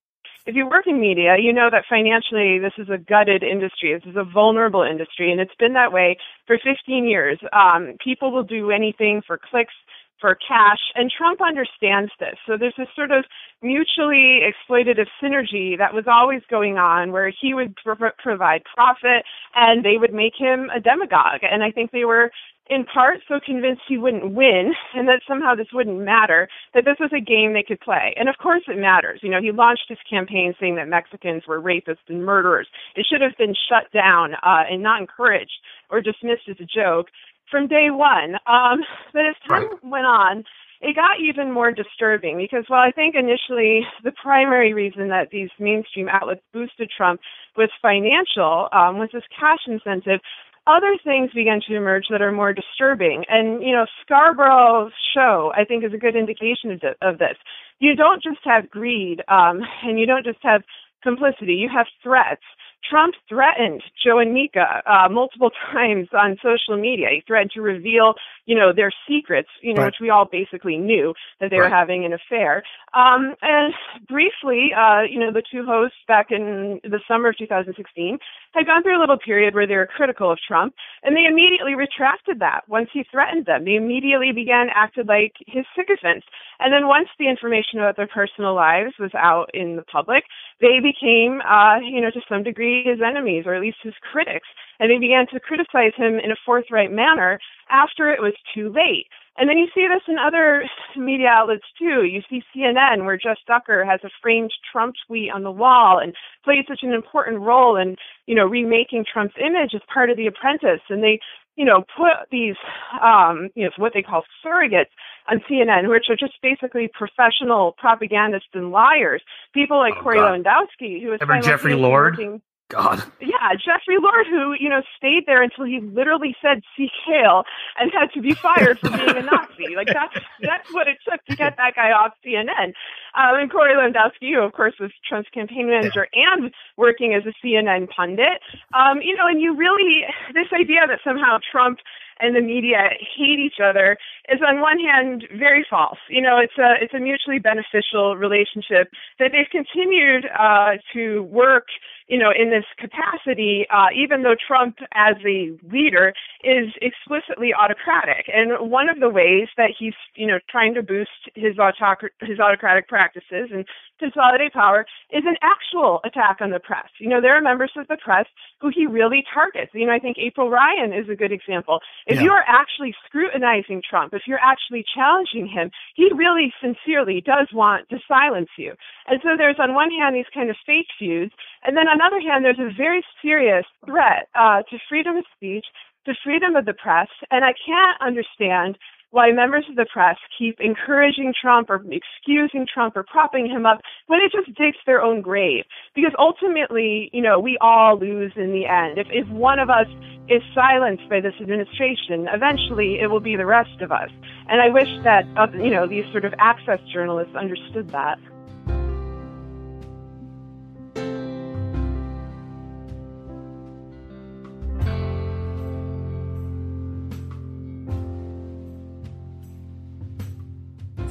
if 0.49 0.57
you 0.57 0.67
work 0.67 0.87
in 0.87 0.99
media, 0.99 1.37
you 1.39 1.53
know 1.53 1.69
that 1.71 1.85
financially 1.91 2.59
this 2.59 2.73
is 2.79 2.89
a 2.89 2.97
gutted 2.97 3.43
industry. 3.43 3.93
This 3.93 4.11
is 4.11 4.17
a 4.17 4.25
vulnerable 4.25 4.83
industry, 4.83 5.31
and 5.31 5.43
it's 5.43 5.55
been 5.59 5.75
that 5.75 5.93
way 5.93 6.17
for 6.47 6.57
15 6.57 7.05
years. 7.05 7.39
Um, 7.53 7.97
people 8.03 8.33
will 8.33 8.45
do 8.45 8.71
anything 8.71 9.21
for 9.27 9.39
clicks, 9.39 9.75
for 10.19 10.35
cash, 10.37 10.81
and 10.95 11.13
Trump 11.13 11.41
understands 11.43 12.11
this. 12.19 12.35
So 12.47 12.57
there's 12.57 12.75
this 12.79 12.89
sort 12.97 13.11
of 13.11 13.27
mutually 13.63 14.41
exploitative 14.41 15.07
synergy 15.23 15.77
that 15.77 15.93
was 15.93 16.05
always 16.09 16.41
going 16.49 16.79
on 16.79 17.13
where 17.13 17.31
he 17.31 17.53
would 17.53 17.77
pro- 17.77 18.11
provide 18.19 18.63
profit 18.75 19.25
and 19.55 19.85
they 19.85 19.99
would 19.99 20.15
make 20.15 20.33
him 20.37 20.71
a 20.75 20.81
demagogue. 20.81 21.43
And 21.43 21.63
I 21.63 21.71
think 21.71 21.91
they 21.91 22.07
were 22.07 22.33
in 22.71 22.85
part 22.85 23.19
so 23.29 23.41
convinced 23.45 23.83
he 23.89 23.99
wouldn't 23.99 24.35
win 24.35 24.73
and 24.95 25.09
that 25.09 25.23
somehow 25.27 25.55
this 25.55 25.73
wouldn't 25.73 26.01
matter, 26.01 26.49
that 26.75 26.85
this 26.85 26.97
was 27.01 27.11
a 27.17 27.21
game 27.21 27.53
they 27.53 27.65
could 27.67 27.81
play. 27.81 28.15
And 28.19 28.29
of 28.29 28.37
course 28.39 28.63
it 28.69 28.79
matters. 28.79 29.21
You 29.23 29.31
know, 29.31 29.41
he 29.41 29.53
launched 29.53 29.87
his 29.89 29.99
campaign 30.09 30.55
saying 30.61 30.77
that 30.77 30.89
Mexicans 30.89 31.45
were 31.47 31.61
rapists 31.61 32.09
and 32.09 32.25
murderers. 32.25 32.69
It 32.97 33.07
should 33.11 33.21
have 33.23 33.37
been 33.39 33.55
shut 33.69 33.91
down 33.93 34.35
uh, 34.35 34.65
and 34.71 34.83
not 34.83 35.01
encouraged 35.01 35.59
or 35.91 36.01
dismissed 36.01 36.49
as 36.49 36.57
a 36.61 36.65
joke 36.65 37.07
from 37.51 37.69
day 37.69 37.89
one. 37.91 38.35
Um, 38.47 38.85
but 39.13 39.27
as 39.27 39.37
time 39.49 39.69
right. 39.71 39.85
went 39.85 40.07
on, 40.07 40.45
it 40.81 40.95
got 40.95 41.21
even 41.21 41.53
more 41.53 41.73
disturbing 41.73 42.37
because 42.37 42.65
while 42.69 42.87
I 42.87 42.93
think 42.93 43.17
initially 43.17 43.83
the 44.05 44.13
primary 44.13 44.73
reason 44.73 45.09
that 45.09 45.31
these 45.31 45.51
mainstream 45.59 46.09
outlets 46.09 46.43
boosted 46.53 46.91
Trump 46.97 47.21
was 47.57 47.69
financial, 47.83 48.69
um, 48.73 48.99
was 48.99 49.11
this 49.13 49.25
cash 49.39 49.59
incentive, 49.67 50.21
other 50.69 50.97
things 51.03 51.31
began 51.35 51.61
to 51.67 51.75
emerge 51.75 52.05
that 52.11 52.21
are 52.21 52.33
more 52.33 52.53
disturbing. 52.53 53.25
And, 53.29 53.63
you 53.63 53.73
know, 53.73 53.87
Scarborough's 54.05 54.93
show, 55.15 55.53
I 55.57 55.65
think, 55.65 55.85
is 55.85 55.95
a 55.95 55.99
good 55.99 56.15
indication 56.15 56.73
of, 56.73 56.81
of 57.01 57.19
this. 57.19 57.37
You 57.79 57.97
don't 57.97 58.23
just 58.23 58.41
have 58.45 58.71
greed, 58.71 59.23
um, 59.29 59.63
and 59.83 59.99
you 59.99 60.07
don't 60.07 60.25
just 60.25 60.41
have 60.43 60.63
complicity, 61.03 61.55
you 61.55 61.69
have 61.75 61.87
threats. 62.03 62.43
Trump 62.89 63.15
threatened 63.29 63.83
Joe 64.03 64.19
and 64.19 64.33
Mika 64.33 64.83
uh, 64.87 65.09
multiple 65.09 65.51
times 65.73 66.09
on 66.13 66.37
social 66.43 66.81
media. 66.81 67.09
He 67.13 67.23
threatened 67.27 67.53
to 67.55 67.61
reveal, 67.61 68.15
you 68.47 68.55
know, 68.55 68.73
their 68.75 68.93
secrets, 69.09 69.49
you 69.63 69.75
know, 69.75 69.83
right. 69.83 69.89
which 69.89 70.01
we 70.01 70.11
all 70.11 70.27
basically 70.31 70.77
knew 70.77 71.15
that 71.41 71.51
they 71.51 71.59
right. 71.59 71.71
were 71.71 71.77
having 71.77 72.05
an 72.05 72.13
affair. 72.13 72.63
Um, 72.95 73.35
and 73.43 73.75
briefly, 74.09 74.71
uh, 74.77 75.03
you 75.03 75.19
know, 75.21 75.33
the 75.33 75.43
two 75.43 75.65
hosts 75.67 75.99
back 76.07 76.29
in 76.31 76.81
the 76.83 77.01
summer 77.07 77.31
of 77.31 77.39
2016 77.39 78.19
had 78.53 78.67
gone 78.67 78.83
through 78.83 78.99
a 78.99 79.01
little 79.01 79.19
period 79.19 79.55
where 79.55 79.67
they 79.67 79.77
were 79.77 79.87
critical 79.87 80.33
of 80.33 80.39
Trump, 80.47 80.75
and 81.03 81.15
they 81.15 81.27
immediately 81.29 81.75
retracted 81.75 82.41
that 82.41 82.63
once 82.69 82.89
he 82.93 83.05
threatened 83.11 83.47
them. 83.47 83.65
They 83.65 83.75
immediately 83.75 84.33
began 84.33 84.69
acting 84.75 85.07
like 85.07 85.35
his 85.47 85.65
sycophants. 85.77 86.27
And 86.61 86.73
then 86.73 86.89
once 86.89 87.09
the 87.19 87.29
information 87.29 87.79
about 87.79 87.97
their 87.97 88.09
personal 88.09 88.55
lives 88.55 88.95
was 88.99 89.15
out 89.15 89.51
in 89.53 89.77
the 89.77 89.83
public, 89.83 90.25
they 90.61 90.81
became, 90.81 91.41
uh, 91.49 91.79
you 91.79 92.01
know, 92.01 92.11
to 92.11 92.21
some 92.29 92.43
degree 92.43 92.85
his 92.85 93.01
enemies, 93.01 93.45
or 93.47 93.55
at 93.55 93.61
least 93.61 93.79
his 93.83 93.95
critics. 94.13 94.49
And 94.81 94.91
they 94.91 94.99
began 94.99 95.27
to 95.33 95.41
criticize 95.41 95.93
him 95.97 96.19
in 96.19 96.31
a 96.31 96.37
forthright 96.45 96.93
manner 96.93 97.39
after 97.71 98.11
it 98.11 98.21
was 98.21 98.35
too 98.55 98.73
late. 98.73 99.07
And 99.37 99.49
then 99.49 99.57
you 99.57 99.69
see 99.73 99.87
this 99.87 100.03
in 100.09 100.19
other 100.19 100.65
media 100.97 101.29
outlets 101.29 101.65
too. 101.79 102.05
You 102.05 102.23
see 102.29 102.43
CNN, 102.55 103.05
where 103.05 103.17
Jeff 103.17 103.39
Zucker 103.49 103.87
has 103.87 104.01
a 104.03 104.11
framed 104.21 104.53
Trump 104.71 104.97
tweet 105.07 105.31
on 105.33 105.45
the 105.45 105.51
wall 105.51 106.01
and 106.01 106.15
plays 106.45 106.65
such 106.69 106.81
an 106.83 106.93
important 106.93 107.41
role 107.41 107.77
in, 107.77 107.97
you 108.27 108.35
know, 108.35 108.45
remaking 108.45 109.05
Trump's 109.11 109.37
image 109.41 109.75
as 109.75 109.81
part 109.93 110.11
of 110.11 110.17
The 110.17 110.27
Apprentice. 110.27 110.83
And 110.89 111.03
they, 111.03 111.21
you 111.55 111.65
know, 111.65 111.85
put 111.97 112.29
these, 112.31 112.57
um, 113.03 113.51
you 113.55 113.65
know, 113.65 113.71
what 113.77 113.93
they 113.95 114.03
call 114.03 114.25
surrogates 114.45 114.95
on 115.31 115.41
CNN, 115.51 115.89
which 115.89 116.07
are 116.09 116.17
just 116.17 116.35
basically 116.43 116.89
professional 116.93 117.73
propagandists 117.79 118.49
and 118.55 118.71
liars. 118.71 119.23
People 119.53 119.79
like 119.79 119.95
oh, 119.99 120.03
Corey 120.03 120.19
God. 120.19 120.45
Lewandowski, 120.45 121.03
who 121.03 121.13
is 121.13 121.21
Jeffrey 121.45 121.75
Lord. 121.75 122.17
Working, 122.17 122.43
God. 122.69 123.03
Yeah, 123.21 123.55
Jeffrey 123.55 123.97
Lord, 123.99 124.27
who, 124.27 124.55
you 124.59 124.69
know, 124.69 124.83
stayed 124.97 125.25
there 125.27 125.43
until 125.43 125.65
he 125.65 125.81
literally 125.81 126.37
said 126.43 126.61
"Sieg 126.77 126.91
Heil" 127.07 127.45
and 127.79 127.91
had 127.93 128.13
to 128.13 128.21
be 128.21 128.35
fired 128.35 128.79
for 128.79 128.91
being 128.91 129.17
a 129.17 129.23
Nazi. 129.23 129.75
Like 129.75 129.89
that's 129.89 130.25
that's 130.43 130.73
what 130.73 130.87
it 130.87 130.99
took 131.09 131.25
to 131.27 131.37
get 131.37 131.57
that 131.57 131.75
guy 131.75 131.93
off 131.93 132.13
CNN. 132.25 132.75
Um, 133.17 133.41
and 133.41 133.51
Corey 133.51 133.73
Lewandowski, 133.75 134.35
who 134.35 134.41
of 134.43 134.53
course 134.53 134.75
was 134.79 134.91
Trump's 135.09 135.31
campaign 135.31 135.69
manager 135.69 136.09
and 136.13 136.53
working 136.77 137.15
as 137.15 137.23
a 137.25 137.33
CNN 137.45 137.89
pundit. 137.89 138.41
Um, 138.75 139.01
you 139.01 139.17
know, 139.17 139.27
and 139.27 139.41
you 139.41 139.57
really 139.57 140.05
this 140.35 140.49
idea 140.53 140.87
that 140.87 141.01
somehow 141.03 141.39
Trump 141.51 141.79
and 142.21 142.35
the 142.35 142.41
media 142.41 142.91
hate 143.17 143.39
each 143.39 143.61
other 143.63 143.97
is 144.29 144.41
on 144.47 144.61
one 144.61 144.79
hand 144.79 145.25
very 145.39 145.67
false. 145.69 145.99
You 146.09 146.23
know, 146.23 146.39
it's 146.39 146.59
a 146.59 146.75
it's 146.81 146.95
a 146.95 147.01
mutually 147.01 147.39
beneficial 147.39 148.17
relationship 148.17 148.91
that 149.19 149.33
they've 149.33 149.51
continued 149.51 150.27
uh, 150.39 150.77
to 150.95 151.23
work 151.25 151.67
you 152.09 152.19
know, 152.19 152.31
in 152.31 152.51
this 152.51 152.65
capacity, 152.79 153.67
uh, 153.71 153.89
even 153.95 154.23
though 154.23 154.35
Trump 154.35 154.79
as 154.95 155.17
a 155.27 155.53
leader 155.71 156.15
is 156.43 156.73
explicitly 156.81 157.53
autocratic. 157.53 158.31
And 158.35 158.71
one 158.71 158.89
of 158.89 158.99
the 158.99 159.11
ways 159.11 159.49
that 159.57 159.71
he's, 159.79 159.93
you 160.15 160.27
know, 160.27 160.39
trying 160.51 160.75
to 160.75 160.83
boost 160.83 161.29
his, 161.35 161.57
autoc- 161.57 162.09
his 162.21 162.41
autocratic 162.41 162.89
practices 162.89 163.51
and 163.53 163.67
consolidate 163.99 164.53
power 164.53 164.87
is 165.13 165.25
an 165.27 165.37
actual 165.43 166.01
attack 166.05 166.39
on 166.41 166.51
the 166.51 166.61
press. 166.61 166.89
You 166.99 167.09
know, 167.11 167.21
there 167.21 167.37
are 167.37 167.43
members 167.43 167.73
of 167.77 167.87
the 167.89 167.99
press 168.03 168.27
who 168.61 168.71
he 168.75 168.87
really 168.87 169.23
targets. 169.33 169.73
You 169.75 169.87
know, 169.87 169.93
I 169.93 169.99
think 169.99 170.17
April 170.19 170.49
Ryan 170.49 170.93
is 170.93 171.09
a 171.11 171.17
good 171.17 171.33
example. 171.33 171.81
If 172.09 172.17
yeah. 172.17 172.23
you 172.23 172.31
are 172.33 172.45
actually 172.49 172.95
scrutinizing 173.05 173.83
Trump, 173.89 174.15
if 174.15 174.23
you're 174.27 174.41
actually 174.41 174.83
challenging 174.97 175.47
him, 175.47 175.71
he 175.95 176.09
really 176.17 176.53
sincerely 176.59 177.21
does 177.21 177.49
want 177.53 177.87
to 177.91 177.99
silence 178.09 178.49
you. 178.57 178.73
And 179.07 179.21
so 179.23 179.37
there's 179.37 179.61
on 179.61 179.75
one 179.75 179.91
hand 179.91 180.17
these 180.17 180.33
kind 180.33 180.49
of 180.49 180.57
fake 180.65 180.89
feuds, 180.99 181.33
and 181.65 181.77
then 181.77 181.87
on 181.87 181.99
the 181.99 182.05
other 182.05 182.21
hand, 182.21 182.47
there's 182.47 182.59
a 182.59 182.75
very 182.75 183.05
serious 183.21 183.67
threat 183.85 184.29
uh, 184.35 184.63
to 184.71 184.79
freedom 184.89 185.19
of 185.19 185.25
speech, 185.37 185.67
to 186.07 186.15
freedom 186.25 186.57
of 186.57 186.65
the 186.65 186.73
press, 186.73 187.09
and 187.31 187.45
I 187.45 187.53
can't 187.53 188.01
understand 188.01 188.79
why 189.11 189.31
members 189.33 189.65
of 189.69 189.77
the 189.77 189.87
press 189.93 190.17
keep 190.39 190.61
encouraging 190.61 191.33
Trump 191.41 191.71
or 191.71 191.83
excusing 191.91 192.67
Trump 192.73 192.97
or 192.97 193.05
propping 193.05 193.47
him 193.47 193.67
up 193.67 193.81
when 194.07 194.21
it 194.21 194.33
just 194.33 194.57
digs 194.57 194.77
their 194.87 195.03
own 195.03 195.21
grave. 195.21 195.65
Because 195.95 196.13
ultimately, 196.19 197.11
you 197.13 197.23
know, 197.23 197.39
we 197.39 197.57
all 197.61 197.99
lose 197.99 198.33
in 198.37 198.53
the 198.53 198.67
end. 198.67 198.99
If, 198.99 199.07
if 199.11 199.29
one 199.29 199.59
of 199.59 199.71
us 199.71 199.87
is 200.29 200.43
silenced 200.55 201.09
by 201.09 201.21
this 201.21 201.35
administration, 201.41 202.29
eventually 202.33 202.99
it 203.01 203.07
will 203.07 203.21
be 203.21 203.37
the 203.37 203.47
rest 203.47 203.81
of 203.81 203.91
us. 203.91 204.11
And 204.49 204.61
I 204.61 204.69
wish 204.69 204.89
that, 205.05 205.25
uh, 205.37 205.47
you 205.57 205.71
know, 205.71 205.87
these 205.87 206.05
sort 206.13 206.25
of 206.25 206.35
access 206.39 206.81
journalists 206.93 207.35
understood 207.35 207.89
that. 207.91 208.19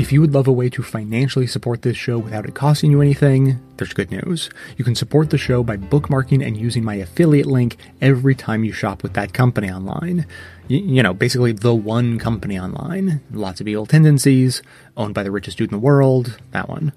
If 0.08 0.14
you 0.14 0.22
would 0.22 0.34
love 0.34 0.48
a 0.48 0.54
way 0.54 0.70
to 0.70 0.84
financially 0.84 1.48
support 1.48 1.82
this 1.82 1.98
show 1.98 2.18
without 2.18 2.46
it 2.46 2.56
costing 2.56 2.92
you 2.92 3.02
anything, 3.02 3.60
there's 3.76 3.92
good 3.92 4.10
news. 4.10 4.50
You 4.78 4.86
can 4.86 4.96
support 4.96 5.32
the 5.32 5.38
show 5.38 5.64
by 5.64 5.76
bookmarking 5.76 6.48
and 6.48 6.56
using 6.56 6.86
my 6.86 6.96
affiliate 6.96 7.46
link 7.46 7.76
every 8.00 8.34
time 8.34 8.64
you 8.64 8.72
shop 8.72 9.04
with 9.04 9.16
that 9.16 9.34
company 9.34 9.70
online. 9.70 10.26
You, 10.70 10.78
you 10.78 11.04
know, 11.04 11.14
basically 11.14 11.52
the 11.52 11.76
one 11.76 12.20
company 12.20 12.58
online. 12.58 13.20
Lots 13.34 13.60
of 13.60 13.68
evil 13.68 13.86
tendencies, 13.86 14.62
owned 14.96 15.14
by 15.14 15.24
the 15.24 15.30
richest 15.30 15.58
dude 15.58 15.72
in 15.72 15.76
the 15.78 15.86
world, 15.86 16.40
that 16.52 16.70
one. 16.70 16.94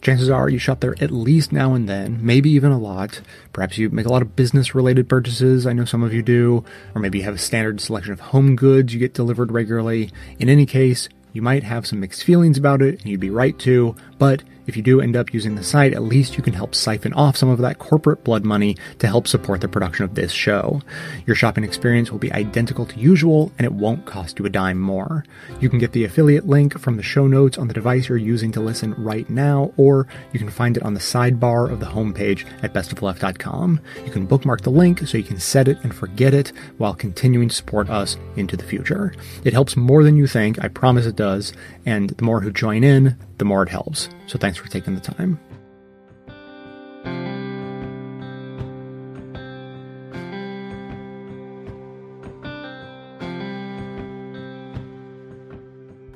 Chances 0.00 0.30
are 0.30 0.48
you 0.48 0.58
shop 0.58 0.80
there 0.80 0.94
at 1.02 1.10
least 1.10 1.52
now 1.52 1.74
and 1.74 1.86
then, 1.86 2.24
maybe 2.24 2.48
even 2.48 2.72
a 2.72 2.78
lot. 2.78 3.20
Perhaps 3.52 3.76
you 3.76 3.90
make 3.90 4.06
a 4.06 4.10
lot 4.10 4.22
of 4.22 4.36
business 4.36 4.74
related 4.74 5.06
purchases, 5.06 5.66
I 5.66 5.74
know 5.74 5.84
some 5.84 6.02
of 6.02 6.14
you 6.14 6.22
do, 6.22 6.64
or 6.94 7.02
maybe 7.02 7.18
you 7.18 7.24
have 7.24 7.34
a 7.34 7.38
standard 7.38 7.82
selection 7.82 8.14
of 8.14 8.20
home 8.20 8.56
goods 8.56 8.94
you 8.94 9.00
get 9.00 9.12
delivered 9.12 9.52
regularly. 9.52 10.10
In 10.38 10.48
any 10.48 10.64
case, 10.64 11.10
you 11.34 11.42
might 11.42 11.64
have 11.64 11.86
some 11.86 12.00
mixed 12.00 12.24
feelings 12.24 12.56
about 12.56 12.80
it, 12.80 13.00
and 13.00 13.10
you'd 13.10 13.20
be 13.20 13.28
right 13.28 13.58
to, 13.58 13.94
but 14.18 14.42
if 14.66 14.76
you 14.76 14.82
do 14.82 15.00
end 15.00 15.16
up 15.16 15.34
using 15.34 15.54
the 15.54 15.64
site, 15.64 15.92
at 15.92 16.02
least 16.02 16.36
you 16.36 16.42
can 16.42 16.54
help 16.54 16.74
siphon 16.74 17.12
off 17.12 17.36
some 17.36 17.48
of 17.48 17.58
that 17.58 17.78
corporate 17.78 18.24
blood 18.24 18.44
money 18.44 18.76
to 18.98 19.06
help 19.06 19.28
support 19.28 19.60
the 19.60 19.68
production 19.68 20.04
of 20.04 20.14
this 20.14 20.32
show. 20.32 20.80
Your 21.26 21.36
shopping 21.36 21.64
experience 21.64 22.10
will 22.10 22.18
be 22.18 22.32
identical 22.32 22.86
to 22.86 22.98
usual, 22.98 23.52
and 23.58 23.64
it 23.64 23.72
won't 23.72 24.06
cost 24.06 24.38
you 24.38 24.46
a 24.46 24.50
dime 24.50 24.80
more. 24.80 25.24
You 25.60 25.68
can 25.68 25.78
get 25.78 25.92
the 25.92 26.04
affiliate 26.04 26.46
link 26.46 26.78
from 26.78 26.96
the 26.96 27.02
show 27.02 27.26
notes 27.26 27.58
on 27.58 27.68
the 27.68 27.74
device 27.74 28.08
you're 28.08 28.18
using 28.18 28.52
to 28.52 28.60
listen 28.60 28.94
right 28.94 29.28
now, 29.28 29.72
or 29.76 30.06
you 30.32 30.38
can 30.38 30.50
find 30.50 30.76
it 30.76 30.82
on 30.82 30.94
the 30.94 31.00
sidebar 31.00 31.70
of 31.70 31.80
the 31.80 31.86
homepage 31.86 32.46
at 32.62 32.72
bestoftheleft.com. 32.72 33.80
You 34.04 34.10
can 34.10 34.26
bookmark 34.26 34.62
the 34.62 34.70
link 34.70 35.06
so 35.06 35.18
you 35.18 35.24
can 35.24 35.40
set 35.40 35.68
it 35.68 35.78
and 35.82 35.94
forget 35.94 36.34
it 36.34 36.52
while 36.78 36.94
continuing 36.94 37.48
to 37.48 37.54
support 37.54 37.90
us 37.90 38.16
into 38.36 38.56
the 38.56 38.64
future. 38.64 39.14
It 39.44 39.52
helps 39.52 39.76
more 39.76 40.02
than 40.04 40.16
you 40.16 40.26
think, 40.26 40.62
I 40.62 40.68
promise 40.68 41.06
it 41.06 41.16
does, 41.16 41.52
and 41.84 42.10
the 42.10 42.24
more 42.24 42.40
who 42.40 42.50
join 42.50 42.84
in, 42.84 43.16
the 43.38 43.44
more 43.44 43.62
it 43.62 43.68
helps. 43.68 44.08
So 44.26 44.38
thanks 44.38 44.58
for 44.58 44.68
taking 44.68 44.94
the 44.94 45.00
time. 45.00 45.38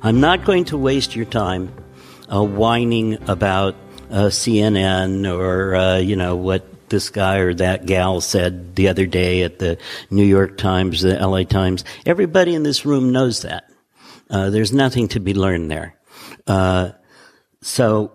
I'm 0.01 0.21
not 0.21 0.45
going 0.45 0.65
to 0.65 0.77
waste 0.77 1.15
your 1.15 1.25
time 1.25 1.73
uh, 2.33 2.43
whining 2.43 3.29
about 3.29 3.75
uh, 4.09 4.27
CNN 4.27 5.31
or, 5.31 5.75
uh, 5.75 5.97
you 5.97 6.15
know, 6.15 6.35
what 6.35 6.89
this 6.89 7.09
guy 7.09 7.37
or 7.37 7.53
that 7.53 7.85
gal 7.85 8.21
said 8.21 8.75
the 8.75 8.87
other 8.87 9.05
day 9.05 9.43
at 9.43 9.59
the 9.59 9.77
New 10.09 10.23
York 10.23 10.57
Times, 10.57 11.01
the 11.01 11.15
LA 11.15 11.43
Times. 11.43 11.83
Everybody 12.05 12.55
in 12.55 12.63
this 12.63 12.85
room 12.85 13.11
knows 13.11 13.41
that. 13.41 13.69
Uh, 14.29 14.49
there's 14.49 14.71
nothing 14.71 15.09
to 15.09 15.19
be 15.19 15.33
learned 15.33 15.69
there. 15.69 15.95
So 17.61 18.13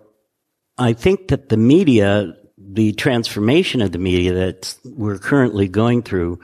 I 0.77 0.93
think 0.93 1.29
that 1.29 1.49
the 1.49 1.57
media, 1.57 2.33
the 2.57 2.93
transformation 2.93 3.81
of 3.81 3.91
the 3.91 3.99
media 3.99 4.33
that 4.33 4.75
we're 4.83 5.19
currently 5.19 5.67
going 5.67 6.03
through 6.03 6.39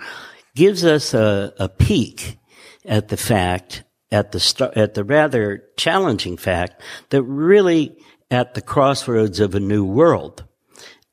gives 0.56 0.86
us 0.86 1.14
a, 1.14 1.54
a 1.60 1.70
peek 1.70 2.38
at 2.86 3.08
the 3.08 3.18
fact, 3.18 3.84
at 4.12 4.32
the 4.32 4.40
st- 4.40 4.76
at 4.76 4.94
the 4.94 5.04
rather 5.04 5.64
challenging 5.78 6.38
fact 6.38 6.82
that 7.10 7.24
really 7.24 7.98
at 8.30 8.54
the 8.54 8.62
crossroads 8.62 9.40
of 9.40 9.56
a 9.56 9.60
new 9.60 9.86
world. 9.86 10.44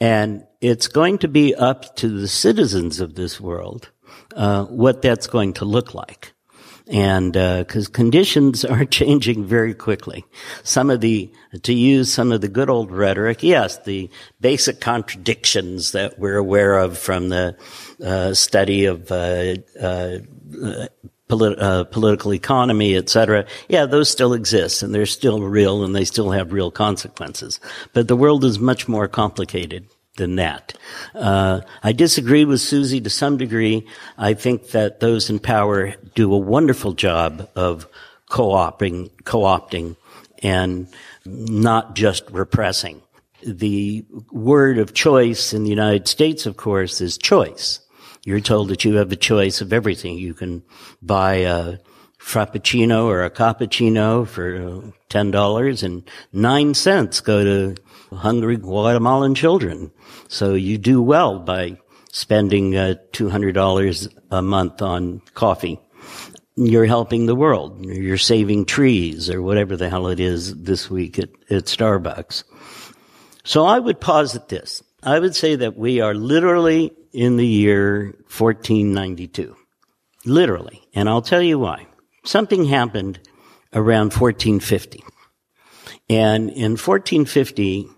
And 0.01 0.45
it's 0.61 0.87
going 0.87 1.19
to 1.19 1.29
be 1.29 1.55
up 1.55 1.97
to 1.97 2.09
the 2.09 2.29
citizens 2.29 3.01
of 3.01 3.15
this 3.15 3.41
world, 3.41 3.91
uh, 4.37 4.65
what 4.67 5.03
that's 5.03 5.27
going 5.27 5.55
to 5.55 5.65
look 5.65 5.95
like 5.95 6.35
and 6.89 7.35
because 7.35 7.89
uh, 7.89 7.93
conditions 7.93 8.65
are 8.65 8.85
changing 8.85 9.45
very 9.45 9.75
quickly. 9.75 10.25
Some 10.63 10.91
of 10.91 11.01
the, 11.01 11.31
to 11.63 11.73
use 11.73 12.13
some 12.13 12.33
of 12.33 12.41
the 12.41 12.49
good 12.49 12.71
old 12.71 12.91
rhetoric, 12.91 13.43
yes, 13.43 13.79
the 13.79 14.11
basic 14.41 14.81
contradictions 14.81 15.93
that 15.93 16.19
we're 16.19 16.37
aware 16.37 16.79
of 16.79 16.99
from 16.99 17.29
the 17.29 17.57
uh, 18.05 18.35
study 18.35 18.87
of 18.87 19.11
uh, 19.13 19.55
uh 19.81 20.19
polit- 21.29 21.61
uh, 21.61 21.85
political 21.85 22.33
economy, 22.33 22.97
et 22.97 23.09
cetera, 23.09 23.47
yeah, 23.69 23.87
those 23.87 24.11
still 24.11 24.33
exist 24.33 24.83
and 24.83 24.95
they're 24.95 25.07
still 25.07 25.43
real 25.43 25.85
and 25.85 25.95
they 25.95 26.05
still 26.05 26.31
have 26.31 26.53
real 26.53 26.71
consequences. 26.71 27.61
But 27.93 28.09
the 28.09 28.17
world 28.17 28.45
is 28.45 28.59
much 28.59 28.89
more 28.89 29.09
complicated 29.09 29.89
than 30.19 30.37
that. 30.37 30.75
Uh, 31.15 31.63
I 31.83 31.93
disagree 31.93 32.45
with 32.45 32.61
Susie 32.61 33.01
to 33.01 33.11
some 33.11 33.39
degree. 33.39 33.87
I 34.19 34.35
think 34.35 34.73
that 34.73 35.01
those 35.01 35.31
in 35.31 35.39
power 35.39 35.95
do 36.15 36.35
a 36.35 36.39
wonderful 36.39 36.93
job 36.93 37.49
of 37.57 37.89
co-opting, 38.29 39.11
co-opting 39.25 39.97
and 40.43 40.89
not 41.25 41.97
just 41.97 42.31
repressing. 42.31 43.01
The 43.47 44.05
word 44.31 44.79
of 44.79 44.93
choice 44.93 45.55
in 45.55 45.65
the 45.65 45.71
United 45.71 46.09
States, 46.09 46.45
of 46.45 46.57
course, 46.57 47.01
is 47.01 47.17
choice. 47.17 47.81
You're 48.25 48.41
told 48.41 48.69
that 48.69 48.85
you 48.85 48.97
have 48.97 49.13
a 49.13 49.17
choice 49.17 49.61
of 49.61 49.73
everything. 49.73 50.19
You 50.19 50.35
can 50.35 50.63
buy 51.01 51.35
a 51.37 51.79
frappuccino 52.29 53.07
or 53.07 53.25
a 53.25 53.31
cappuccino 53.31 54.29
for 54.29 54.83
$10 55.09 55.83
and 55.83 56.11
nine 56.33 56.75
cents 56.75 57.21
go 57.21 57.43
to 57.43 57.75
hungry 58.15 58.59
Guatemalan 58.59 59.35
children. 59.35 59.91
So 60.29 60.53
you 60.53 60.77
do 60.77 61.01
well 61.01 61.39
by 61.39 61.79
spending 62.13 62.77
uh, 62.77 62.95
$200 63.13 64.15
a 64.31 64.43
month 64.43 64.83
on 64.83 65.23
coffee. 65.33 65.81
You're 66.57 66.87
helping 66.87 67.27
the 67.27 67.35
world. 67.35 67.87
You're 67.87 68.19
saving 68.19 68.67
trees 68.67 69.31
or 69.31 69.41
whatever 69.41 69.77
the 69.77 69.89
hell 69.89 70.09
it 70.09 70.21
is 70.21 70.55
this 70.55 70.91
week 70.91 71.19
at, 71.19 71.31
at 71.49 71.65
Starbucks. 71.65 72.45
So 73.45 73.65
I 73.65 73.79
would 73.79 74.01
posit 74.01 74.49
this. 74.49 74.83
I 75.03 75.19
would 75.19 75.35
say 75.35 75.57
that 75.57 75.79
we 75.79 76.01
are 76.01 76.15
literally 76.15 76.93
in 77.13 77.37
the 77.37 77.47
year 77.47 78.15
1492. 78.37 79.57
Literally. 80.27 80.83
And 80.93 81.09
I'll 81.09 81.23
tell 81.23 81.41
you 81.41 81.59
why. 81.59 81.88
Something 82.29 82.67
happened 82.67 83.21
around 83.73 84.13
1450. 84.13 85.03
And 86.11 86.51
in 86.51 86.73
1450, 86.73 87.89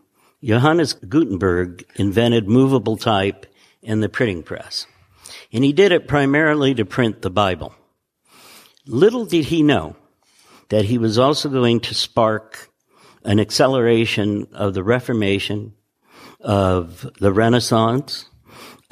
Johannes 0.45 0.93
Gutenberg 0.93 1.85
invented 1.97 2.49
movable 2.49 2.97
type 2.97 3.47
and 3.83 4.01
the 4.01 4.09
printing 4.09 4.45
press. 4.45 4.87
And 5.53 5.65
he 5.65 5.73
did 5.73 5.91
it 5.91 6.07
primarily 6.07 6.77
to 6.77 6.85
print 6.85 7.23
the 7.23 7.31
Bible. 7.31 7.75
Little 8.87 9.25
did 9.25 9.47
he 9.47 9.65
know 9.65 9.97
that 10.69 10.85
he 10.85 10.97
was 10.97 11.19
also 11.19 11.49
going 11.49 11.81
to 11.81 11.95
spark 11.97 12.71
an 13.25 13.41
acceleration 13.41 14.47
of 14.53 14.75
the 14.75 14.85
Reformation, 14.85 15.75
of 16.39 17.05
the 17.19 17.33
Renaissance, 17.33 18.27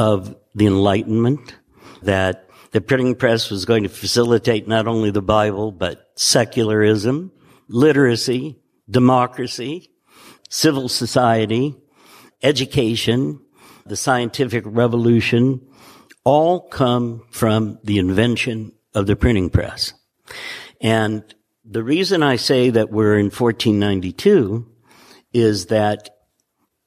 of 0.00 0.34
the 0.56 0.66
Enlightenment, 0.66 1.54
that 2.02 2.47
the 2.72 2.80
printing 2.80 3.14
press 3.14 3.50
was 3.50 3.64
going 3.64 3.82
to 3.82 3.88
facilitate 3.88 4.68
not 4.68 4.86
only 4.86 5.10
the 5.10 5.22
Bible, 5.22 5.72
but 5.72 6.10
secularism, 6.16 7.32
literacy, 7.68 8.58
democracy, 8.90 9.90
civil 10.48 10.88
society, 10.88 11.76
education, 12.42 13.40
the 13.86 13.96
scientific 13.96 14.64
revolution, 14.66 15.66
all 16.24 16.60
come 16.60 17.24
from 17.30 17.78
the 17.84 17.98
invention 17.98 18.72
of 18.94 19.06
the 19.06 19.16
printing 19.16 19.50
press. 19.50 19.94
And 20.80 21.22
the 21.64 21.82
reason 21.82 22.22
I 22.22 22.36
say 22.36 22.70
that 22.70 22.90
we're 22.90 23.18
in 23.18 23.26
1492 23.26 24.66
is 25.32 25.66
that 25.66 26.10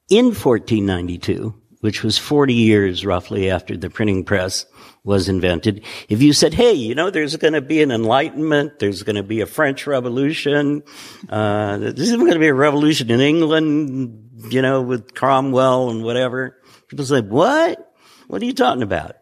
in 0.09 0.25
1492, 0.25 1.60
which 1.81 2.03
was 2.03 2.17
40 2.17 2.53
years 2.53 3.05
roughly 3.05 3.49
after 3.49 3.75
the 3.75 3.89
printing 3.89 4.23
press 4.23 4.65
was 5.03 5.27
invented. 5.27 5.83
If 6.09 6.21
you 6.21 6.31
said, 6.31 6.53
hey, 6.53 6.73
you 6.73 6.95
know, 6.95 7.09
there's 7.09 7.35
going 7.35 7.53
to 7.53 7.61
be 7.61 7.81
an 7.81 7.91
enlightenment, 7.91 8.79
there's 8.79 9.03
going 9.03 9.15
to 9.15 9.23
be 9.23 9.41
a 9.41 9.45
French 9.45 9.87
revolution, 9.87 10.83
uh, 11.29 11.77
there's 11.77 12.15
going 12.15 12.33
to 12.33 12.39
be 12.39 12.47
a 12.47 12.53
revolution 12.53 13.09
in 13.09 13.19
England, 13.19 14.29
you 14.49 14.61
know, 14.61 14.81
with 14.81 15.13
Cromwell 15.13 15.89
and 15.89 16.03
whatever. 16.03 16.57
People 16.87 17.05
say, 17.05 17.21
what? 17.21 17.93
What 18.27 18.41
are 18.41 18.45
you 18.45 18.53
talking 18.53 18.83
about? 18.83 19.15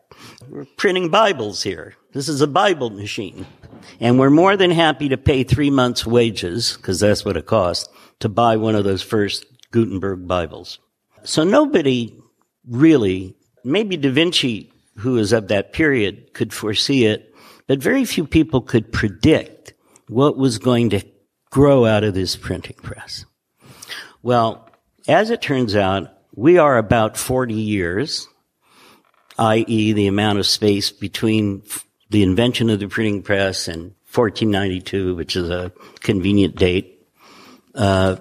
We're 0.50 0.66
printing 0.78 1.10
Bibles 1.10 1.64
here. 1.64 1.96
This 2.14 2.28
is 2.28 2.42
a 2.42 2.48
Bible 2.48 2.90
machine. 2.90 3.46
And 4.00 4.20
we're 4.20 4.30
more 4.30 4.58
than 4.58 4.72
happy 4.72 5.10
to 5.10 5.18
pay 5.18 5.44
three 5.44 5.70
months 5.70 6.06
wages, 6.06 6.76
because 6.76 7.00
that's 7.00 7.24
what 7.24 7.38
it 7.38 7.46
costs, 7.46 7.88
to 8.20 8.30
buy 8.30 8.58
one 8.58 8.76
of 8.76 8.84
those 8.84 9.02
first 9.02 9.46
Gutenberg 9.72 10.28
Bibles. 10.28 10.80
So 11.24 11.44
nobody 11.44 12.20
really, 12.70 13.36
maybe 13.64 13.98
Da 13.98 14.12
Vinci 14.12 14.72
who 15.00 15.18
is 15.18 15.34
of 15.34 15.48
that 15.48 15.74
period 15.74 16.34
could 16.34 16.54
foresee 16.54 17.06
it, 17.06 17.34
but 17.68 17.80
very 17.80 18.06
few 18.06 18.26
people 18.26 18.62
could 18.62 18.92
predict 18.92 19.74
what 20.08 20.38
was 20.38 20.58
going 20.58 20.90
to 20.90 21.02
grow 21.50 21.86
out 21.86 22.04
of 22.04 22.14
this 22.14 22.36
printing 22.36 22.76
press. 22.76 23.26
Well, 24.22 24.70
as 25.08 25.30
it 25.30 25.42
turns 25.42 25.76
out, 25.76 26.12
we 26.36 26.58
are 26.58 26.78
about 26.78 27.18
40 27.18 27.54
years, 27.54 28.28
i.e. 29.38 29.94
the 29.94 30.08
amount 30.08 30.40
of 30.40 30.46
space 30.46 30.92
between 30.92 31.64
the 32.10 32.24
invention 32.24 32.70
of 32.70 32.80
the 32.80 32.88
printing 32.88 33.24
press 33.24 33.68
and 33.68 33.94
1492, 34.14 35.16
which 35.16 35.36
is 35.36 35.50
a 35.50 35.72
convenient 36.02 36.56
date. 36.56 37.08
Uh, 37.74 38.18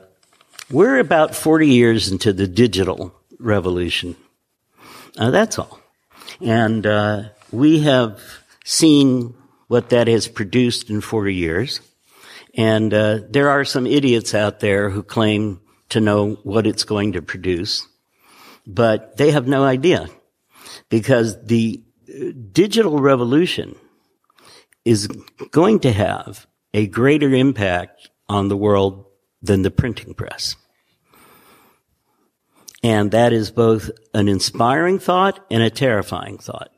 we're 0.71 0.99
about 0.99 1.35
40 1.35 1.67
years 1.67 2.13
into 2.13 2.33
the 2.33 2.47
digital 2.47 3.15
revolution. 3.39 4.15
Uh, 5.17 5.31
that's 5.31 5.59
all. 5.59 5.81
And 6.41 6.87
uh, 6.87 7.23
we 7.51 7.81
have 7.81 8.21
seen 8.65 9.35
what 9.69 9.91
that 9.91 10.09
has 10.09 10.29
produced 10.29 10.91
in 10.91 11.01
40 11.01 11.35
years. 11.35 11.81
And 12.55 12.93
uh, 12.93 13.21
there 13.29 13.51
are 13.51 13.65
some 13.65 13.87
idiots 13.87 14.35
out 14.35 14.61
there 14.61 14.91
who 14.91 15.03
claim 15.03 15.61
to 15.91 16.01
know 16.01 16.35
what 16.43 16.67
it's 16.67 16.85
going 16.85 17.13
to 17.13 17.23
produce, 17.23 17.87
but 18.67 19.17
they 19.17 19.31
have 19.31 19.47
no 19.47 19.65
idea 19.65 20.09
because 20.89 21.43
the 21.45 21.83
uh, 22.09 22.33
digital 22.53 22.99
revolution 22.99 23.77
is 24.85 25.07
going 25.51 25.81
to 25.81 25.93
have 25.93 26.47
a 26.75 26.87
greater 26.87 27.33
impact 27.33 28.11
on 28.29 28.49
the 28.49 28.57
world 28.57 29.07
than 29.41 29.63
the 29.63 29.71
printing 29.71 30.15
press. 30.15 30.57
And 32.89 33.11
that 33.11 33.35
is 33.35 33.51
both 33.51 33.91
an 34.15 34.29
inspiring 34.29 34.99
thought 34.99 35.45
and 35.51 35.63
a 35.63 35.69
terrifying 35.69 36.39
thought. 36.39 36.71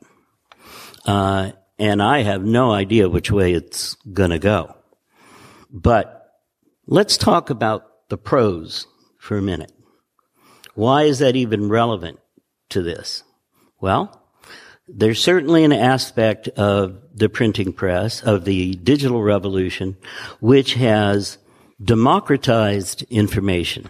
Uh, 1.06 1.52
and 1.78 2.02
I 2.02 2.22
have 2.22 2.42
no 2.42 2.72
idea 2.72 3.08
which 3.08 3.30
way 3.30 3.52
it's 3.52 3.94
going 4.12 4.30
to 4.30 4.40
go. 4.40 4.74
But 5.70 6.32
let's 6.88 7.16
talk 7.16 7.48
about 7.48 8.08
the 8.08 8.18
pros 8.18 8.88
for 9.20 9.38
a 9.38 9.42
minute. 9.42 9.70
Why 10.74 11.04
is 11.04 11.20
that 11.20 11.36
even 11.36 11.68
relevant 11.68 12.18
to 12.70 12.82
this? 12.82 13.22
Well, 13.80 14.20
there's 14.88 15.22
certainly 15.22 15.62
an 15.62 15.72
aspect 15.72 16.48
of 16.48 17.00
the 17.14 17.28
printing 17.28 17.72
press, 17.72 18.20
of 18.20 18.44
the 18.44 18.74
digital 18.74 19.22
revolution, 19.22 19.96
which 20.40 20.74
has 20.74 21.38
democratized 21.80 23.04
information. 23.10 23.88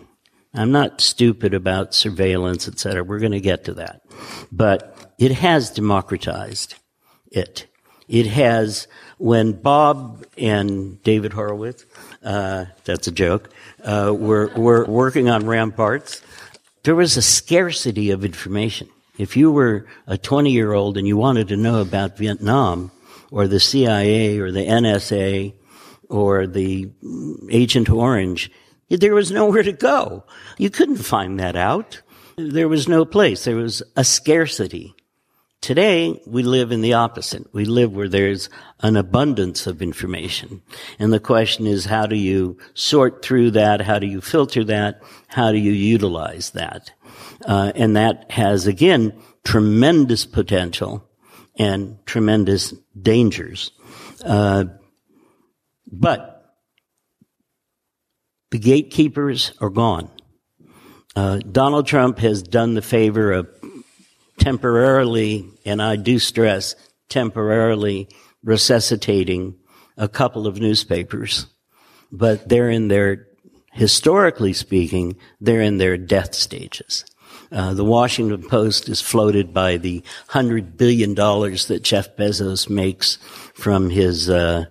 I'm 0.53 0.72
not 0.72 1.01
stupid 1.01 1.55
about 1.55 1.94
surveillance, 1.94 2.66
et 2.66 2.78
cetera. 2.78 3.05
We're 3.05 3.20
going 3.20 3.32
to 3.32 3.40
get 3.40 3.64
to 3.64 3.74
that. 3.74 4.03
But 4.51 5.14
it 5.18 5.32
has 5.32 5.70
democratized 5.70 6.74
it. 7.30 7.66
It 8.09 8.26
has, 8.26 8.88
when 9.18 9.53
Bob 9.53 10.26
and 10.36 11.01
David 11.05 11.32
Horowitz, 11.32 11.86
uh, 12.24 12.64
that's 12.84 13.07
a 13.07 13.12
joke, 13.12 13.51
uh, 13.84 14.12
were, 14.16 14.48
were 14.57 14.84
working 14.86 15.28
on 15.28 15.46
Ramparts, 15.46 16.20
there 16.82 16.96
was 16.96 17.16
a 17.16 17.22
scarcity 17.22 18.11
of 18.11 18.24
information. 18.24 18.88
If 19.18 19.36
you 19.36 19.53
were 19.53 19.86
a 20.07 20.18
20 20.18 20.51
year 20.51 20.72
old 20.72 20.96
and 20.96 21.07
you 21.07 21.16
wanted 21.16 21.48
to 21.48 21.57
know 21.57 21.80
about 21.80 22.16
Vietnam 22.16 22.90
or 23.30 23.46
the 23.46 23.61
CIA 23.61 24.38
or 24.38 24.51
the 24.51 24.66
NSA 24.66 25.53
or 26.09 26.46
the 26.46 26.90
Agent 27.51 27.90
Orange, 27.90 28.51
there 28.91 29.14
was 29.14 29.30
nowhere 29.30 29.62
to 29.62 29.72
go. 29.72 30.24
You 30.59 30.70
couldn't 30.70 30.97
find 30.97 31.38
that 31.41 31.57
out. 31.57 32.03
There 32.36 32.68
was 32.68 32.88
no 32.88 33.05
place. 33.05 33.45
There 33.45 33.57
was 33.57 33.82
a 33.97 34.05
scarcity. 34.05 34.95
Today, 35.61 36.18
we 36.26 36.43
live 36.43 36.72
in 36.72 36.80
the 36.80 36.95
opposite. 36.95 37.53
We 37.53 37.66
live 37.66 37.93
where 37.93 38.09
there's 38.09 38.49
an 38.80 38.97
abundance 38.97 39.66
of 39.66 39.82
information. 39.82 40.62
And 40.99 41.12
the 41.12 41.20
question 41.20 41.66
is, 41.66 41.84
how 41.84 42.07
do 42.07 42.16
you 42.16 42.57
sort 42.72 43.22
through 43.22 43.51
that? 43.53 43.82
How 43.82 43.99
do 43.99 44.07
you 44.07 44.22
filter 44.22 44.64
that? 44.64 45.03
How 45.28 45.53
do 45.53 45.59
you 45.59 45.72
utilize 45.72 46.51
that? 46.51 46.93
Uh, 47.45 47.72
and 47.74 47.95
that 47.95 48.30
has, 48.30 48.66
again, 48.66 49.12
tremendous 49.45 50.24
potential 50.24 51.07
and 51.59 51.99
tremendous 52.07 52.72
dangers. 53.01 53.70
Uh, 54.24 54.64
but 55.93 56.30
the 58.51 58.59
gatekeepers 58.59 59.53
are 59.61 59.70
gone. 59.70 60.11
Uh, 61.16 61.38
Donald 61.38 61.86
Trump 61.86 62.18
has 62.18 62.42
done 62.42 62.74
the 62.74 62.82
favor 62.82 63.32
of 63.32 63.48
temporarily, 64.38 65.48
and 65.64 65.82
I 65.82 65.96
do 65.96 66.18
stress 66.18 66.74
temporarily 67.09 68.09
resuscitating 68.42 69.57
a 69.96 70.09
couple 70.09 70.46
of 70.46 70.61
newspapers, 70.61 71.46
but 72.11 72.48
they're 72.48 72.70
in 72.70 72.88
their, 72.88 73.26
historically 73.72 74.53
speaking, 74.53 75.16
they're 75.40 75.61
in 75.61 75.78
their 75.78 75.96
death 75.96 76.34
stages. 76.34 77.05
Uh, 77.53 77.74
the 77.74 77.84
Washington 77.84 78.48
Post 78.48 78.88
is 78.88 79.01
floated 79.01 79.53
by 79.53 79.76
the 79.76 80.03
hundred 80.28 80.76
billion 80.76 81.14
dollars 81.14 81.66
that 81.66 81.82
Jeff 81.82 82.16
Bezos 82.16 82.70
makes 82.70 83.16
from 83.55 83.90
his 83.90 84.30
uh, 84.30 84.66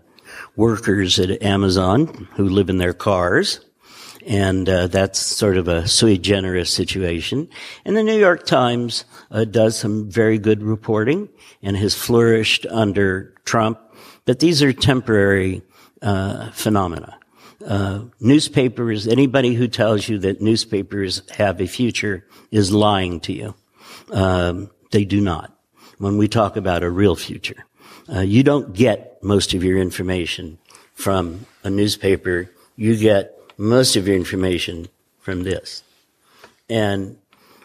workers 0.56 1.20
at 1.20 1.42
Amazon 1.44 2.28
who 2.36 2.48
live 2.48 2.70
in 2.70 2.78
their 2.78 2.94
cars. 2.94 3.60
And 4.30 4.70
uh, 4.70 4.86
that's 4.86 5.18
sort 5.18 5.58
of 5.58 5.68
a 5.68 5.88
sui 5.88 6.20
generis 6.20 6.72
situation. 6.72 7.50
And 7.84 7.98
the 7.98 8.04
New 8.04 8.18
York 8.18 8.46
Times 8.46 9.06
uh, 9.32 9.44
does 9.44 9.76
some 9.76 10.08
very 10.08 10.38
good 10.38 10.62
reporting 10.62 11.30
and 11.64 11.76
has 11.76 11.96
flourished 11.96 12.68
under 12.70 13.34
Trump. 13.44 13.80
But 14.26 14.38
these 14.38 14.62
are 14.62 14.72
temporary 14.72 15.64
uh, 16.04 16.52
phenomena. 16.52 17.18
Uh, 17.66 18.04
newspapers, 18.20 19.08
anybody 19.08 19.56
who 19.56 19.68
tells 19.68 20.08
you 20.08 20.20
that 20.20 20.42
newspapers 20.42 21.28
have 21.32 21.60
a 21.60 21.66
future 21.66 22.24
is 22.52 22.72
lying 22.72 23.20
to 23.22 23.34
you. 23.34 23.56
Um, 24.12 24.70
they 24.92 25.06
do 25.06 25.22
not. 25.22 25.58
When 25.98 26.18
we 26.18 26.28
talk 26.28 26.56
about 26.56 26.84
a 26.84 26.90
real 26.92 27.16
future, 27.16 27.66
uh, 28.08 28.20
you 28.20 28.44
don't 28.44 28.74
get 28.74 29.24
most 29.24 29.56
of 29.56 29.64
your 29.64 29.80
information 29.80 30.60
from 30.94 31.48
a 31.64 31.72
newspaper. 31.72 32.52
You 32.76 32.96
get 32.96 33.39
most 33.60 33.98
of 33.98 34.08
your 34.08 34.16
information 34.16 34.88
from 35.20 35.44
this. 35.44 35.84
And 36.70 37.18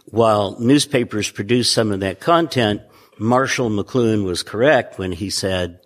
while 0.06 0.58
newspapers 0.58 1.30
produce 1.30 1.70
some 1.70 1.92
of 1.92 2.00
that 2.00 2.20
content, 2.20 2.82
Marshall 3.16 3.70
McLuhan 3.70 4.24
was 4.24 4.42
correct 4.42 4.98
when 4.98 5.12
he 5.12 5.30
said 5.30 5.78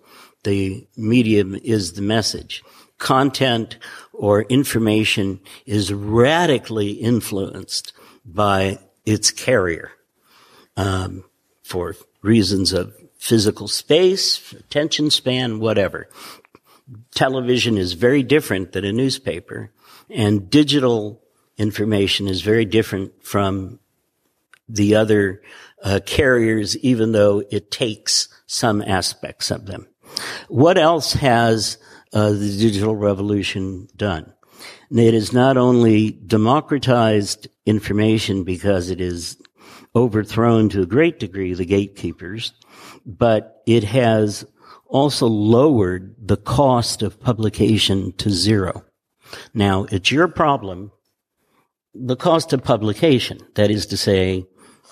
the 0.43 0.87
medium 0.97 1.55
is 1.63 1.93
the 1.93 2.01
message. 2.01 2.63
Content 2.97 3.77
or 4.11 4.41
information 4.43 5.39
is 5.67 5.93
radically 5.93 6.91
influenced 6.91 7.93
by 8.25 8.79
its 9.05 9.29
carrier 9.29 9.91
um, 10.75 11.23
for 11.61 11.95
reasons 12.23 12.73
of 12.73 12.95
physical 13.19 13.67
space, 13.67 14.53
attention 14.53 15.11
span, 15.11 15.59
whatever. 15.59 16.09
Television 17.13 17.77
is 17.77 17.93
very 17.93 18.23
different 18.23 18.71
than 18.71 18.83
a 18.83 18.91
newspaper, 18.91 19.71
and 20.09 20.49
digital 20.49 21.21
information 21.57 22.27
is 22.27 22.41
very 22.41 22.65
different 22.65 23.23
from 23.23 23.79
the 24.67 24.95
other 24.95 25.41
uh, 25.83 25.99
carriers, 26.05 26.77
even 26.77 27.11
though 27.11 27.43
it 27.51 27.71
takes 27.71 28.27
some 28.45 28.81
aspects 28.81 29.51
of 29.51 29.65
them. 29.65 29.87
What 30.47 30.77
else 30.77 31.13
has 31.13 31.77
uh, 32.13 32.31
the 32.31 32.57
digital 32.57 32.95
revolution 32.95 33.87
done? 33.95 34.33
It 34.91 35.13
has 35.13 35.31
not 35.31 35.57
only 35.57 36.11
democratized 36.11 37.47
information 37.65 38.43
because 38.43 38.89
it 38.89 38.99
has 38.99 39.37
overthrown 39.95 40.69
to 40.69 40.81
a 40.81 40.87
great 40.87 41.19
degree 41.19 41.53
the 41.53 41.65
gatekeepers, 41.65 42.53
but 43.05 43.61
it 43.65 43.83
has 43.83 44.45
also 44.87 45.27
lowered 45.27 46.15
the 46.19 46.37
cost 46.37 47.03
of 47.03 47.19
publication 47.19 48.11
to 48.13 48.29
zero. 48.29 48.83
Now, 49.53 49.85
it's 49.91 50.11
your 50.11 50.27
problem, 50.27 50.91
the 51.93 52.15
cost 52.15 52.53
of 52.53 52.63
publication, 52.63 53.39
that 53.55 53.71
is 53.71 53.85
to 53.87 53.97
say, 53.97 54.45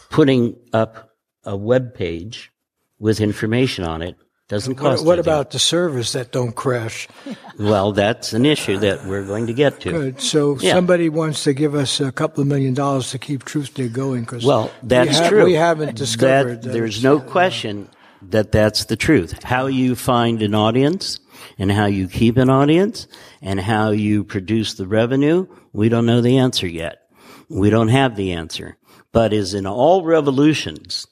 putting 0.10 0.56
up 0.74 1.12
a 1.44 1.56
web 1.56 1.94
page 1.94 2.52
with 3.00 3.22
information 3.22 3.84
on 3.84 4.02
it 4.02 4.18
doesn't 4.48 4.76
cost. 4.76 5.04
What, 5.04 5.08
what 5.08 5.20
about 5.20 5.52
the 5.52 5.60
servers 5.60 6.14
that 6.14 6.32
don't 6.32 6.56
crash? 6.56 7.08
well, 7.60 7.92
that's 7.92 8.34
an 8.34 8.46
issue 8.46 8.78
that 8.80 9.06
we're 9.06 9.26
going 9.26 9.48
to 9.48 9.54
get 9.54 9.82
to. 9.82 9.92
Good. 9.92 10.22
So 10.22 10.58
yeah. 10.60 10.74
somebody 10.74 11.10
wants 11.10 11.44
to 11.44 11.54
give 11.54 11.76
us 11.76 12.00
a 12.00 12.12
couple 12.12 12.42
of 12.42 12.48
million 12.48 12.74
dollars 12.74 13.12
to 13.12 13.20
keep 13.20 13.44
Truthdig 13.44 13.92
going. 13.94 14.26
Cause 14.26 14.46
well, 14.46 14.72
that's 14.84 15.20
we 15.20 15.28
true. 15.28 15.46
We 15.46 15.54
haven't 15.54 15.96
discovered. 15.96 16.64
That, 16.64 16.72
there's 16.72 17.04
no 17.04 17.18
uh, 17.18 17.22
question 17.22 17.90
that 18.22 18.52
that's 18.52 18.86
the 18.86 18.96
truth. 18.96 19.44
How 19.44 19.68
you 19.68 19.96
find 19.96 20.42
an 20.42 20.56
audience 20.56 21.20
and 21.58 21.72
how 21.72 21.86
you 21.86 22.08
keep 22.08 22.38
an 22.38 22.50
audience 22.50 23.08
and 23.42 23.60
how 23.60 23.92
you 23.92 24.24
produce 24.24 24.74
the 24.74 24.88
revenue, 24.88 25.48
we 25.74 25.90
don't 25.90 26.06
know 26.06 26.22
the 26.22 26.38
answer 26.38 26.68
yet. 26.68 27.10
We 27.50 27.70
don't 27.70 27.90
have 27.90 28.16
the 28.16 28.34
answer. 28.34 28.78
But 29.12 29.34
as 29.34 29.54
in 29.54 29.66
all 29.66 30.04
revolutions, 30.04 31.08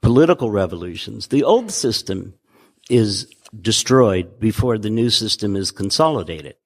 political 0.00 0.50
revolutions, 0.50 1.28
the 1.28 1.44
old 1.44 1.70
system 1.70 2.34
is 2.90 3.32
destroyed 3.58 4.40
before 4.40 4.78
the 4.78 4.90
new 4.90 5.10
system 5.10 5.56
is 5.56 5.70
consolidated. 5.70 6.56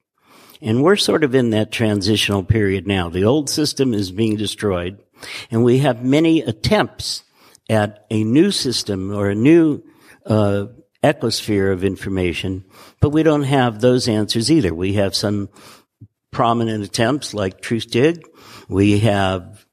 And 0.60 0.82
we're 0.82 0.96
sort 0.96 1.22
of 1.22 1.34
in 1.34 1.50
that 1.50 1.70
transitional 1.70 2.42
period 2.42 2.86
now. 2.86 3.08
The 3.08 3.24
old 3.24 3.48
system 3.48 3.94
is 3.94 4.10
being 4.10 4.36
destroyed 4.36 4.98
and 5.50 5.64
we 5.64 5.78
have 5.78 6.04
many 6.04 6.42
attempts 6.42 7.24
at 7.68 8.06
a 8.10 8.24
new 8.24 8.50
system 8.50 9.14
or 9.14 9.28
a 9.28 9.34
new 9.34 9.82
uh, 10.26 10.66
ecosphere 11.02 11.72
of 11.72 11.84
information, 11.84 12.64
but 13.00 13.10
we 13.10 13.22
don't 13.22 13.44
have 13.44 13.80
those 13.80 14.08
answers 14.08 14.50
either. 14.50 14.74
We 14.74 14.94
have 14.94 15.14
some 15.14 15.48
prominent 16.30 16.84
attempts 16.84 17.34
like 17.34 17.60
Truthdig. 17.60 18.22
We 18.68 19.00
have 19.00 19.64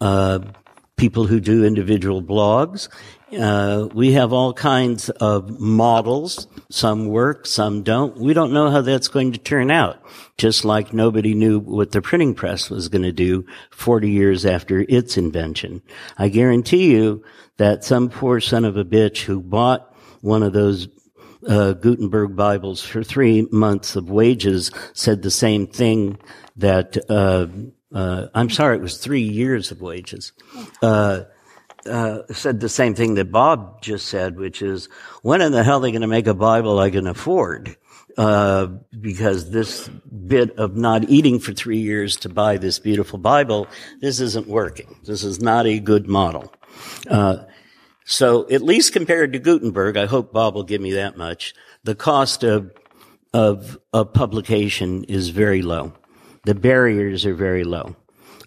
uh, 0.00 0.40
people 0.96 1.26
who 1.26 1.40
do 1.40 1.64
individual 1.64 2.22
blogs. 2.22 2.88
Uh, 3.36 3.88
we 3.92 4.12
have 4.12 4.32
all 4.32 4.52
kinds 4.52 5.10
of 5.10 5.58
models. 5.58 6.46
Some 6.70 7.06
work, 7.06 7.46
some 7.46 7.82
don't. 7.82 8.16
We 8.16 8.32
don't 8.32 8.52
know 8.52 8.70
how 8.70 8.82
that's 8.82 9.08
going 9.08 9.32
to 9.32 9.38
turn 9.38 9.70
out. 9.70 10.02
Just 10.36 10.64
like 10.64 10.92
nobody 10.92 11.34
knew 11.34 11.58
what 11.58 11.92
the 11.92 12.02
printing 12.02 12.34
press 12.34 12.70
was 12.70 12.88
going 12.88 13.02
to 13.02 13.12
do 13.12 13.44
40 13.70 14.10
years 14.10 14.46
after 14.46 14.84
its 14.88 15.16
invention. 15.16 15.82
I 16.16 16.28
guarantee 16.28 16.92
you 16.92 17.24
that 17.56 17.84
some 17.84 18.08
poor 18.08 18.40
son 18.40 18.64
of 18.64 18.76
a 18.76 18.84
bitch 18.84 19.22
who 19.22 19.40
bought 19.40 19.93
one 20.24 20.42
of 20.42 20.52
those 20.52 20.88
uh, 21.46 21.74
Gutenberg 21.74 22.34
Bibles 22.34 22.82
for 22.82 23.04
three 23.04 23.46
months 23.50 23.96
of 23.96 24.10
wages 24.10 24.70
said 24.94 25.22
the 25.22 25.30
same 25.30 25.66
thing 25.66 26.18
that 26.56 26.96
uh, 27.10 27.46
uh, 27.94 28.26
I'm 28.34 28.50
sorry, 28.50 28.76
it 28.76 28.82
was 28.82 28.98
three 28.98 29.22
years 29.22 29.70
of 29.70 29.80
wages. 29.80 30.32
Uh, 30.82 31.22
uh, 31.86 32.20
said 32.32 32.60
the 32.60 32.68
same 32.68 32.94
thing 32.94 33.14
that 33.14 33.30
Bob 33.30 33.82
just 33.82 34.06
said, 34.06 34.36
which 34.36 34.62
is, 34.62 34.88
when 35.22 35.40
in 35.40 35.52
the 35.52 35.62
hell 35.62 35.78
are 35.78 35.82
they 35.82 35.92
going 35.92 36.00
to 36.00 36.08
make 36.08 36.26
a 36.26 36.34
Bible 36.34 36.78
I 36.78 36.90
can 36.90 37.06
afford? 37.06 37.76
Uh, 38.16 38.66
because 39.00 39.50
this 39.50 39.88
bit 39.88 40.56
of 40.56 40.76
not 40.76 41.08
eating 41.10 41.38
for 41.38 41.52
three 41.52 41.80
years 41.80 42.16
to 42.16 42.28
buy 42.28 42.56
this 42.56 42.78
beautiful 42.78 43.18
Bible, 43.18 43.68
this 44.00 44.20
isn't 44.20 44.46
working. 44.46 44.96
This 45.04 45.24
is 45.24 45.40
not 45.40 45.66
a 45.66 45.78
good 45.78 46.08
model. 46.08 46.52
Uh, 47.08 47.44
so 48.04 48.48
at 48.50 48.62
least 48.62 48.92
compared 48.92 49.32
to 49.32 49.38
Gutenberg, 49.38 49.96
I 49.96 50.06
hope 50.06 50.32
Bob 50.32 50.54
will 50.54 50.62
give 50.62 50.80
me 50.80 50.92
that 50.92 51.16
much. 51.16 51.54
The 51.84 51.94
cost 51.94 52.44
of 52.44 52.72
of, 53.34 53.78
publication 54.14 55.04
is 55.04 55.30
very 55.30 55.60
low. 55.62 55.92
The 56.44 56.54
barriers 56.54 57.26
are 57.26 57.34
very 57.34 57.64
low. 57.64 57.96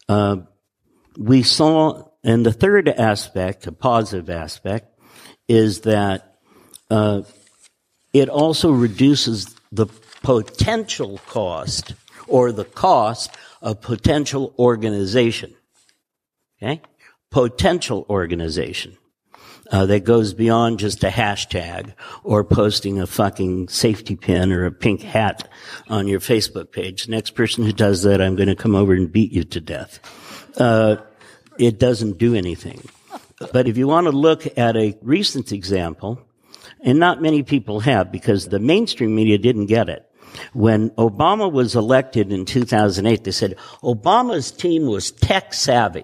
Uh, 0.07 0.37
we 1.17 1.43
saw, 1.43 2.07
and 2.23 2.45
the 2.45 2.53
third 2.53 2.87
aspect, 2.87 3.67
a 3.67 3.71
positive 3.71 4.29
aspect, 4.29 4.97
is 5.47 5.81
that 5.81 6.39
uh, 6.89 7.23
it 8.13 8.29
also 8.29 8.71
reduces 8.71 9.53
the 9.71 9.87
potential 10.23 11.19
cost 11.27 11.93
or 12.27 12.51
the 12.51 12.65
cost 12.65 13.31
of 13.61 13.81
potential 13.81 14.53
organization. 14.57 15.53
Okay? 16.61 16.81
Potential 17.29 18.05
organization. 18.09 18.97
Uh, 19.71 19.85
that 19.85 20.03
goes 20.03 20.33
beyond 20.33 20.79
just 20.79 21.03
a 21.03 21.09
hashtag 21.09 21.93
or 22.23 22.43
posting 22.43 22.99
a 22.99 23.07
fucking 23.07 23.67
safety 23.67 24.15
pin 24.15 24.51
or 24.51 24.65
a 24.65 24.71
pink 24.71 25.01
hat 25.01 25.49
on 25.89 26.07
your 26.07 26.19
Facebook 26.19 26.71
page. 26.71 27.07
Next 27.07 27.31
person 27.31 27.63
who 27.63 27.73
does 27.73 28.03
that, 28.03 28.21
I'm 28.21 28.35
going 28.35 28.49
to 28.49 28.55
come 28.55 28.75
over 28.75 28.93
and 28.93 29.11
beat 29.11 29.31
you 29.31 29.43
to 29.43 29.61
death. 29.61 29.99
Uh, 30.59 30.97
it 31.57 31.79
doesn't 31.79 32.17
do 32.17 32.35
anything. 32.35 32.81
But 33.51 33.67
if 33.67 33.77
you 33.77 33.87
want 33.87 34.05
to 34.05 34.11
look 34.11 34.57
at 34.57 34.75
a 34.75 34.97
recent 35.01 35.51
example, 35.51 36.19
and 36.81 36.99
not 36.99 37.21
many 37.21 37.43
people 37.43 37.79
have 37.81 38.11
because 38.11 38.47
the 38.47 38.59
mainstream 38.59 39.15
media 39.15 39.37
didn't 39.37 39.67
get 39.67 39.89
it. 39.89 40.03
When 40.53 40.91
Obama 40.91 41.51
was 41.51 41.75
elected 41.75 42.31
in 42.31 42.45
2008, 42.45 43.23
they 43.23 43.31
said 43.31 43.55
Obama's 43.81 44.51
team 44.51 44.85
was 44.85 45.11
tech 45.11 45.53
savvy. 45.53 46.03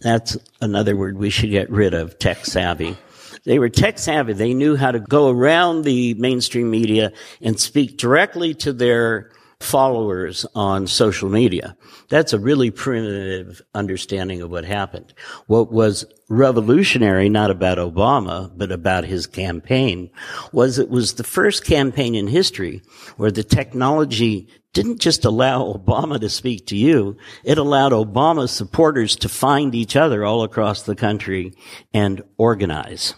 That's 0.00 0.36
another 0.60 0.96
word 0.96 1.18
we 1.18 1.30
should 1.30 1.50
get 1.50 1.70
rid 1.70 1.94
of, 1.94 2.18
tech 2.18 2.44
savvy. 2.44 2.96
They 3.44 3.58
were 3.58 3.68
tech 3.68 3.98
savvy. 3.98 4.32
They 4.32 4.54
knew 4.54 4.76
how 4.76 4.92
to 4.92 5.00
go 5.00 5.28
around 5.28 5.82
the 5.82 6.14
mainstream 6.14 6.70
media 6.70 7.12
and 7.40 7.58
speak 7.58 7.96
directly 7.96 8.54
to 8.54 8.72
their 8.72 9.30
followers 9.62 10.44
on 10.54 10.86
social 10.86 11.28
media. 11.28 11.76
That's 12.08 12.32
a 12.32 12.38
really 12.38 12.70
primitive 12.70 13.62
understanding 13.74 14.42
of 14.42 14.50
what 14.50 14.64
happened. 14.64 15.14
What 15.46 15.72
was 15.72 16.04
revolutionary, 16.28 17.28
not 17.28 17.50
about 17.50 17.78
Obama, 17.78 18.50
but 18.56 18.72
about 18.72 19.04
his 19.04 19.26
campaign, 19.26 20.10
was 20.52 20.78
it 20.78 20.90
was 20.90 21.14
the 21.14 21.24
first 21.24 21.64
campaign 21.64 22.14
in 22.14 22.26
history 22.26 22.82
where 23.16 23.30
the 23.30 23.44
technology 23.44 24.48
didn't 24.72 25.00
just 25.00 25.24
allow 25.24 25.72
Obama 25.74 26.20
to 26.20 26.28
speak 26.28 26.66
to 26.68 26.76
you, 26.76 27.16
it 27.44 27.58
allowed 27.58 27.92
Obama 27.92 28.48
supporters 28.48 29.16
to 29.16 29.28
find 29.28 29.74
each 29.74 29.96
other 29.96 30.24
all 30.24 30.42
across 30.42 30.82
the 30.82 30.96
country 30.96 31.54
and 31.92 32.22
organize. 32.38 33.14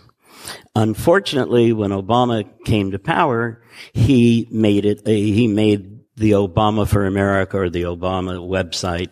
Unfortunately, 0.76 1.72
when 1.72 1.90
Obama 1.90 2.44
came 2.64 2.90
to 2.90 2.98
power, 2.98 3.62
he 3.92 4.48
made 4.50 4.84
it, 4.84 5.06
he 5.06 5.46
made 5.46 6.00
the 6.16 6.32
Obama 6.32 6.86
for 6.86 7.06
America 7.06 7.58
or 7.58 7.70
the 7.70 7.82
Obama 7.82 8.38
website. 8.38 9.10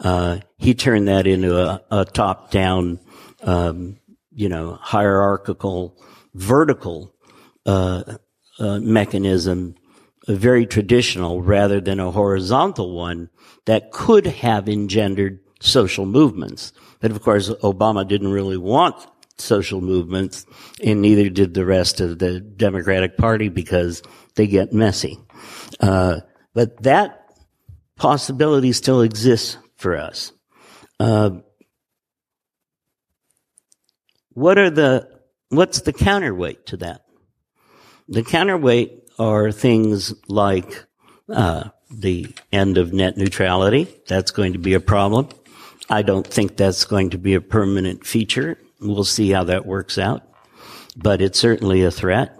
Uh, 0.00 0.38
he 0.58 0.74
turned 0.74 1.08
that 1.08 1.26
into 1.26 1.56
a, 1.58 1.82
a 1.90 2.04
top-down, 2.04 2.98
um, 3.42 3.98
you 4.34 4.48
know, 4.48 4.78
hierarchical, 4.80 5.96
vertical 6.34 7.14
uh, 7.66 8.16
uh, 8.58 8.78
mechanism, 8.80 9.74
very 10.28 10.66
traditional, 10.66 11.42
rather 11.42 11.80
than 11.80 12.00
a 12.00 12.10
horizontal 12.10 12.92
one 12.92 13.28
that 13.66 13.90
could 13.90 14.26
have 14.26 14.68
engendered 14.68 15.40
social 15.60 16.06
movements. 16.06 16.72
But 17.00 17.10
of 17.10 17.22
course, 17.22 17.48
Obama 17.48 18.06
didn't 18.06 18.32
really 18.32 18.56
want 18.56 18.94
social 19.38 19.80
movements, 19.80 20.46
and 20.82 21.02
neither 21.02 21.28
did 21.28 21.54
the 21.54 21.64
rest 21.64 22.00
of 22.00 22.18
the 22.18 22.40
Democratic 22.40 23.16
Party 23.16 23.48
because 23.48 24.02
they 24.36 24.46
get 24.46 24.72
messy. 24.72 25.18
Uh, 25.80 26.20
but 26.54 26.82
that 26.82 27.18
possibility 27.96 28.72
still 28.72 29.02
exists 29.02 29.56
for 29.76 29.96
us. 29.96 30.32
Uh, 31.00 31.30
what 34.30 34.58
are 34.58 34.70
the, 34.70 35.08
what's 35.48 35.80
the 35.82 35.92
counterweight 35.92 36.66
to 36.66 36.76
that? 36.78 37.02
The 38.08 38.22
counterweight 38.22 39.01
are 39.18 39.52
things 39.52 40.14
like, 40.28 40.84
uh, 41.28 41.70
the 41.90 42.34
end 42.52 42.78
of 42.78 42.92
net 42.92 43.16
neutrality. 43.16 43.86
That's 44.06 44.30
going 44.30 44.54
to 44.54 44.58
be 44.58 44.74
a 44.74 44.80
problem. 44.80 45.28
I 45.90 46.02
don't 46.02 46.26
think 46.26 46.56
that's 46.56 46.84
going 46.84 47.10
to 47.10 47.18
be 47.18 47.34
a 47.34 47.40
permanent 47.40 48.06
feature. 48.06 48.58
We'll 48.80 49.04
see 49.04 49.30
how 49.30 49.44
that 49.44 49.66
works 49.66 49.98
out. 49.98 50.22
But 50.96 51.20
it's 51.20 51.38
certainly 51.38 51.82
a 51.82 51.90
threat 51.90 52.38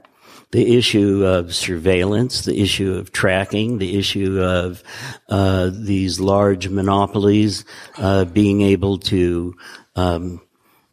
the 0.52 0.76
issue 0.76 1.24
of 1.24 1.54
surveillance, 1.54 2.44
the 2.44 2.60
issue 2.60 2.92
of 2.92 3.10
tracking, 3.10 3.78
the 3.78 3.98
issue 3.98 4.38
of 4.38 4.82
uh, 5.30 5.70
these 5.72 6.20
large 6.20 6.68
monopolies 6.68 7.64
uh, 7.96 8.26
being 8.26 8.60
able 8.60 8.98
to. 8.98 9.56
Um, 9.96 10.42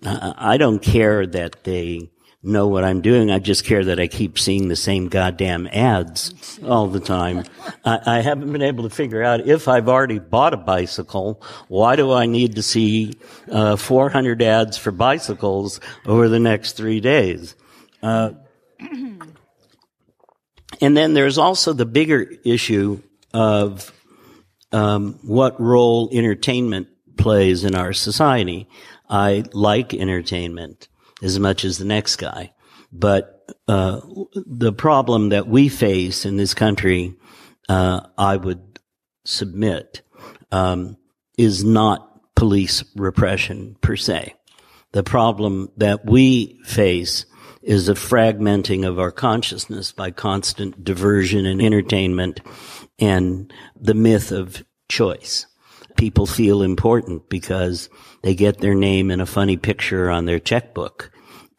I 0.02 0.56
don't 0.56 0.82
care 0.82 1.28
that 1.28 1.66
they 1.66 2.10
know 2.42 2.68
what 2.68 2.86
I'm 2.86 3.02
doing. 3.02 3.32
I 3.32 3.40
just 3.40 3.66
care 3.66 3.84
that 3.84 4.00
I 4.00 4.08
keep 4.08 4.40
seeing 4.40 4.70
the 4.70 4.76
same 4.76 5.10
goddamn 5.10 5.68
ads 5.68 6.60
all 6.64 6.88
the 6.88 7.02
time. 7.02 7.44
I, 7.84 8.00
I, 8.06 8.22
haven't 8.22 8.52
been 8.54 8.62
able 8.62 8.84
to 8.84 8.90
figure 8.90 9.22
out 9.22 9.46
if 9.46 9.68
I've 9.68 9.90
already 9.90 10.20
bought 10.20 10.54
a 10.54 10.58
bicycle, 10.58 11.44
why 11.68 11.98
do 11.98 12.14
I 12.14 12.28
need 12.28 12.56
to 12.56 12.62
see 12.64 13.16
uh, 13.52 13.76
400 13.76 14.42
ads 14.42 14.78
for 14.78 14.92
bicycles 14.92 15.82
over 16.06 16.30
the 16.30 16.40
next 16.40 16.78
three 16.78 17.02
days? 17.02 17.56
Uh, 18.02 18.32
and 18.80 19.28
then 20.80 21.14
there's 21.14 21.38
also 21.38 21.74
the 21.74 21.86
bigger 21.86 22.22
issue 22.46 23.02
of 23.34 23.92
um, 24.72 25.20
what 25.24 25.60
role 25.60 26.10
entertainment 26.14 26.88
plays 27.18 27.66
in 27.66 27.76
our 27.76 27.92
society. 27.92 28.70
I 29.10 29.44
like 29.52 29.94
entertainment 29.94 30.88
as 31.22 31.40
much 31.40 31.66
as 31.66 31.78
the 31.78 31.86
next 31.86 32.18
guy, 32.18 32.54
but 32.92 33.46
uh, 33.68 34.02
the 34.34 34.74
problem 34.74 35.30
that 35.30 35.48
we 35.48 35.70
face 35.70 36.26
in 36.26 36.38
this 36.38 36.54
country, 36.54 37.16
uh, 37.68 38.02
I 38.18 38.38
would 38.38 38.80
submit, 39.26 40.02
um, 40.52 40.98
is 41.38 41.64
not 41.64 42.36
police 42.36 42.84
repression 42.96 43.76
per 43.82 43.96
se. 43.96 44.34
The 44.92 45.04
problem 45.04 45.72
that 45.78 46.06
we 46.06 46.60
face 46.64 47.26
is 47.62 47.90
a 47.90 47.94
fragmenting 47.94 48.88
of 48.88 48.98
our 49.00 49.12
consciousness 49.12 49.92
by 49.92 50.12
constant 50.12 50.84
diversion 50.84 51.46
and 51.46 51.62
entertainment 51.62 52.40
and 52.98 53.54
the 53.80 53.94
myth 53.94 54.32
of 54.32 54.64
choice. 54.88 55.46
People 55.98 56.26
feel 56.26 56.62
important 56.62 57.30
because 57.30 57.90
they 58.22 58.36
get 58.36 58.60
their 58.60 58.76
name 58.76 59.12
in 59.12 59.22
a 59.22 59.26
funny 59.26 59.58
picture 59.58 60.10
on 60.10 60.26
their 60.26 60.40
checkbook 60.40 61.12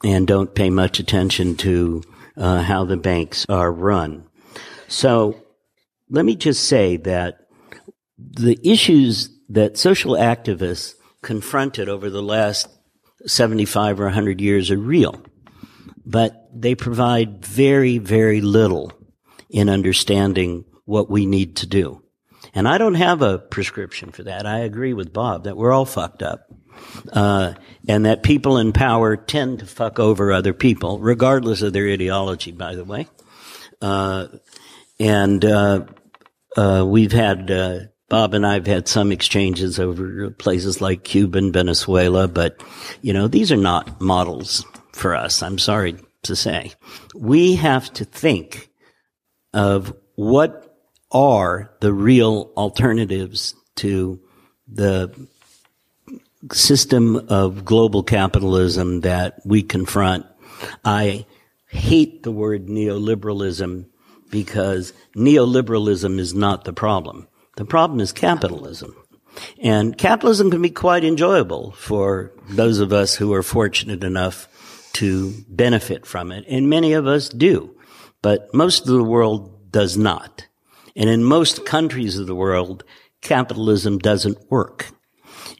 and 0.04 0.26
don't 0.26 0.54
pay 0.54 0.70
much 0.70 0.98
attention 0.98 1.56
to 1.56 2.02
uh, 2.36 2.62
how 2.62 2.84
the 2.84 2.96
banks 2.96 3.46
are 3.48 3.72
run. 3.72 4.24
So 4.88 5.42
let 6.08 6.24
me 6.24 6.36
just 6.36 6.64
say 6.64 6.96
that 6.98 7.38
the 8.18 8.58
issues 8.62 9.30
that 9.48 9.78
social 9.78 10.14
activists 10.14 10.94
confronted 11.22 11.88
over 11.88 12.10
the 12.10 12.22
last 12.22 12.68
75 13.26 14.00
or 14.00 14.04
100 14.04 14.40
years 14.40 14.70
are 14.70 14.78
real 14.78 15.22
but 16.10 16.48
they 16.52 16.74
provide 16.74 17.44
very, 17.44 17.98
very 17.98 18.40
little 18.40 18.92
in 19.48 19.68
understanding 19.68 20.64
what 20.84 21.10
we 21.10 21.24
need 21.26 21.56
to 21.56 21.66
do. 21.66 22.02
And 22.54 22.66
I 22.68 22.78
don't 22.78 22.94
have 22.94 23.22
a 23.22 23.38
prescription 23.38 24.10
for 24.10 24.24
that. 24.24 24.46
I 24.46 24.60
agree 24.60 24.92
with 24.92 25.12
Bob 25.12 25.44
that 25.44 25.56
we're 25.56 25.72
all 25.72 25.86
fucked 25.86 26.22
up. 26.22 26.46
Uh, 27.12 27.54
and 27.88 28.06
that 28.06 28.22
people 28.22 28.56
in 28.56 28.72
power 28.72 29.16
tend 29.16 29.58
to 29.58 29.66
fuck 29.66 29.98
over 29.98 30.32
other 30.32 30.54
people, 30.54 30.98
regardless 30.98 31.62
of 31.62 31.72
their 31.72 31.88
ideology, 31.88 32.52
by 32.52 32.74
the 32.74 32.84
way. 32.84 33.06
Uh, 33.82 34.28
and 34.98 35.44
uh, 35.44 35.84
uh 36.56 36.84
we've 36.86 37.12
had 37.12 37.50
uh, 37.50 37.80
Bob 38.10 38.34
and 38.34 38.44
I've 38.44 38.66
had 38.66 38.88
some 38.88 39.12
exchanges 39.12 39.78
over 39.78 40.30
places 40.30 40.80
like 40.80 41.04
Cuba 41.04 41.38
and 41.38 41.52
Venezuela, 41.52 42.26
but 42.28 42.62
you 43.02 43.12
know 43.12 43.28
these 43.28 43.52
are 43.52 43.56
not 43.56 44.00
models 44.00 44.66
for 44.92 45.14
us. 45.14 45.42
I'm 45.42 45.58
sorry 45.58 45.96
to 46.24 46.36
say. 46.36 46.72
We 47.14 47.54
have 47.54 47.90
to 47.94 48.04
think 48.04 48.68
of 49.54 49.94
what 50.16 50.69
are 51.12 51.72
the 51.80 51.92
real 51.92 52.52
alternatives 52.56 53.54
to 53.76 54.20
the 54.68 55.28
system 56.52 57.16
of 57.28 57.64
global 57.64 58.02
capitalism 58.02 59.00
that 59.00 59.40
we 59.44 59.62
confront. 59.62 60.26
I 60.84 61.26
hate 61.68 62.22
the 62.22 62.32
word 62.32 62.66
neoliberalism 62.66 63.86
because 64.30 64.92
neoliberalism 65.16 66.18
is 66.18 66.34
not 66.34 66.64
the 66.64 66.72
problem. 66.72 67.28
The 67.56 67.64
problem 67.64 68.00
is 68.00 68.12
capitalism. 68.12 68.96
And 69.60 69.96
capitalism 69.96 70.50
can 70.50 70.62
be 70.62 70.70
quite 70.70 71.04
enjoyable 71.04 71.72
for 71.72 72.32
those 72.48 72.80
of 72.80 72.92
us 72.92 73.14
who 73.14 73.32
are 73.32 73.42
fortunate 73.42 74.02
enough 74.02 74.48
to 74.94 75.32
benefit 75.48 76.06
from 76.06 76.32
it. 76.32 76.44
And 76.48 76.68
many 76.68 76.94
of 76.94 77.06
us 77.06 77.28
do, 77.28 77.76
but 78.22 78.52
most 78.54 78.82
of 78.82 78.94
the 78.94 79.04
world 79.04 79.70
does 79.70 79.96
not. 79.96 80.46
And 81.00 81.08
in 81.08 81.24
most 81.24 81.64
countries 81.64 82.18
of 82.18 82.26
the 82.26 82.34
world, 82.34 82.84
capitalism 83.22 83.98
doesn't 83.98 84.50
work. 84.50 84.90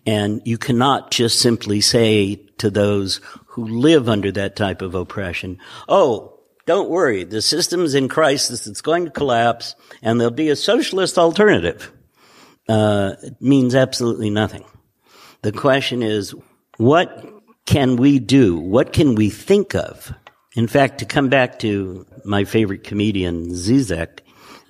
And 0.04 0.42
you 0.44 0.58
cannot 0.58 1.10
just 1.10 1.40
simply 1.40 1.80
say 1.80 2.36
to 2.58 2.68
those 2.70 3.22
who 3.46 3.66
live 3.66 4.06
under 4.06 4.30
that 4.32 4.54
type 4.54 4.82
of 4.82 4.94
oppression, 4.94 5.58
oh, 5.88 6.38
don't 6.66 6.90
worry, 6.90 7.24
the 7.24 7.40
system's 7.40 7.94
in 7.94 8.06
crisis, 8.06 8.66
it's 8.66 8.82
going 8.82 9.06
to 9.06 9.10
collapse, 9.10 9.74
and 10.02 10.20
there'll 10.20 10.30
be 10.30 10.50
a 10.50 10.56
socialist 10.56 11.16
alternative. 11.16 11.90
Uh, 12.68 13.14
it 13.22 13.40
means 13.40 13.74
absolutely 13.74 14.28
nothing. 14.28 14.64
The 15.40 15.52
question 15.52 16.02
is, 16.02 16.34
what 16.76 17.26
can 17.64 17.96
we 17.96 18.18
do? 18.18 18.58
What 18.58 18.92
can 18.92 19.14
we 19.14 19.30
think 19.30 19.74
of? 19.74 20.12
In 20.54 20.66
fact, 20.66 20.98
to 20.98 21.06
come 21.06 21.30
back 21.30 21.60
to 21.60 22.04
my 22.26 22.44
favorite 22.44 22.84
comedian, 22.84 23.48
Zizek, 23.52 24.20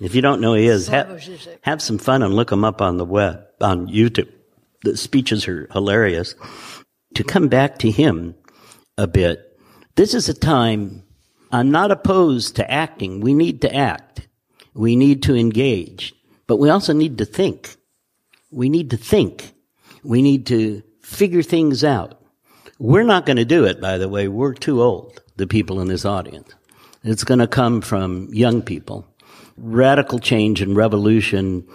if 0.01 0.15
you 0.15 0.21
don't 0.21 0.41
know 0.41 0.53
who 0.53 0.59
he 0.59 0.67
is, 0.67 0.87
ha- 0.87 1.17
have 1.61 1.81
some 1.81 1.97
fun 1.99 2.23
and 2.23 2.33
look 2.33 2.51
him 2.51 2.65
up 2.65 2.81
on 2.81 2.97
the 2.97 3.05
web, 3.05 3.45
on 3.61 3.87
YouTube. 3.87 4.31
The 4.83 4.97
speeches 4.97 5.47
are 5.47 5.67
hilarious. 5.71 6.33
To 7.15 7.23
come 7.23 7.47
back 7.47 7.77
to 7.79 7.91
him 7.91 8.35
a 8.97 9.05
bit, 9.05 9.59
this 9.95 10.13
is 10.13 10.27
a 10.27 10.33
time 10.33 11.03
I'm 11.51 11.69
not 11.69 11.91
opposed 11.91 12.55
to 12.55 12.71
acting. 12.71 13.19
We 13.19 13.33
need 13.33 13.61
to 13.61 13.75
act. 13.75 14.27
We 14.73 14.95
need 14.95 15.21
to 15.23 15.35
engage, 15.35 16.13
but 16.47 16.57
we 16.57 16.69
also 16.69 16.93
need 16.93 17.17
to 17.19 17.25
think. 17.25 17.75
We 18.49 18.69
need 18.69 18.89
to 18.91 18.97
think. 18.97 19.53
We 20.03 20.21
need 20.21 20.47
to 20.47 20.81
figure 21.01 21.43
things 21.43 21.83
out. 21.83 22.19
We're 22.79 23.03
not 23.03 23.25
going 23.25 23.37
to 23.37 23.45
do 23.45 23.65
it, 23.65 23.79
by 23.79 23.97
the 23.99 24.09
way. 24.09 24.27
We're 24.27 24.53
too 24.53 24.81
old, 24.81 25.21
the 25.35 25.45
people 25.45 25.81
in 25.81 25.87
this 25.87 26.05
audience. 26.05 26.55
It's 27.03 27.23
going 27.23 27.39
to 27.39 27.47
come 27.47 27.81
from 27.81 28.29
young 28.33 28.61
people. 28.61 29.07
Radical 29.63 30.17
change 30.17 30.59
and 30.59 30.75
revolution, 30.75 31.67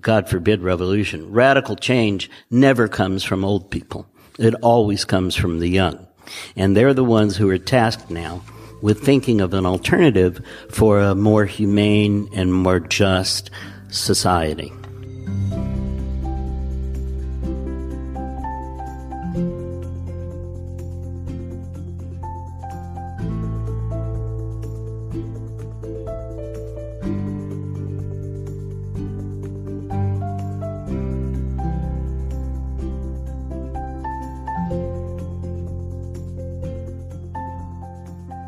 God 0.00 0.28
forbid 0.28 0.62
revolution, 0.62 1.32
radical 1.32 1.74
change 1.74 2.30
never 2.48 2.86
comes 2.86 3.24
from 3.24 3.44
old 3.44 3.72
people. 3.72 4.06
It 4.38 4.54
always 4.62 5.04
comes 5.04 5.34
from 5.34 5.58
the 5.58 5.66
young. 5.68 6.06
And 6.54 6.76
they're 6.76 6.94
the 6.94 7.02
ones 7.02 7.36
who 7.36 7.50
are 7.50 7.58
tasked 7.58 8.08
now 8.08 8.42
with 8.82 9.04
thinking 9.04 9.40
of 9.40 9.52
an 9.52 9.66
alternative 9.66 10.44
for 10.70 11.00
a 11.00 11.16
more 11.16 11.44
humane 11.44 12.28
and 12.32 12.54
more 12.54 12.78
just 12.78 13.50
society. 13.88 14.72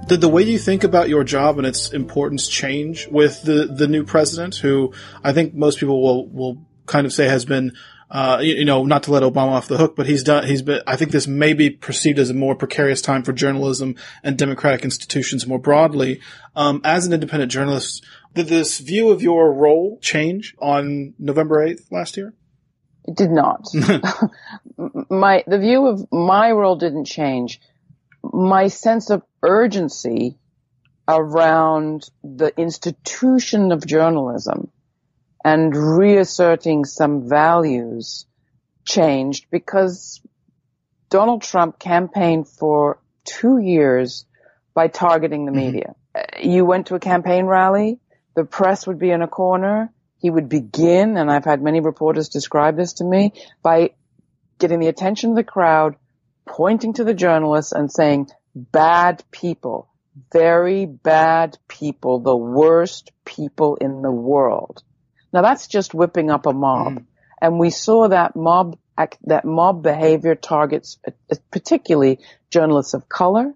Did 0.06 0.20
the 0.20 0.28
way 0.28 0.42
you 0.42 0.58
think 0.58 0.84
about 0.84 1.08
your 1.08 1.24
job 1.24 1.58
and 1.58 1.66
its 1.66 1.92
importance 1.92 2.48
change 2.48 3.08
with 3.08 3.42
the, 3.42 3.66
the 3.66 3.88
new 3.88 4.04
president, 4.04 4.56
who 4.56 4.92
I 5.22 5.32
think 5.32 5.54
most 5.54 5.78
people 5.78 6.00
will, 6.00 6.28
will 6.28 6.66
kind 6.86 7.06
of 7.06 7.12
say 7.12 7.26
has 7.28 7.44
been, 7.44 7.72
uh, 8.08 8.38
you, 8.40 8.54
you, 8.54 8.64
know, 8.64 8.84
not 8.84 9.02
to 9.04 9.10
let 9.10 9.24
Obama 9.24 9.52
off 9.52 9.66
the 9.66 9.76
hook, 9.76 9.96
but 9.96 10.06
he's 10.06 10.22
done, 10.22 10.46
he's 10.46 10.62
been, 10.62 10.80
I 10.86 10.94
think 10.94 11.10
this 11.10 11.26
may 11.26 11.54
be 11.54 11.70
perceived 11.70 12.20
as 12.20 12.30
a 12.30 12.34
more 12.34 12.54
precarious 12.54 13.02
time 13.02 13.24
for 13.24 13.32
journalism 13.32 13.96
and 14.22 14.38
democratic 14.38 14.84
institutions 14.84 15.46
more 15.46 15.58
broadly. 15.58 16.20
Um, 16.54 16.80
as 16.84 17.06
an 17.06 17.12
independent 17.12 17.50
journalist, 17.50 18.04
did 18.34 18.46
this 18.46 18.78
view 18.78 19.10
of 19.10 19.22
your 19.22 19.52
role 19.52 19.98
change 20.00 20.54
on 20.60 21.14
November 21.18 21.66
8th 21.66 21.90
last 21.90 22.16
year? 22.16 22.32
It 23.06 23.16
did 23.16 23.30
not. 23.30 23.66
my, 25.10 25.42
the 25.48 25.58
view 25.58 25.86
of 25.86 26.06
my 26.12 26.52
role 26.52 26.76
didn't 26.76 27.06
change 27.06 27.60
my 28.32 28.68
sense 28.68 29.10
of 29.10 29.22
urgency 29.42 30.38
around 31.08 32.08
the 32.22 32.52
institution 32.56 33.72
of 33.72 33.86
journalism 33.86 34.70
and 35.44 35.76
reasserting 35.76 36.84
some 36.84 37.28
values 37.28 38.26
changed 38.84 39.46
because 39.50 40.20
Donald 41.10 41.42
Trump 41.42 41.78
campaigned 41.78 42.48
for 42.48 42.98
two 43.24 43.58
years 43.58 44.24
by 44.74 44.88
targeting 44.88 45.46
the 45.46 45.52
mm-hmm. 45.52 45.72
media. 45.72 45.94
You 46.42 46.64
went 46.64 46.86
to 46.88 46.94
a 46.94 47.00
campaign 47.00 47.46
rally, 47.46 48.00
the 48.34 48.44
press 48.44 48.86
would 48.86 48.98
be 48.98 49.10
in 49.10 49.22
a 49.22 49.28
corner. 49.28 49.92
He 50.18 50.30
would 50.30 50.48
begin, 50.48 51.16
and 51.16 51.30
I've 51.30 51.44
had 51.44 51.62
many 51.62 51.80
reporters 51.80 52.28
describe 52.28 52.76
this 52.76 52.94
to 52.94 53.04
me, 53.04 53.32
by 53.62 53.90
getting 54.58 54.80
the 54.80 54.88
attention 54.88 55.30
of 55.30 55.36
the 55.36 55.44
crowd 55.44 55.96
pointing 56.46 56.94
to 56.94 57.04
the 57.04 57.14
journalists 57.14 57.72
and 57.72 57.90
saying, 57.90 58.28
bad 58.54 59.22
people, 59.30 59.88
very 60.32 60.86
bad 60.86 61.58
people, 61.68 62.20
the 62.20 62.36
worst 62.36 63.12
people 63.24 63.76
in 63.76 64.02
the 64.02 64.10
world. 64.10 64.82
Now 65.32 65.42
that's 65.42 65.66
just 65.66 65.92
whipping 65.92 66.30
up 66.30 66.46
a 66.46 66.52
mob. 66.52 66.94
Mm. 66.94 67.04
And 67.40 67.58
we 67.58 67.70
saw 67.70 68.08
that 68.08 68.34
mob, 68.34 68.78
that 69.24 69.44
mob 69.44 69.82
behavior 69.82 70.34
targets 70.34 70.98
uh, 71.06 71.10
particularly 71.50 72.20
journalists 72.50 72.94
of 72.94 73.08
color, 73.08 73.52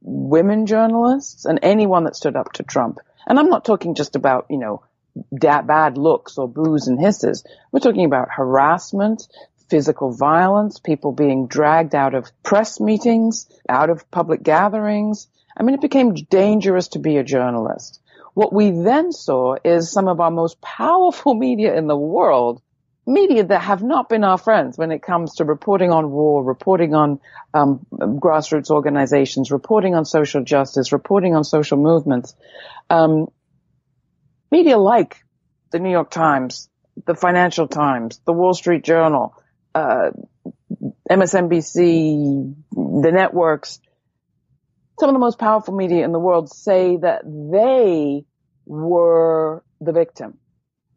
women 0.00 0.66
journalists, 0.66 1.44
and 1.44 1.58
anyone 1.62 2.04
that 2.04 2.14
stood 2.14 2.36
up 2.36 2.52
to 2.54 2.62
Trump. 2.62 2.98
And 3.26 3.38
I'm 3.38 3.48
not 3.48 3.64
talking 3.64 3.96
just 3.96 4.14
about, 4.14 4.46
you 4.48 4.58
know, 4.58 4.84
bad 5.32 5.98
looks 5.98 6.38
or 6.38 6.48
boos 6.48 6.86
and 6.86 7.00
hisses. 7.00 7.44
We're 7.72 7.80
talking 7.80 8.04
about 8.04 8.28
harassment, 8.30 9.26
physical 9.68 10.12
violence, 10.12 10.78
people 10.78 11.12
being 11.12 11.46
dragged 11.46 11.94
out 11.94 12.14
of 12.14 12.30
press 12.42 12.80
meetings, 12.80 13.46
out 13.68 13.90
of 13.90 14.10
public 14.10 14.42
gatherings. 14.42 15.28
I 15.56 15.62
mean, 15.62 15.74
it 15.74 15.80
became 15.80 16.14
dangerous 16.14 16.88
to 16.88 16.98
be 16.98 17.16
a 17.16 17.24
journalist. 17.24 18.00
What 18.34 18.52
we 18.52 18.70
then 18.70 19.12
saw 19.12 19.56
is 19.64 19.90
some 19.90 20.08
of 20.08 20.20
our 20.20 20.30
most 20.30 20.60
powerful 20.60 21.34
media 21.46 21.76
in 21.76 21.86
the 21.86 21.96
world, 21.96 22.62
media 23.06 23.44
that 23.44 23.62
have 23.62 23.82
not 23.82 24.08
been 24.08 24.22
our 24.22 24.38
friends 24.38 24.78
when 24.78 24.92
it 24.92 25.02
comes 25.02 25.36
to 25.36 25.44
reporting 25.44 25.90
on 25.90 26.10
war, 26.10 26.44
reporting 26.44 26.94
on 26.94 27.20
um, 27.54 27.86
grassroots 27.92 28.70
organizations, 28.70 29.50
reporting 29.50 29.94
on 29.94 30.04
social 30.04 30.44
justice, 30.44 30.92
reporting 30.92 31.34
on 31.34 31.42
social 31.42 31.78
movements. 31.78 32.34
Um, 32.90 33.28
media 34.50 34.78
like 34.78 35.24
the 35.70 35.78
New 35.78 35.90
York 35.90 36.10
Times, 36.10 36.68
the 37.06 37.14
Financial 37.14 37.66
Times, 37.66 38.20
the 38.24 38.32
Wall 38.32 38.54
Street 38.54 38.84
Journal, 38.84 39.34
uh, 39.74 40.10
MSNBC, 41.10 42.54
the 42.72 43.12
networks, 43.12 43.80
some 44.98 45.08
of 45.08 45.14
the 45.14 45.20
most 45.20 45.38
powerful 45.38 45.74
media 45.74 46.04
in 46.04 46.12
the 46.12 46.18
world 46.18 46.50
say 46.52 46.96
that 46.96 47.22
they 47.24 48.24
were 48.66 49.62
the 49.80 49.92
victim, 49.92 50.38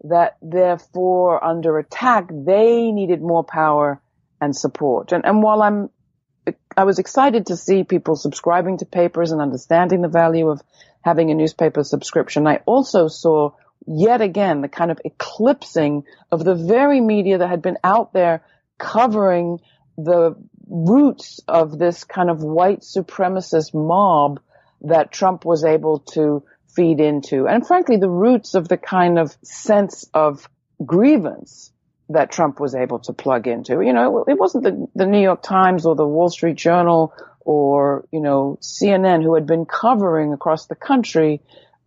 that 0.03 0.38
therefore 0.41 1.43
under 1.43 1.78
attack, 1.78 2.30
they 2.30 2.91
needed 2.91 3.22
more 3.22 3.43
power 3.43 4.01
and 4.41 4.55
support. 4.55 5.11
And, 5.11 5.24
and 5.26 5.43
while 5.43 5.61
I'm, 5.61 5.89
I 6.76 6.84
was 6.84 6.97
excited 6.97 7.47
to 7.47 7.57
see 7.57 7.84
people 7.84 8.15
subscribing 8.15 8.80
to 8.80 8.86
papers 8.86 9.32
and 9.32 9.39
understanding 9.39 10.01
the 10.01 10.07
value 10.07 10.49
of 10.49 10.61
having 11.01 11.30
a 11.30 11.36
newspaper 11.36 11.84
subscription, 11.84 12.47
I 12.47 12.57
also 12.65 13.07
saw 13.07 13.51
yet 13.86 14.22
again 14.22 14.61
the 14.61 14.67
kind 14.67 14.91
of 14.91 14.99
eclipsing 15.05 16.03
of 16.32 16.43
the 16.43 16.55
very 16.55 17.01
media 17.01 17.38
that 17.38 17.49
had 17.49 17.61
been 17.61 17.78
out 17.84 18.13
there 18.13 18.43
covering 18.82 19.59
the 19.97 20.36
roots 20.67 21.39
of 21.47 21.77
this 21.77 22.03
kind 22.03 22.29
of 22.29 22.43
white 22.43 22.82
supremacist 22.82 23.73
mob 23.73 24.39
that 24.82 25.11
Trump 25.11 25.45
was 25.45 25.63
able 25.63 25.99
to 25.99 26.43
feed 26.75 26.99
into. 26.99 27.47
And 27.47 27.65
frankly, 27.65 27.97
the 27.97 28.09
roots 28.09 28.55
of 28.55 28.67
the 28.67 28.77
kind 28.77 29.19
of 29.19 29.36
sense 29.43 30.09
of 30.13 30.49
grievance 30.84 31.71
that 32.09 32.32
Trump 32.32 32.59
was 32.59 32.75
able 32.75 32.99
to 32.99 33.13
plug 33.13 33.47
into. 33.47 33.82
You 33.82 33.93
know, 33.93 34.25
it 34.27 34.38
wasn't 34.38 34.63
the, 34.63 34.88
the 34.95 35.05
New 35.05 35.21
York 35.21 35.43
Times 35.43 35.86
or 35.86 35.95
the 35.95 36.07
Wall 36.07 36.29
Street 36.29 36.57
Journal 36.57 37.13
or, 37.41 38.05
you 38.11 38.21
know, 38.21 38.57
CNN 38.61 39.23
who 39.23 39.36
had 39.36 39.45
been 39.45 39.65
covering 39.65 40.34
across 40.34 40.67
the 40.67 40.75
country 40.75 41.41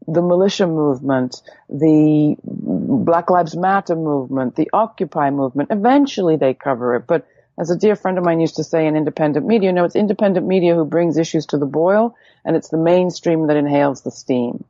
the 0.07 0.23
militia 0.23 0.67
movement, 0.67 1.43
the 1.69 2.37
Black 2.45 3.31
Lives 3.31 3.57
Matter 3.57 3.97
movement, 3.97 4.57
the 4.57 4.71
Occupy 4.73 5.31
movement. 5.31 5.71
Eventually 5.71 6.37
they 6.37 6.55
cover 6.55 6.97
it. 6.97 7.07
But 7.07 7.27
as 7.59 7.71
a 7.71 7.77
dear 7.77 7.97
friend 7.97 8.19
of 8.19 8.25
mine 8.25 8.41
used 8.41 8.57
to 8.57 8.65
say 8.65 8.87
in 8.87 8.97
independent 8.97 9.47
media, 9.47 9.73
no, 9.73 9.85
it's 9.85 9.97
independent 9.97 10.47
media 10.47 10.75
who 10.75 10.85
brings 10.85 11.17
issues 11.17 11.47
to 11.47 11.59
the 11.59 11.67
boil 11.67 12.17
and 12.45 12.57
it's 12.57 12.69
the 12.69 12.79
mainstream 12.79 13.47
that 13.47 13.57
inhales 13.57 14.03
the 14.03 14.11
steam. 14.11 14.65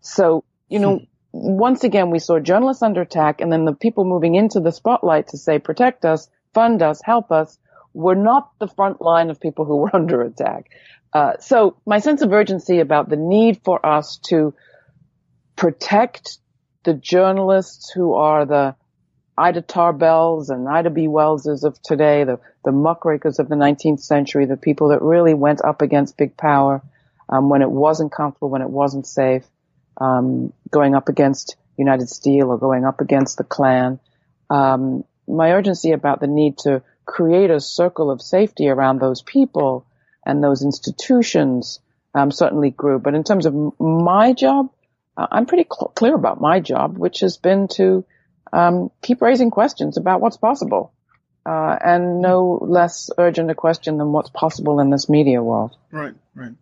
So, 0.00 0.44
you 0.68 0.78
know, 0.78 0.98
hmm. 0.98 1.04
once 1.32 1.84
again, 1.84 2.10
we 2.10 2.18
saw 2.18 2.38
journalists 2.38 2.82
under 2.82 3.02
attack 3.02 3.40
and 3.40 3.52
then 3.52 3.64
the 3.64 3.74
people 3.74 4.04
moving 4.04 4.34
into 4.36 4.60
the 4.60 4.72
spotlight 4.72 5.28
to 5.28 5.38
say, 5.38 5.58
protect 5.58 6.04
us, 6.04 6.28
fund 6.54 6.82
us, 6.82 7.00
help 7.02 7.32
us, 7.32 7.58
were 7.92 8.14
not 8.14 8.50
the 8.58 8.68
front 8.68 9.00
line 9.00 9.30
of 9.30 9.40
people 9.40 9.64
who 9.64 9.76
were 9.76 9.90
under 9.94 10.22
attack. 10.22 10.70
Uh, 11.12 11.32
so 11.40 11.76
my 11.86 11.98
sense 11.98 12.22
of 12.22 12.32
urgency 12.32 12.80
about 12.80 13.08
the 13.08 13.16
need 13.16 13.60
for 13.64 13.84
us 13.84 14.18
to 14.18 14.54
protect 15.58 16.38
the 16.84 16.94
journalists 16.94 17.90
who 17.92 18.14
are 18.14 18.46
the 18.46 18.76
Ida 19.36 19.60
Tarbells 19.60 20.48
and 20.48 20.68
Ida 20.68 20.88
B. 20.88 21.08
Wellses 21.08 21.64
of 21.64 21.80
today, 21.82 22.24
the, 22.24 22.38
the 22.64 22.72
muckrakers 22.72 23.38
of 23.38 23.48
the 23.48 23.56
19th 23.56 24.00
century, 24.00 24.46
the 24.46 24.56
people 24.56 24.88
that 24.88 25.02
really 25.02 25.34
went 25.34 25.62
up 25.62 25.82
against 25.82 26.16
big 26.16 26.36
power 26.36 26.82
um, 27.28 27.48
when 27.50 27.62
it 27.62 27.70
wasn't 27.70 28.12
comfortable, 28.12 28.48
when 28.48 28.62
it 28.62 28.70
wasn't 28.70 29.06
safe, 29.06 29.44
um, 30.00 30.52
going 30.70 30.94
up 30.94 31.08
against 31.08 31.56
United 31.76 32.08
Steel 32.08 32.50
or 32.50 32.58
going 32.58 32.84
up 32.84 33.00
against 33.00 33.36
the 33.36 33.44
Klan. 33.44 34.00
Um, 34.48 35.04
my 35.26 35.52
urgency 35.52 35.92
about 35.92 36.20
the 36.20 36.26
need 36.26 36.58
to 36.58 36.82
create 37.04 37.50
a 37.50 37.60
circle 37.60 38.10
of 38.10 38.22
safety 38.22 38.68
around 38.68 39.00
those 39.00 39.22
people 39.22 39.86
and 40.24 40.42
those 40.42 40.62
institutions 40.62 41.80
um, 42.14 42.30
certainly 42.30 42.70
grew. 42.70 42.98
But 42.98 43.14
in 43.14 43.24
terms 43.24 43.44
of 43.44 43.54
my 43.78 44.32
job, 44.32 44.70
I'm 45.30 45.46
pretty 45.46 45.66
cl- 45.70 45.92
clear 45.94 46.14
about 46.14 46.40
my 46.40 46.60
job, 46.60 46.96
which 46.96 47.20
has 47.20 47.36
been 47.36 47.68
to 47.72 48.04
um, 48.52 48.90
keep 49.02 49.20
raising 49.20 49.50
questions 49.50 49.96
about 49.96 50.20
what's 50.20 50.36
possible, 50.36 50.92
uh, 51.44 51.76
and 51.84 52.20
no 52.20 52.58
less 52.62 53.10
urgent 53.18 53.50
a 53.50 53.54
question 53.54 53.98
than 53.98 54.12
what's 54.12 54.30
possible 54.30 54.80
in 54.80 54.90
this 54.90 55.08
media 55.08 55.42
world. 55.42 55.76
Right, 55.90 56.14
right. 56.34 56.52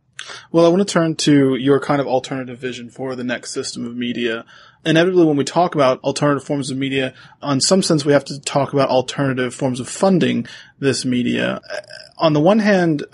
Well, 0.51 0.65
I 0.65 0.69
want 0.69 0.87
to 0.87 0.93
turn 0.93 1.15
to 1.17 1.57
your 1.57 1.79
kind 1.81 2.01
of 2.01 2.07
alternative 2.07 2.59
vision 2.59 2.91
for 2.91 3.15
the 3.15 3.25
next 3.25 3.53
system 3.53 3.87
of 3.87 3.95
media. 3.97 4.45
Inevitably, 4.85 5.25
when 5.25 5.37
we 5.37 5.45
talk 5.45 5.75
about 5.75 6.01
alternative 6.03 6.45
forms 6.45 6.71
of 6.71 6.79
media, 6.79 7.15
on 7.43 7.61
some 7.61 7.83
sense, 7.83 8.05
we 8.05 8.13
have 8.13 8.25
to 8.27 8.41
talk 8.41 8.73
about 8.73 8.89
alternative 8.89 9.55
forms 9.55 9.81
of 9.81 9.89
funding 9.89 10.47
this 10.79 11.05
media. 11.05 11.61
On 12.19 12.33
the 12.33 12.41
one 12.41 12.61
hand, 12.61 13.05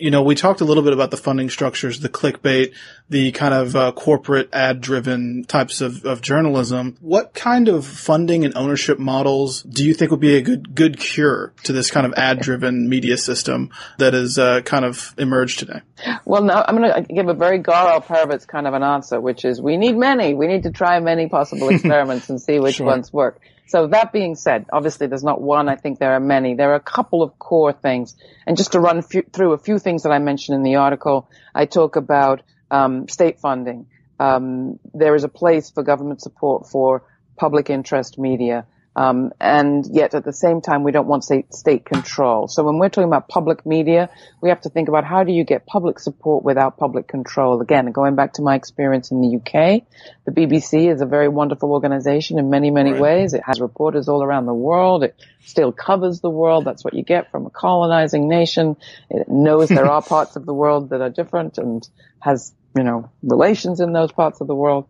you 0.00 0.10
know, 0.10 0.22
we 0.22 0.34
talked 0.34 0.60
a 0.60 0.64
little 0.64 0.82
bit 0.82 0.92
about 0.92 1.10
the 1.10 1.16
funding 1.16 1.50
structures, 1.50 2.00
the 2.00 2.08
clickbait, 2.08 2.72
the 3.08 3.32
kind 3.32 3.52
of 3.52 3.76
uh, 3.76 3.92
corporate 3.92 4.48
ad 4.52 4.80
driven 4.80 5.44
types 5.44 5.80
of, 5.80 6.04
of 6.04 6.22
journalism. 6.22 6.96
What 7.00 7.34
kind 7.34 7.68
of 7.68 7.86
funding 7.86 8.44
and 8.44 8.56
ownership 8.56 8.98
models 8.98 9.62
do 9.62 9.84
you 9.84 9.94
think 9.94 10.10
would 10.10 10.20
be 10.20 10.36
a 10.36 10.42
good, 10.42 10.74
good 10.74 10.98
cure 10.98 11.52
to 11.64 11.72
this 11.72 11.90
kind 11.90 12.06
of 12.06 12.14
ad 12.14 12.40
driven 12.40 12.88
media 12.88 13.16
system 13.16 13.70
that 13.98 14.14
has 14.14 14.38
uh, 14.38 14.62
kind 14.62 14.84
of 14.84 15.14
emerged 15.18 15.58
today? 15.58 15.80
Well, 16.24 16.42
now 16.42 16.64
I'm 16.66 16.76
going 16.76 17.04
to 17.04 17.12
give 17.12 17.28
a 17.28 17.34
very 17.34 17.58
Gar 17.58 18.00
Alperovitz 18.00 18.46
kind 18.46 18.66
of 18.66 18.74
an 18.74 18.82
answer, 18.82 19.20
which 19.20 19.44
is 19.44 19.60
we 19.60 19.76
need 19.76 19.96
many. 19.96 20.34
We 20.34 20.46
need 20.46 20.62
to 20.62 20.70
try 20.70 21.00
many 21.00 21.28
possible 21.28 21.68
experiments 21.74 22.30
and 22.30 22.40
see 22.40 22.58
which 22.58 22.76
sure. 22.76 22.86
ones 22.86 23.12
work. 23.12 23.40
So 23.70 23.86
that 23.86 24.12
being 24.12 24.34
said, 24.34 24.66
obviously 24.72 25.06
there's 25.06 25.22
not 25.22 25.40
one. 25.40 25.68
I 25.68 25.76
think 25.76 26.00
there 26.00 26.14
are 26.14 26.20
many. 26.20 26.54
There 26.54 26.72
are 26.72 26.74
a 26.74 26.80
couple 26.80 27.22
of 27.22 27.38
core 27.38 27.72
things. 27.72 28.16
And 28.44 28.56
just 28.56 28.72
to 28.72 28.80
run 28.80 29.00
through 29.00 29.52
a 29.52 29.58
few 29.58 29.78
things 29.78 30.02
that 30.02 30.10
I 30.10 30.18
mentioned 30.18 30.56
in 30.56 30.64
the 30.64 30.74
article, 30.74 31.30
I 31.54 31.66
talk 31.66 31.94
about 31.94 32.42
um, 32.72 33.06
state 33.06 33.38
funding. 33.38 33.86
Um, 34.18 34.80
there 34.92 35.14
is 35.14 35.22
a 35.22 35.28
place 35.28 35.70
for 35.70 35.84
government 35.84 36.20
support 36.20 36.66
for 36.66 37.04
public 37.36 37.70
interest 37.70 38.18
media. 38.18 38.66
Um, 38.96 39.32
and 39.40 39.86
yet 39.86 40.14
at 40.14 40.24
the 40.24 40.32
same 40.32 40.60
time, 40.60 40.82
we 40.82 40.90
don't 40.90 41.06
want 41.06 41.22
state, 41.22 41.54
state 41.54 41.84
control. 41.84 42.48
So 42.48 42.64
when 42.64 42.78
we're 42.78 42.88
talking 42.88 43.08
about 43.08 43.28
public 43.28 43.64
media, 43.64 44.10
we 44.40 44.48
have 44.48 44.60
to 44.62 44.68
think 44.68 44.88
about 44.88 45.04
how 45.04 45.22
do 45.22 45.32
you 45.32 45.44
get 45.44 45.64
public 45.64 46.00
support 46.00 46.44
without 46.44 46.76
public 46.76 47.06
control? 47.06 47.60
Again, 47.60 47.92
going 47.92 48.16
back 48.16 48.34
to 48.34 48.42
my 48.42 48.56
experience 48.56 49.12
in 49.12 49.20
the 49.20 49.36
UK, 49.36 49.82
the 50.24 50.32
BBC 50.32 50.92
is 50.92 51.00
a 51.00 51.06
very 51.06 51.28
wonderful 51.28 51.72
organization 51.72 52.38
in 52.38 52.50
many, 52.50 52.72
many 52.72 52.92
right. 52.92 53.00
ways. 53.00 53.32
It 53.32 53.42
has 53.46 53.60
reporters 53.60 54.08
all 54.08 54.24
around 54.24 54.46
the 54.46 54.54
world. 54.54 55.04
It 55.04 55.14
still 55.44 55.70
covers 55.70 56.20
the 56.20 56.30
world. 56.30 56.64
That's 56.64 56.82
what 56.82 56.94
you 56.94 57.04
get 57.04 57.30
from 57.30 57.46
a 57.46 57.50
colonizing 57.50 58.28
nation. 58.28 58.76
It 59.08 59.28
knows 59.28 59.68
there 59.68 59.90
are 59.90 60.02
parts 60.16 60.34
of 60.34 60.44
the 60.44 60.54
world 60.54 60.90
that 60.90 61.00
are 61.00 61.10
different 61.10 61.58
and 61.58 61.88
has, 62.18 62.52
you 62.76 62.82
know, 62.82 63.08
relations 63.22 63.78
in 63.80 63.92
those 63.92 64.10
parts 64.10 64.40
of 64.40 64.48
the 64.48 64.54
world. 64.54 64.88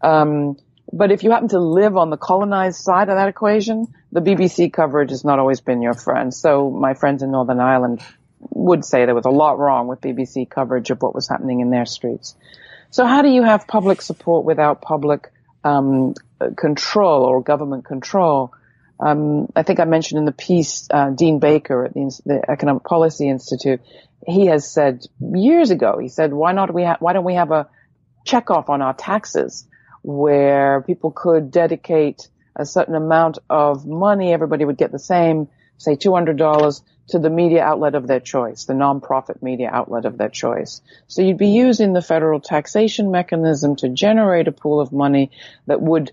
Um, 0.00 0.56
but 0.92 1.10
if 1.10 1.22
you 1.22 1.30
happen 1.30 1.48
to 1.48 1.58
live 1.58 1.96
on 1.96 2.10
the 2.10 2.18
colonized 2.18 2.80
side 2.80 3.08
of 3.08 3.16
that 3.16 3.28
equation, 3.28 3.86
the 4.12 4.20
BBC 4.20 4.72
coverage 4.72 5.10
has 5.10 5.24
not 5.24 5.38
always 5.38 5.60
been 5.60 5.80
your 5.80 5.94
friend. 5.94 6.34
So 6.34 6.70
my 6.70 6.94
friends 6.94 7.22
in 7.22 7.30
Northern 7.30 7.60
Ireland 7.60 8.02
would 8.50 8.84
say 8.84 9.06
there 9.06 9.14
was 9.14 9.24
a 9.24 9.30
lot 9.30 9.58
wrong 9.58 9.88
with 9.88 10.00
BBC 10.00 10.50
coverage 10.50 10.90
of 10.90 11.00
what 11.00 11.14
was 11.14 11.28
happening 11.28 11.60
in 11.60 11.70
their 11.70 11.86
streets. 11.86 12.34
So 12.90 13.06
how 13.06 13.22
do 13.22 13.28
you 13.28 13.42
have 13.42 13.66
public 13.66 14.02
support 14.02 14.44
without 14.44 14.82
public 14.82 15.32
um, 15.64 16.14
control 16.58 17.22
or 17.22 17.42
government 17.42 17.86
control? 17.86 18.52
Um, 19.00 19.50
I 19.56 19.62
think 19.62 19.80
I 19.80 19.84
mentioned 19.84 20.18
in 20.18 20.24
the 20.26 20.32
piece 20.32 20.88
uh, 20.90 21.10
Dean 21.10 21.38
Baker 21.38 21.86
at 21.86 21.94
the, 21.94 22.20
the, 22.26 22.50
Economic 22.50 22.84
Policy 22.84 23.28
Institute. 23.28 23.80
He 24.26 24.46
has 24.46 24.70
said 24.70 25.06
years 25.18 25.70
ago. 25.70 25.98
He 26.00 26.08
said, 26.08 26.32
"Why 26.32 26.52
not 26.52 26.72
we 26.72 26.84
ha- 26.84 26.98
Why 27.00 27.12
don't 27.12 27.24
we 27.24 27.34
have 27.34 27.50
a 27.50 27.68
check 28.24 28.50
off 28.50 28.68
on 28.68 28.82
our 28.82 28.94
taxes?" 28.94 29.66
Where 30.02 30.82
people 30.82 31.10
could 31.10 31.50
dedicate 31.50 32.28
a 32.54 32.66
certain 32.66 32.94
amount 32.94 33.38
of 33.48 33.86
money, 33.86 34.32
everybody 34.32 34.64
would 34.64 34.76
get 34.76 34.92
the 34.92 34.98
same, 34.98 35.48
say 35.78 35.96
$200 35.96 36.82
to 37.08 37.18
the 37.18 37.30
media 37.30 37.62
outlet 37.62 37.94
of 37.94 38.06
their 38.06 38.20
choice, 38.20 38.64
the 38.64 38.74
nonprofit 38.74 39.42
media 39.42 39.70
outlet 39.72 40.04
of 40.04 40.18
their 40.18 40.28
choice. 40.28 40.80
So 41.08 41.22
you'd 41.22 41.38
be 41.38 41.48
using 41.48 41.92
the 41.92 42.02
federal 42.02 42.40
taxation 42.40 43.10
mechanism 43.10 43.76
to 43.76 43.88
generate 43.88 44.48
a 44.48 44.52
pool 44.52 44.80
of 44.80 44.92
money 44.92 45.30
that 45.66 45.80
would 45.80 46.12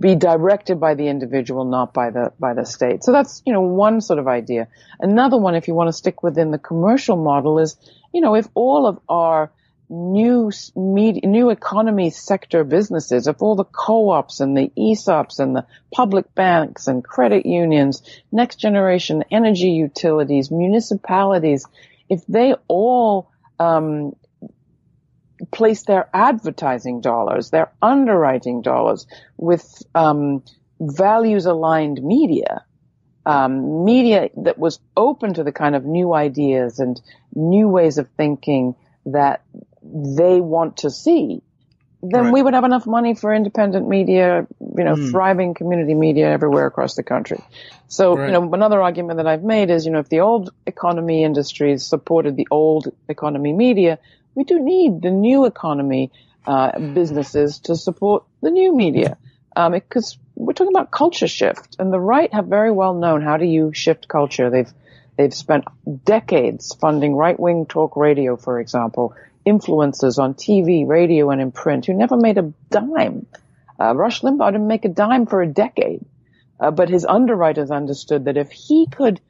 be 0.00 0.14
directed 0.14 0.80
by 0.80 0.94
the 0.94 1.08
individual, 1.08 1.64
not 1.64 1.92
by 1.92 2.10
the, 2.10 2.32
by 2.38 2.54
the 2.54 2.64
state. 2.64 3.04
So 3.04 3.12
that's, 3.12 3.42
you 3.44 3.52
know, 3.52 3.60
one 3.60 4.00
sort 4.00 4.18
of 4.18 4.26
idea. 4.26 4.68
Another 5.00 5.36
one, 5.36 5.54
if 5.54 5.68
you 5.68 5.74
want 5.74 5.88
to 5.88 5.92
stick 5.92 6.22
within 6.22 6.50
the 6.50 6.58
commercial 6.58 7.16
model 7.16 7.58
is, 7.58 7.76
you 8.12 8.20
know, 8.20 8.34
if 8.36 8.48
all 8.54 8.86
of 8.86 8.98
our 9.08 9.50
new 9.88 10.50
media, 10.74 11.22
new 11.26 11.50
economy 11.50 12.10
sector 12.10 12.64
businesses, 12.64 13.26
if 13.26 13.40
all 13.40 13.54
the 13.54 13.64
co-ops 13.64 14.40
and 14.40 14.56
the 14.56 14.72
ESOPs 14.76 15.38
and 15.38 15.54
the 15.54 15.66
public 15.92 16.34
banks 16.34 16.86
and 16.86 17.04
credit 17.04 17.46
unions, 17.46 18.02
next 18.32 18.56
generation 18.56 19.24
energy 19.30 19.70
utilities, 19.70 20.50
municipalities, 20.50 21.66
if 22.08 22.24
they 22.26 22.54
all 22.68 23.30
um, 23.58 24.14
place 25.50 25.84
their 25.84 26.08
advertising 26.12 27.00
dollars, 27.00 27.50
their 27.50 27.72
underwriting 27.82 28.62
dollars 28.62 29.06
with 29.36 29.82
um, 29.94 30.42
values 30.80 31.46
aligned 31.46 32.02
media, 32.02 32.64
um, 33.24 33.84
media 33.84 34.30
that 34.36 34.58
was 34.58 34.78
open 34.96 35.34
to 35.34 35.42
the 35.42 35.52
kind 35.52 35.74
of 35.74 35.84
new 35.84 36.14
ideas 36.14 36.78
and 36.78 37.00
new 37.34 37.68
ways 37.68 37.98
of 37.98 38.08
thinking 38.16 38.74
that 39.06 39.42
they 39.92 40.40
want 40.40 40.78
to 40.78 40.90
see, 40.90 41.42
then 42.02 42.24
right. 42.24 42.32
we 42.32 42.42
would 42.42 42.54
have 42.54 42.64
enough 42.64 42.86
money 42.86 43.14
for 43.14 43.34
independent 43.34 43.88
media, 43.88 44.46
you 44.60 44.84
know, 44.84 44.94
mm. 44.94 45.10
thriving 45.10 45.54
community 45.54 45.94
media 45.94 46.30
everywhere 46.30 46.66
across 46.66 46.94
the 46.94 47.02
country. 47.02 47.42
So, 47.88 48.16
right. 48.16 48.26
you 48.26 48.32
know, 48.32 48.52
another 48.52 48.82
argument 48.82 49.16
that 49.16 49.26
I've 49.26 49.42
made 49.42 49.70
is, 49.70 49.86
you 49.86 49.92
know, 49.92 50.00
if 50.00 50.08
the 50.08 50.20
old 50.20 50.50
economy 50.66 51.24
industries 51.24 51.86
supported 51.86 52.36
the 52.36 52.48
old 52.50 52.92
economy 53.08 53.52
media, 53.52 53.98
we 54.34 54.44
do 54.44 54.58
need 54.60 55.02
the 55.02 55.10
new 55.10 55.46
economy 55.46 56.12
uh, 56.46 56.78
businesses 56.78 57.60
to 57.60 57.74
support 57.74 58.24
the 58.42 58.50
new 58.50 58.76
media. 58.76 59.16
Um, 59.56 59.72
because 59.72 60.18
we're 60.34 60.52
talking 60.52 60.72
about 60.72 60.90
culture 60.90 61.26
shift 61.26 61.76
and 61.78 61.90
the 61.90 61.98
right 61.98 62.32
have 62.34 62.46
very 62.46 62.70
well 62.70 62.92
known 62.92 63.22
how 63.22 63.38
do 63.38 63.46
you 63.46 63.72
shift 63.72 64.06
culture. 64.06 64.50
They've, 64.50 64.70
they've 65.16 65.32
spent 65.32 65.64
decades 66.04 66.74
funding 66.74 67.14
right-wing 67.14 67.64
talk 67.66 67.96
radio, 67.96 68.36
for 68.36 68.60
example, 68.60 69.14
influencers 69.46 70.18
on 70.18 70.34
TV, 70.34 70.86
radio, 70.86 71.30
and 71.30 71.40
in 71.40 71.52
print 71.52 71.86
who 71.86 71.94
never 71.94 72.16
made 72.16 72.38
a 72.38 72.52
dime. 72.70 73.26
Uh, 73.78 73.94
Rush 73.94 74.22
Limbaugh 74.22 74.52
didn't 74.52 74.66
make 74.66 74.84
a 74.84 74.88
dime 74.88 75.26
for 75.26 75.42
a 75.42 75.46
decade, 75.46 76.04
uh, 76.58 76.70
but 76.70 76.88
his 76.88 77.04
underwriters 77.04 77.70
understood 77.70 78.24
that 78.24 78.36
if 78.36 78.50
he 78.50 78.86
could 78.86 79.20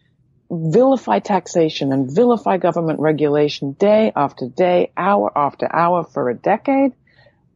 vilify 0.51 1.19
taxation 1.19 1.93
and 1.93 2.15
vilify 2.15 2.57
government 2.57 3.01
regulation 3.01 3.73
day 3.73 4.13
after 4.15 4.49
day, 4.49 4.93
hour 4.97 5.31
after 5.37 5.69
hour 5.75 6.05
for 6.05 6.31
a 6.31 6.35
decade, 6.35 6.93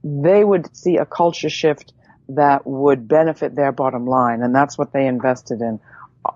they 0.02 0.42
would 0.42 0.76
see 0.76 0.96
a 0.96 1.06
culture 1.06 1.50
shift 1.50 1.92
that 2.30 2.66
would 2.66 3.08
benefit 3.08 3.54
their 3.54 3.72
bottom 3.72 4.06
line, 4.06 4.42
and 4.42 4.54
that's 4.54 4.76
what 4.76 4.92
they 4.92 5.06
invested 5.06 5.60
in. 5.60 5.80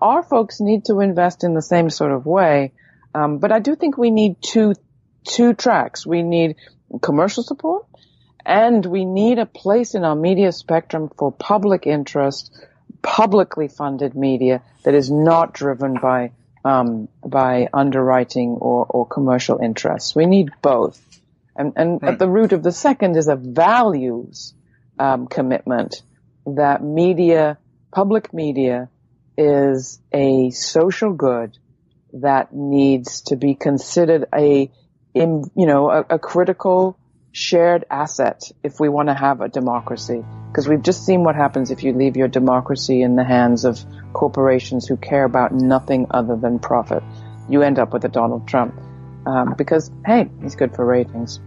Our 0.01 0.22
folks 0.22 0.61
need 0.61 0.87
to 0.87 1.01
invest 1.01 1.45
in 1.45 1.55
the 1.55 1.62
same 1.62 1.91
sort 1.91 2.12
of 2.12 2.27
way, 2.27 2.72
um, 3.14 3.39
but 3.39 3.53
I 3.53 3.59
do 3.59 3.77
think 3.77 3.97
we 3.97 4.11
need 4.11 4.37
two 4.41 4.75
two 5.27 5.55
tracks. 5.55 6.07
We 6.07 6.22
need 6.22 6.57
commercial 7.03 7.43
support 7.43 7.87
and 8.45 8.85
we 8.85 9.05
need 9.05 9.39
a 9.39 9.47
place 9.47 9.95
in 9.95 10.05
our 10.05 10.14
media 10.14 10.53
spectrum 10.53 11.11
for 11.16 11.33
public 11.33 11.87
interest, 11.87 12.55
publicly 13.03 13.68
funded 13.68 14.14
media 14.14 14.62
that 14.85 14.95
is 14.95 15.11
not 15.11 15.55
driven 15.55 15.95
by 15.95 16.33
um, 16.64 17.09
by 17.25 17.68
underwriting 17.75 18.57
or, 18.61 18.87
or 18.89 19.07
commercial 19.07 19.59
interests. 19.59 20.16
We 20.16 20.25
need 20.25 20.51
both. 20.62 20.99
And, 21.55 21.75
and 21.77 22.03
right. 22.03 22.12
at 22.12 22.18
the 22.18 22.29
root 22.29 22.53
of 22.53 22.62
the 22.62 22.72
second 22.72 23.16
is 23.16 23.29
a 23.29 23.37
values 23.37 24.55
um, 24.99 25.27
commitment 25.27 26.03
that 26.47 26.83
media, 26.83 27.59
public 27.93 28.33
media, 28.33 28.89
is 29.37 30.01
a 30.12 30.51
social 30.51 31.12
good 31.12 31.59
that 32.12 32.55
needs 32.55 33.22
to 33.22 33.37
be 33.37 33.55
considered 33.55 34.27
a 34.35 34.70
in, 35.15 35.45
you 35.57 35.67
know, 35.67 35.91
a, 35.91 36.01
a 36.11 36.19
critical 36.19 36.99
shared 37.33 37.85
asset 37.91 38.43
if 38.62 38.79
we 38.79 38.89
want 38.89 39.09
to 39.09 39.15
have 39.15 39.41
a 39.41 39.49
democracy. 39.49 40.25
Because 40.49 40.69
we've 40.69 40.83
just 40.83 41.05
seen 41.05 41.25
what 41.25 41.35
happens 41.35 41.71
if 41.71 41.83
you 41.83 41.93
leave 41.93 42.17
your 42.17 42.29
democracy 42.29 43.03
in 43.03 43.17
the 43.17 43.25
hands 43.25 43.65
of 43.65 43.85
corporations 44.12 44.87
who 44.87 44.97
care 44.97 45.25
about 45.25 45.53
nothing 45.53 46.07
other 46.11 46.37
than 46.37 46.59
profit. 46.59 47.03
You 47.49 47.62
end 47.62 47.79
up 47.79 47.93
with 47.93 48.05
a 48.05 48.09
Donald 48.09 48.47
Trump. 48.47 48.75
Um, 49.27 49.55
because, 49.57 49.91
hey, 50.05 50.29
he's 50.43 50.55
good 50.55 50.75
for 50.75 50.85
ratings. 50.85 51.41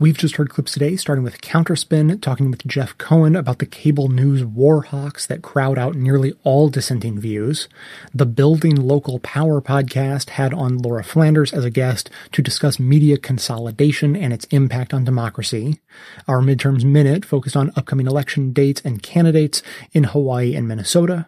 We've 0.00 0.16
just 0.16 0.36
heard 0.36 0.50
clips 0.50 0.74
today, 0.74 0.94
starting 0.94 1.24
with 1.24 1.40
Counterspin, 1.40 2.20
talking 2.20 2.52
with 2.52 2.64
Jeff 2.64 2.96
Cohen 2.98 3.34
about 3.34 3.58
the 3.58 3.66
cable 3.66 4.06
news 4.06 4.44
war 4.44 4.82
hawks 4.82 5.26
that 5.26 5.42
crowd 5.42 5.76
out 5.76 5.96
nearly 5.96 6.34
all 6.44 6.68
dissenting 6.68 7.18
views. 7.18 7.68
The 8.14 8.24
Building 8.24 8.76
Local 8.76 9.18
Power 9.18 9.60
podcast 9.60 10.30
had 10.30 10.54
on 10.54 10.78
Laura 10.78 11.02
Flanders 11.02 11.52
as 11.52 11.64
a 11.64 11.70
guest 11.70 12.10
to 12.30 12.42
discuss 12.42 12.78
media 12.78 13.18
consolidation 13.18 14.14
and 14.14 14.32
its 14.32 14.44
impact 14.50 14.94
on 14.94 15.02
democracy. 15.02 15.80
Our 16.28 16.42
Midterms 16.42 16.84
Minute 16.84 17.24
focused 17.24 17.56
on 17.56 17.72
upcoming 17.74 18.06
election 18.06 18.52
dates 18.52 18.80
and 18.84 19.02
candidates 19.02 19.64
in 19.90 20.04
Hawaii 20.04 20.54
and 20.54 20.68
Minnesota. 20.68 21.26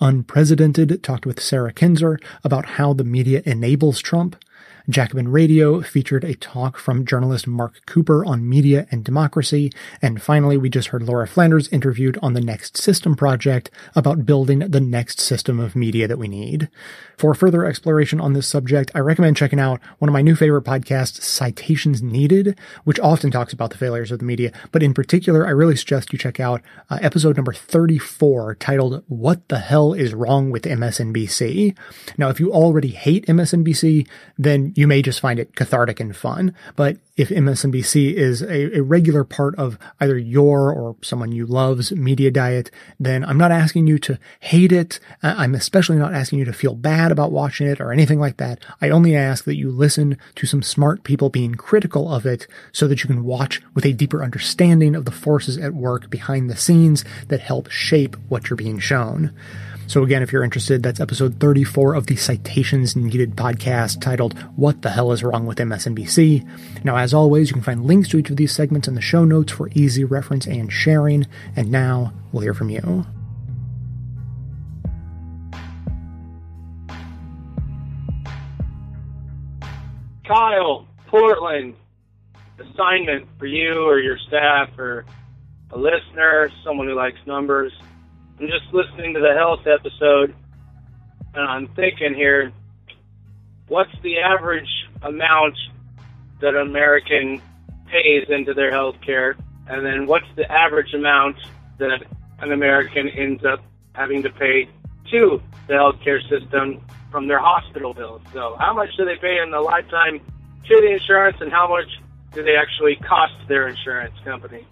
Unpresidented 0.00 1.02
talked 1.02 1.26
with 1.26 1.42
Sarah 1.42 1.72
Kendzior 1.72 2.22
about 2.44 2.66
how 2.66 2.92
the 2.92 3.02
media 3.02 3.42
enables 3.44 3.98
Trump. 3.98 4.36
Jacobin 4.88 5.28
Radio 5.28 5.80
featured 5.80 6.24
a 6.24 6.34
talk 6.34 6.76
from 6.76 7.06
journalist 7.06 7.46
Mark 7.46 7.86
Cooper 7.86 8.22
on 8.22 8.46
media 8.46 8.86
and 8.90 9.02
democracy. 9.02 9.72
And 10.02 10.20
finally, 10.20 10.58
we 10.58 10.68
just 10.68 10.88
heard 10.88 11.04
Laura 11.04 11.26
Flanders 11.26 11.68
interviewed 11.68 12.18
on 12.20 12.34
the 12.34 12.42
Next 12.42 12.76
System 12.76 13.16
project 13.16 13.70
about 13.94 14.26
building 14.26 14.58
the 14.58 14.80
next 14.80 15.20
system 15.20 15.58
of 15.58 15.74
media 15.74 16.06
that 16.06 16.18
we 16.18 16.28
need. 16.28 16.68
For 17.16 17.32
further 17.32 17.64
exploration 17.64 18.20
on 18.20 18.34
this 18.34 18.46
subject, 18.46 18.90
I 18.94 18.98
recommend 18.98 19.38
checking 19.38 19.60
out 19.60 19.80
one 20.00 20.10
of 20.10 20.12
my 20.12 20.20
new 20.20 20.36
favorite 20.36 20.64
podcasts, 20.64 21.22
Citations 21.22 22.02
Needed, 22.02 22.58
which 22.84 23.00
often 23.00 23.30
talks 23.30 23.54
about 23.54 23.70
the 23.70 23.78
failures 23.78 24.12
of 24.12 24.18
the 24.18 24.24
media. 24.26 24.52
But 24.70 24.82
in 24.82 24.92
particular, 24.92 25.46
I 25.46 25.50
really 25.50 25.76
suggest 25.76 26.12
you 26.12 26.18
check 26.18 26.40
out 26.40 26.60
uh, 26.90 26.98
episode 27.00 27.36
number 27.36 27.54
34 27.54 28.56
titled, 28.56 29.02
What 29.08 29.48
the 29.48 29.60
Hell 29.60 29.94
is 29.94 30.12
Wrong 30.12 30.50
with 30.50 30.64
MSNBC? 30.64 31.74
Now, 32.18 32.28
if 32.28 32.38
you 32.38 32.52
already 32.52 32.88
hate 32.88 33.24
MSNBC, 33.26 34.06
then 34.36 34.73
you 34.74 34.86
may 34.86 35.02
just 35.02 35.20
find 35.20 35.38
it 35.38 35.54
cathartic 35.54 36.00
and 36.00 36.14
fun. 36.14 36.54
But 36.76 36.98
if 37.16 37.28
MSNBC 37.28 38.14
is 38.14 38.42
a, 38.42 38.78
a, 38.78 38.82
regular 38.82 39.22
part 39.22 39.54
of 39.56 39.78
either 40.00 40.18
your 40.18 40.72
or 40.72 40.96
someone 41.00 41.30
you 41.30 41.46
love's 41.46 41.92
media 41.92 42.30
diet, 42.30 42.72
then 42.98 43.24
I'm 43.24 43.38
not 43.38 43.52
asking 43.52 43.86
you 43.86 43.98
to 44.00 44.18
hate 44.40 44.72
it. 44.72 44.98
I'm 45.22 45.54
especially 45.54 45.96
not 45.96 46.12
asking 46.12 46.40
you 46.40 46.44
to 46.46 46.52
feel 46.52 46.74
bad 46.74 47.12
about 47.12 47.30
watching 47.30 47.68
it 47.68 47.80
or 47.80 47.92
anything 47.92 48.18
like 48.18 48.38
that. 48.38 48.58
I 48.80 48.90
only 48.90 49.14
ask 49.14 49.44
that 49.44 49.56
you 49.56 49.70
listen 49.70 50.18
to 50.34 50.46
some 50.46 50.62
smart 50.62 51.04
people 51.04 51.30
being 51.30 51.54
critical 51.54 52.12
of 52.12 52.26
it 52.26 52.48
so 52.72 52.88
that 52.88 53.04
you 53.04 53.08
can 53.08 53.24
watch 53.24 53.62
with 53.74 53.86
a 53.86 53.92
deeper 53.92 54.24
understanding 54.24 54.96
of 54.96 55.04
the 55.04 55.12
forces 55.12 55.56
at 55.56 55.72
work 55.72 56.10
behind 56.10 56.50
the 56.50 56.56
scenes 56.56 57.04
that 57.28 57.40
help 57.40 57.70
shape 57.70 58.16
what 58.28 58.50
you're 58.50 58.56
being 58.56 58.80
shown. 58.80 59.32
So 59.86 60.02
again, 60.02 60.22
if 60.22 60.32
you're 60.32 60.42
interested, 60.42 60.82
that's 60.82 60.98
episode 60.98 61.38
34 61.38 61.94
of 61.94 62.06
the 62.06 62.16
Citations 62.16 62.96
Needed 62.96 63.36
podcast 63.36 64.00
titled 64.00 64.38
What 64.56 64.82
the 64.82 64.90
Hell 64.90 65.12
is 65.12 65.22
Wrong 65.22 65.46
with 65.46 65.58
MSNBC? 65.58 66.84
Now, 66.84 66.96
as 66.96 67.12
always, 67.12 67.50
you 67.50 67.54
can 67.54 67.62
find 67.62 67.84
links 67.84 68.08
to 68.08 68.18
each 68.18 68.30
of 68.30 68.36
these 68.36 68.52
segments 68.52 68.88
in 68.88 68.94
the 68.94 69.00
show 69.02 69.24
notes 69.24 69.52
for 69.52 69.68
easy 69.74 70.02
reference 70.02 70.46
and 70.46 70.72
sharing. 70.72 71.26
And 71.54 71.70
now 71.70 72.12
we'll 72.32 72.42
hear 72.42 72.54
from 72.54 72.70
you. 72.70 73.06
Kyle, 80.26 80.88
Portland, 81.08 81.74
assignment 82.58 83.28
for 83.38 83.46
you 83.46 83.84
or 83.84 83.98
your 83.98 84.16
staff 84.26 84.70
or 84.78 85.04
a 85.70 85.78
listener, 85.78 86.50
someone 86.64 86.88
who 86.88 86.94
likes 86.94 87.18
numbers. 87.26 87.72
I'm 88.40 88.48
just 88.48 88.72
listening 88.72 89.14
to 89.14 89.20
the 89.20 89.32
health 89.34 89.64
episode, 89.64 90.34
and 91.34 91.48
I'm 91.48 91.68
thinking 91.68 92.14
here, 92.14 92.52
what's 93.68 93.92
the 94.02 94.18
average 94.18 94.68
amount 95.02 95.54
that 96.40 96.56
an 96.56 96.66
American 96.66 97.40
pays 97.86 98.26
into 98.28 98.52
their 98.52 98.72
health 98.72 98.96
care? 99.06 99.36
And 99.68 99.86
then 99.86 100.06
what's 100.06 100.26
the 100.34 100.50
average 100.50 100.92
amount 100.94 101.36
that 101.78 102.02
an 102.40 102.50
American 102.50 103.08
ends 103.08 103.44
up 103.44 103.60
having 103.92 104.24
to 104.24 104.30
pay 104.30 104.68
to 105.12 105.40
the 105.68 105.74
healthcare 105.74 106.20
system 106.28 106.84
from 107.12 107.28
their 107.28 107.38
hospital 107.38 107.94
bills? 107.94 108.20
So, 108.32 108.56
how 108.58 108.74
much 108.74 108.88
do 108.96 109.04
they 109.04 109.16
pay 109.16 109.38
in 109.40 109.52
the 109.52 109.60
lifetime 109.60 110.18
to 110.68 110.80
the 110.80 110.92
insurance, 110.92 111.36
and 111.40 111.52
how 111.52 111.68
much 111.68 111.86
do 112.32 112.42
they 112.42 112.56
actually 112.56 112.96
cost 112.96 113.34
their 113.46 113.68
insurance 113.68 114.14
company? 114.24 114.66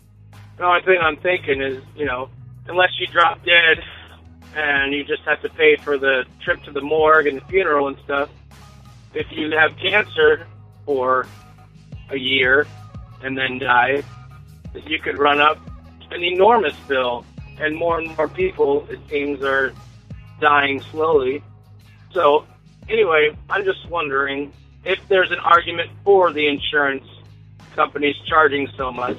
The 0.57 0.65
only 0.65 0.83
thing 0.83 0.99
I'm 1.01 1.17
thinking 1.19 1.63
is, 1.63 1.81
you 1.95 2.07
know, 2.07 2.29
unless 2.69 2.91
you 2.99 3.07
drop 3.07 3.45
dead 3.45 3.83
and 4.55 4.93
you 4.93 5.05
just 5.05 5.23
have 5.23 5.41
to 5.43 5.49
pay 5.49 5.77
for 5.77 5.99
the 5.99 6.25
trip 6.43 6.63
to 6.65 6.71
the 6.71 6.81
morgue 6.81 7.27
and 7.27 7.41
the 7.41 7.45
funeral 7.47 7.89
and 7.89 7.97
stuff. 8.05 8.31
If 9.15 9.27
you 9.31 9.51
have 9.53 9.77
cancer 9.77 10.47
for 10.85 11.27
a 12.11 12.17
year 12.17 12.67
and 13.23 13.37
then 13.37 13.59
die, 13.59 14.03
you 14.87 14.99
could 14.99 15.19
run 15.19 15.41
up 15.41 15.59
an 16.11 16.23
enormous 16.23 16.75
bill, 16.89 17.25
and 17.59 17.77
more 17.77 17.99
and 17.99 18.17
more 18.17 18.29
people, 18.29 18.87
it 18.91 18.99
seems, 19.09 19.43
are 19.43 19.73
dying 20.41 20.81
slowly. 20.91 21.43
So, 22.13 22.47
anyway, 22.89 23.37
I'm 23.49 23.65
just 23.65 23.89
wondering 23.89 24.53
if 24.85 24.99
there's 25.09 25.31
an 25.31 25.39
argument 25.39 25.91
for 26.05 26.33
the 26.33 26.47
insurance 26.47 27.07
companies 27.75 28.17
charging 28.27 28.69
so 28.77 28.93
much. 28.93 29.19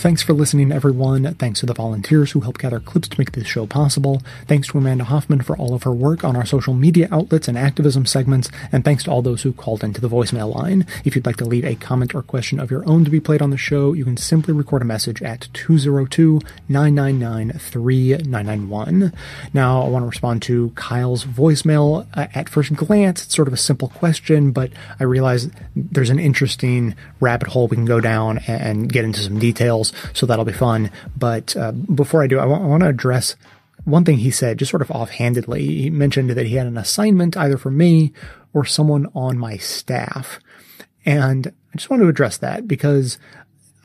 Thanks 0.00 0.22
for 0.22 0.32
listening, 0.32 0.72
everyone. 0.72 1.34
Thanks 1.34 1.60
to 1.60 1.66
the 1.66 1.74
volunteers 1.74 2.32
who 2.32 2.40
help 2.40 2.56
gather 2.56 2.80
clips 2.80 3.06
to 3.08 3.20
make 3.20 3.32
this 3.32 3.46
show 3.46 3.66
possible. 3.66 4.22
Thanks 4.46 4.68
to 4.68 4.78
Amanda 4.78 5.04
Hoffman 5.04 5.42
for 5.42 5.54
all 5.58 5.74
of 5.74 5.82
her 5.82 5.92
work 5.92 6.24
on 6.24 6.36
our 6.36 6.46
social 6.46 6.72
media 6.72 7.06
outlets 7.12 7.48
and 7.48 7.58
activism 7.58 8.06
segments. 8.06 8.50
And 8.72 8.82
thanks 8.82 9.04
to 9.04 9.10
all 9.10 9.20
those 9.20 9.42
who 9.42 9.52
called 9.52 9.84
into 9.84 10.00
the 10.00 10.08
voicemail 10.08 10.54
line. 10.54 10.86
If 11.04 11.14
you'd 11.14 11.26
like 11.26 11.36
to 11.36 11.44
leave 11.44 11.66
a 11.66 11.74
comment 11.74 12.14
or 12.14 12.22
question 12.22 12.58
of 12.58 12.70
your 12.70 12.82
own 12.88 13.04
to 13.04 13.10
be 13.10 13.20
played 13.20 13.42
on 13.42 13.50
the 13.50 13.58
show, 13.58 13.92
you 13.92 14.06
can 14.06 14.16
simply 14.16 14.54
record 14.54 14.80
a 14.80 14.86
message 14.86 15.20
at 15.20 15.50
202 15.52 16.40
999 16.66 17.58
3991. 17.58 19.12
Now, 19.52 19.82
I 19.82 19.88
want 19.88 20.04
to 20.04 20.08
respond 20.08 20.40
to 20.44 20.70
Kyle's 20.76 21.26
voicemail. 21.26 22.06
Uh, 22.14 22.26
at 22.34 22.48
first 22.48 22.74
glance, 22.74 23.26
it's 23.26 23.36
sort 23.36 23.48
of 23.48 23.52
a 23.52 23.58
simple 23.58 23.88
question, 23.88 24.52
but 24.52 24.70
I 24.98 25.04
realize 25.04 25.50
there's 25.76 26.08
an 26.08 26.18
interesting 26.18 26.94
rabbit 27.20 27.48
hole 27.48 27.68
we 27.68 27.76
can 27.76 27.84
go 27.84 28.00
down 28.00 28.38
and 28.48 28.90
get 28.90 29.04
into 29.04 29.20
some 29.20 29.38
details 29.38 29.89
so 30.12 30.26
that'll 30.26 30.44
be 30.44 30.52
fun. 30.52 30.90
But 31.16 31.56
uh, 31.56 31.72
before 31.72 32.22
I 32.22 32.26
do, 32.26 32.38
I, 32.38 32.42
w- 32.42 32.62
I 32.62 32.66
want 32.66 32.82
to 32.82 32.88
address 32.88 33.36
one 33.84 34.04
thing 34.04 34.18
he 34.18 34.30
said, 34.30 34.58
just 34.58 34.70
sort 34.70 34.82
of 34.82 34.90
offhandedly. 34.90 35.64
He 35.64 35.90
mentioned 35.90 36.30
that 36.30 36.46
he 36.46 36.56
had 36.56 36.66
an 36.66 36.76
assignment 36.76 37.36
either 37.36 37.56
for 37.56 37.70
me 37.70 38.12
or 38.52 38.64
someone 38.64 39.06
on 39.14 39.38
my 39.38 39.56
staff. 39.56 40.40
And 41.04 41.52
I 41.72 41.76
just 41.76 41.90
want 41.90 42.02
to 42.02 42.08
address 42.08 42.36
that 42.38 42.68
because 42.68 43.18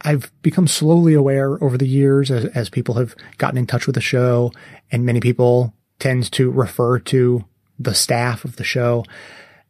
I've 0.01 0.31
become 0.41 0.67
slowly 0.67 1.13
aware 1.13 1.63
over 1.63 1.77
the 1.77 1.87
years 1.87 2.29
as, 2.29 2.45
as 2.45 2.69
people 2.69 2.95
have 2.95 3.15
gotten 3.37 3.57
in 3.57 3.67
touch 3.67 3.87
with 3.87 3.95
the 3.95 4.01
show 4.01 4.51
and 4.91 5.05
many 5.05 5.19
people 5.19 5.73
tend 5.99 6.31
to 6.33 6.51
refer 6.51 6.99
to 6.99 7.45
the 7.79 7.95
staff 7.95 8.45
of 8.45 8.57
the 8.57 8.63
show. 8.63 9.05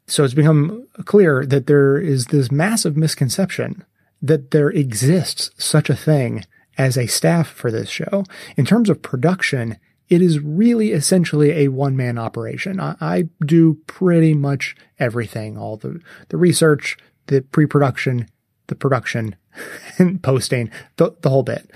So 0.07 0.24
it's 0.24 0.34
become 0.34 0.88
clear 1.06 1.45
that 1.45 1.68
there 1.68 1.98
is 1.98 2.28
this 2.28 2.52
massive 2.52 2.98
misconception 2.98 3.84
that 4.27 4.52
there 4.52 4.69
exists 4.69 5.52
such 5.57 5.89
a 5.89 5.95
thing 5.95 6.45
as 6.77 6.97
a 6.97 7.07
staff 7.07 7.47
for 7.47 7.72
this 7.72 7.89
show. 7.89 8.23
In 8.57 8.65
terms 8.65 8.89
of 8.89 9.02
production, 9.02 9.77
it 10.10 10.22
is 10.22 10.39
really 10.39 10.91
essentially 10.91 11.52
a 11.52 11.69
one 11.69 11.95
man 11.95 12.18
operation. 12.18 12.80
I, 12.80 12.95
I, 13.02 13.30
do 13.45 13.76
pretty 13.88 14.34
much 14.34 14.76
everything, 14.99 15.57
all 15.57 15.77
the, 15.77 15.99
the 16.30 16.38
research, 16.38 16.97
the 17.27 17.41
pre 17.41 17.65
production, 17.65 18.27
the 18.68 18.76
production, 18.76 19.35
and 19.97 20.22
posting, 20.22 20.69
the, 20.97 21.15
the 21.22 21.30
whole 21.30 21.43
bit. 21.43 21.69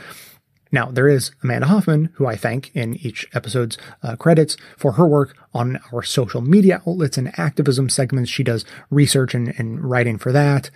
Now, 0.71 0.91
there 0.91 1.07
is 1.07 1.31
Amanda 1.41 1.65
Hoffman, 1.65 2.11
who 2.13 2.27
I 2.27 2.35
thank 2.35 2.75
in 2.75 2.95
each 2.97 3.27
episode's 3.33 3.77
uh, 4.03 4.15
credits 4.15 4.55
for 4.77 4.93
her 4.93 5.07
work 5.07 5.35
on 5.51 5.79
our 5.91 6.03
social 6.03 6.41
media 6.41 6.83
outlets 6.85 7.17
and 7.17 7.37
activism 7.39 7.89
segments. 7.89 8.29
She 8.29 8.43
does 8.43 8.65
research 8.91 9.33
and, 9.33 9.55
and 9.57 9.83
writing 9.83 10.19
for 10.19 10.31
that. 10.31 10.69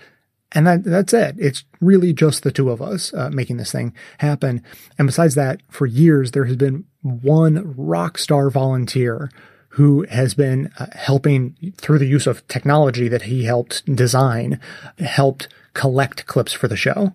And 0.53 0.67
that, 0.67 0.83
that's 0.83 1.13
it. 1.13 1.35
It's 1.39 1.63
really 1.81 2.13
just 2.13 2.43
the 2.43 2.51
two 2.51 2.69
of 2.69 2.81
us 2.81 3.13
uh, 3.13 3.29
making 3.31 3.57
this 3.57 3.71
thing 3.71 3.93
happen. 4.19 4.63
And 4.97 5.07
besides 5.07 5.35
that, 5.35 5.61
for 5.69 5.85
years, 5.85 6.31
there 6.31 6.45
has 6.45 6.55
been 6.55 6.85
one 7.01 7.73
rock 7.75 8.17
star 8.17 8.49
volunteer 8.49 9.31
who 9.69 10.05
has 10.09 10.35
been 10.35 10.71
uh, 10.77 10.85
helping 10.93 11.73
through 11.77 11.97
the 11.97 12.05
use 12.05 12.27
of 12.27 12.47
technology 12.47 13.07
that 13.07 13.23
he 13.23 13.45
helped 13.45 13.83
design, 13.95 14.59
helped 14.99 15.47
collect 15.73 16.27
clips 16.27 16.53
for 16.53 16.67
the 16.67 16.77
show. 16.77 17.13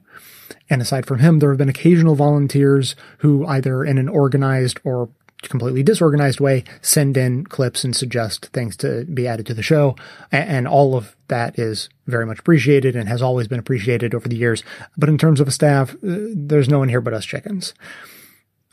And 0.68 0.82
aside 0.82 1.06
from 1.06 1.20
him, 1.20 1.38
there 1.38 1.50
have 1.50 1.58
been 1.58 1.68
occasional 1.68 2.16
volunteers 2.16 2.96
who 3.18 3.46
either 3.46 3.84
in 3.84 3.96
an 3.96 4.08
organized 4.08 4.80
or 4.82 5.08
completely 5.42 5.82
disorganized 5.82 6.40
way 6.40 6.64
send 6.82 7.16
in 7.16 7.44
clips 7.44 7.84
and 7.84 7.94
suggest 7.94 8.46
things 8.46 8.76
to 8.76 9.04
be 9.04 9.28
added 9.28 9.46
to 9.46 9.54
the 9.54 9.62
show. 9.62 9.94
And 10.32 10.66
all 10.66 10.96
of 10.96 11.16
that 11.28 11.58
is 11.58 11.88
very 12.06 12.26
much 12.26 12.40
appreciated 12.40 12.96
and 12.96 13.08
has 13.08 13.22
always 13.22 13.48
been 13.48 13.60
appreciated 13.60 14.14
over 14.14 14.28
the 14.28 14.36
years. 14.36 14.64
But 14.96 15.08
in 15.08 15.18
terms 15.18 15.40
of 15.40 15.48
a 15.48 15.52
staff, 15.52 15.94
uh, 15.94 16.32
there's 16.34 16.68
no 16.68 16.78
one 16.80 16.88
here 16.88 17.00
but 17.00 17.14
us 17.14 17.24
chickens. 17.24 17.74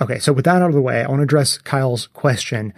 Okay, 0.01 0.19
so 0.19 0.33
with 0.33 0.45
that 0.45 0.61
out 0.61 0.69
of 0.69 0.73
the 0.73 0.81
way, 0.81 1.03
I 1.03 1.07
want 1.07 1.19
to 1.19 1.23
address 1.23 1.57
Kyle's 1.57 2.07
question. 2.07 2.73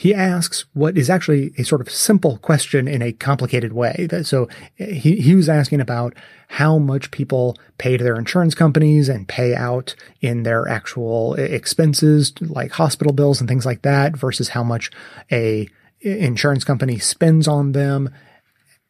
He 0.00 0.14
asks 0.14 0.64
what 0.72 0.96
is 0.96 1.10
actually 1.10 1.52
a 1.58 1.62
sort 1.62 1.82
of 1.82 1.90
simple 1.90 2.38
question 2.38 2.88
in 2.88 3.02
a 3.02 3.12
complicated 3.12 3.74
way. 3.74 4.08
So 4.22 4.48
he, 4.76 5.16
he 5.16 5.34
was 5.34 5.46
asking 5.46 5.82
about 5.82 6.14
how 6.48 6.78
much 6.78 7.10
people 7.10 7.54
pay 7.76 7.98
to 7.98 8.02
their 8.02 8.16
insurance 8.16 8.54
companies 8.54 9.10
and 9.10 9.28
pay 9.28 9.54
out 9.54 9.94
in 10.22 10.42
their 10.42 10.66
actual 10.66 11.34
expenses, 11.34 12.32
like 12.40 12.72
hospital 12.72 13.12
bills 13.12 13.40
and 13.40 13.48
things 13.48 13.66
like 13.66 13.82
that, 13.82 14.16
versus 14.16 14.48
how 14.48 14.64
much 14.64 14.90
a 15.30 15.68
insurance 16.00 16.64
company 16.64 16.98
spends 16.98 17.46
on 17.46 17.72
them, 17.72 18.08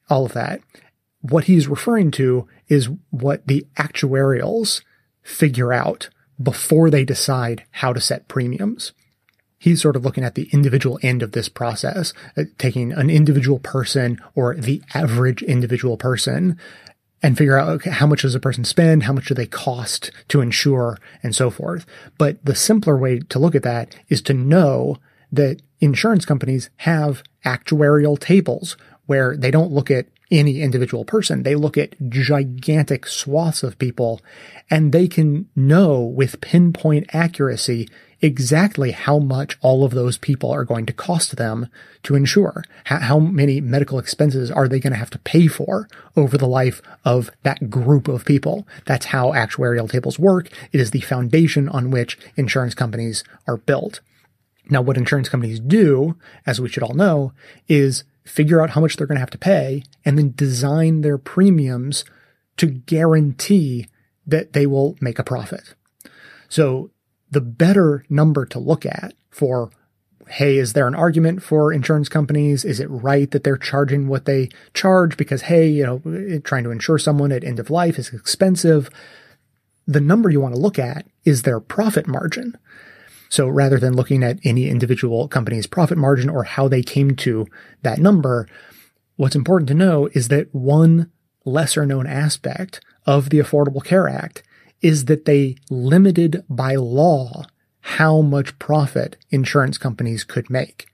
all 0.09 0.24
of 0.24 0.32
that. 0.35 0.61
What 1.23 1.47
he's 1.47 1.66
referring 1.66 2.12
to 2.12 2.47
is 2.69 2.89
what 3.11 3.45
the 3.49 3.66
actuarials 3.77 4.82
figure 5.24 5.73
out 5.73 6.09
before 6.41 6.89
they 6.89 7.05
decide 7.05 7.65
how 7.73 7.93
to 7.93 8.01
set 8.01 8.28
premiums 8.28 8.93
he's 9.61 9.81
sort 9.81 9.95
of 9.95 10.05
looking 10.05 10.24
at 10.24 10.35
the 10.35 10.49
individual 10.53 10.99
end 11.03 11.23
of 11.23 11.32
this 11.32 11.49
process, 11.49 12.12
uh, 12.37 12.45
taking 12.59 12.93
an 12.93 13.11
individual 13.11 13.61
person 13.61 14.19
or 14.35 14.57
the 14.57 14.82
average 14.95 15.43
individual 15.43 15.97
person 15.97 16.59
and 17.23 17.37
figure 17.37 17.59
out 17.59 17.69
okay, 17.69 17.91
how 17.91 18.07
much 18.07 18.23
does 18.23 18.35
a 18.35 18.41
person 18.41 18.65
spend, 18.65 19.05
how 19.05 19.12
much 19.12 19.27
do 19.27 19.35
they 19.35 19.47
cost 19.47 20.11
to 20.28 20.41
insure, 20.41 20.99
and 21.23 21.37
so 21.37 21.51
forth. 21.51 21.85
But 22.19 22.45
the 22.45 22.55
simpler 22.55 22.97
way 22.97 23.20
to 23.20 23.39
look 23.39 23.55
at 23.55 23.62
that 23.62 23.95
is 24.09 24.23
to 24.23 24.35
know 24.35 24.97
that 25.31 25.61
insurance 25.78 26.24
companies 26.24 26.70
have 26.78 27.23
actuarial 27.45 28.19
tables 28.19 28.78
where 29.07 29.37
they 29.37 29.51
don't 29.51 29.70
look 29.70 29.91
at 29.91 30.07
any 30.31 30.62
individual 30.62 31.05
person. 31.05 31.43
They 31.43 31.55
look 31.55 31.77
at 31.77 31.97
gigantic 32.09 33.07
swaths 33.07 33.62
of 33.62 33.78
people 33.78 34.23
and 34.70 34.93
they 34.93 35.07
can 35.07 35.49
know 35.55 36.01
with 36.01 36.41
pinpoint 36.41 37.15
accuracy 37.15 37.89
exactly 38.23 38.91
how 38.91 39.19
much 39.19 39.57
all 39.61 39.85
of 39.85 39.93
those 39.93 40.19
people 40.19 40.51
are 40.51 40.65
going 40.65 40.87
to 40.87 40.93
cost 40.93 41.37
them 41.37 41.69
to 42.03 42.15
insure. 42.15 42.65
How, 42.85 43.19
many 43.19 43.61
medical 43.61 43.99
expenses 43.99 44.51
are 44.51 44.69
they 44.69 44.81
going 44.81 44.93
to 44.93 44.99
have 44.99 45.11
to 45.11 45.19
pay 45.19 45.47
for 45.47 45.89
over 46.17 46.37
the 46.37 46.47
life 46.49 46.83
of 47.05 47.31
that 47.43 47.71
group 47.71 48.09
of 48.09 48.25
people? 48.25 48.67
That's 48.87 49.07
how 49.07 49.33
actuarial 49.33 49.91
tables 49.91 50.19
work. 50.19 50.49
It 50.73 50.81
is 50.81 50.91
the 50.91 51.01
foundation 51.01 51.69
on 51.69 51.91
which 51.91 52.19
insurance 52.37 52.75
companies 52.75 53.25
are 53.47 53.57
built. 53.57 54.01
Now, 54.69 54.83
what 54.83 54.97
insurance 54.97 55.29
companies 55.29 55.61
do, 55.61 56.17
as 56.47 56.61
we 56.61 56.69
should 56.69 56.83
all 56.83 56.95
know, 56.95 57.33
is 57.69 58.05
figure 58.25 58.63
out 58.63 58.71
how 58.71 58.81
much 58.81 58.97
they're 58.97 59.07
going 59.07 59.17
to 59.17 59.21
have 59.21 59.31
to 59.31 59.39
pay 59.39 59.83
and 60.05 60.17
then 60.17 60.33
design 60.37 61.01
their 61.01 61.19
premiums 61.19 62.05
to 62.59 62.67
guarantee 62.67 63.89
that 64.27 64.53
they 64.53 64.67
will 64.67 64.97
make 65.01 65.19
a 65.19 65.25
profit. 65.25 65.75
So 66.49 66.91
the 67.31 67.40
better 67.40 68.05
number 68.09 68.44
to 68.47 68.59
look 68.59 68.85
at 68.85 69.15
for 69.31 69.70
hey, 70.31 70.59
is 70.59 70.74
there 70.74 70.86
an 70.86 70.94
argument 70.94 71.43
for 71.43 71.73
insurance 71.73 72.09
companies? 72.09 72.65
Is 72.65 72.78
it 72.78 72.89
right 72.89 73.28
that 73.32 73.43
they're 73.43 73.57
charging 73.57 74.07
what 74.07 74.27
they 74.27 74.48
charge 74.74 75.16
because, 75.16 75.43
hey, 75.43 75.66
you 75.69 75.85
know, 75.85 76.40
trying 76.44 76.62
to 76.62 76.70
insure 76.70 76.98
someone 76.98 77.32
at 77.32 77.43
end 77.43 77.59
of 77.59 77.69
life 77.69 77.98
is 77.98 78.12
expensive? 78.12 78.90
The 79.89 80.01
number 80.01 80.31
you 80.31 80.40
want 80.40 80.55
to 80.55 80.61
look 80.61 80.78
at 80.78 81.07
is 81.24 81.43
their 81.43 81.59
profit 81.59 82.07
margin. 82.07 82.57
So 83.28 83.48
rather 83.48 83.78
than 83.78 83.94
looking 83.94 84.23
at 84.23 84.39
any 84.44 84.69
individual 84.69 85.27
company's 85.27 85.66
profit 85.66 85.98
margin 85.98 86.31
or 86.31 86.44
how 86.44 86.69
they 86.69 86.82
came 86.82 87.16
to 87.16 87.47
that 87.82 87.98
number, 87.98 88.47
what's 89.16 89.36
important 89.36 89.69
to 89.69 89.74
know 89.74 90.09
is 90.12 90.28
that 90.28 90.55
one 90.55 91.11
lesser 91.44 91.85
known 91.85 92.07
aspect 92.07 92.81
of 93.05 93.31
the 93.31 93.39
Affordable 93.39 93.85
Care 93.85 94.09
Act 94.09 94.44
is 94.81 95.07
that 95.07 95.24
they 95.24 95.57
limited 95.69 96.44
by 96.48 96.74
law 96.74 97.44
how 97.81 98.20
much 98.20 98.59
profit 98.59 99.16
insurance 99.31 99.78
companies 99.78 100.24
could 100.24 100.51
make. 100.51 100.86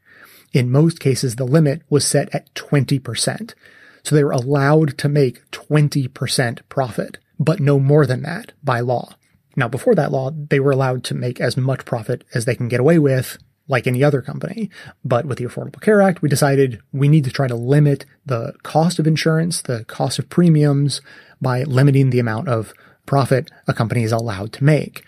In 0.52 0.70
most 0.70 1.00
cases, 1.00 1.36
the 1.36 1.44
limit 1.44 1.82
was 1.90 2.06
set 2.06 2.34
at 2.34 2.52
20%. 2.54 3.54
So 4.02 4.14
they 4.14 4.24
were 4.24 4.30
allowed 4.30 4.96
to 4.98 5.08
make 5.08 5.50
20% 5.50 6.60
profit, 6.68 7.18
but 7.38 7.60
no 7.60 7.78
more 7.78 8.06
than 8.06 8.22
that 8.22 8.52
by 8.62 8.80
law. 8.80 9.14
Now, 9.56 9.68
before 9.68 9.94
that 9.94 10.12
law, 10.12 10.30
they 10.30 10.60
were 10.60 10.70
allowed 10.70 11.02
to 11.04 11.14
make 11.14 11.40
as 11.40 11.56
much 11.56 11.84
profit 11.84 12.24
as 12.34 12.44
they 12.44 12.54
can 12.54 12.68
get 12.68 12.80
away 12.80 12.98
with, 12.98 13.38
like 13.68 13.86
any 13.86 14.04
other 14.04 14.22
company. 14.22 14.70
But 15.04 15.26
with 15.26 15.38
the 15.38 15.44
Affordable 15.44 15.80
Care 15.80 16.00
Act, 16.00 16.22
we 16.22 16.28
decided 16.28 16.80
we 16.92 17.08
need 17.08 17.24
to 17.24 17.30
try 17.30 17.48
to 17.48 17.56
limit 17.56 18.04
the 18.24 18.54
cost 18.62 18.98
of 18.98 19.06
insurance, 19.06 19.62
the 19.62 19.84
cost 19.86 20.18
of 20.18 20.28
premiums 20.28 21.00
by 21.40 21.64
limiting 21.64 22.10
the 22.10 22.20
amount 22.20 22.48
of 22.48 22.72
profit 23.06 23.50
a 23.66 23.72
company 23.72 24.02
is 24.02 24.12
allowed 24.12 24.52
to 24.54 24.64
make. 24.64 25.04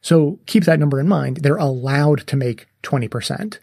So 0.00 0.38
keep 0.46 0.64
that 0.64 0.78
number 0.80 1.00
in 1.00 1.08
mind. 1.08 1.38
They're 1.38 1.56
allowed 1.56 2.26
to 2.28 2.36
make 2.36 2.66
20%. 2.82 3.58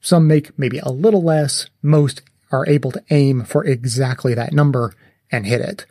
Some 0.00 0.26
make 0.26 0.58
maybe 0.58 0.78
a 0.78 0.90
little 0.90 1.22
less. 1.22 1.68
Most 1.82 2.22
are 2.50 2.66
able 2.68 2.90
to 2.92 3.02
aim 3.10 3.44
for 3.44 3.64
exactly 3.64 4.34
that 4.34 4.52
number 4.52 4.94
and 5.30 5.46
hit 5.46 5.60
it. 5.60 5.86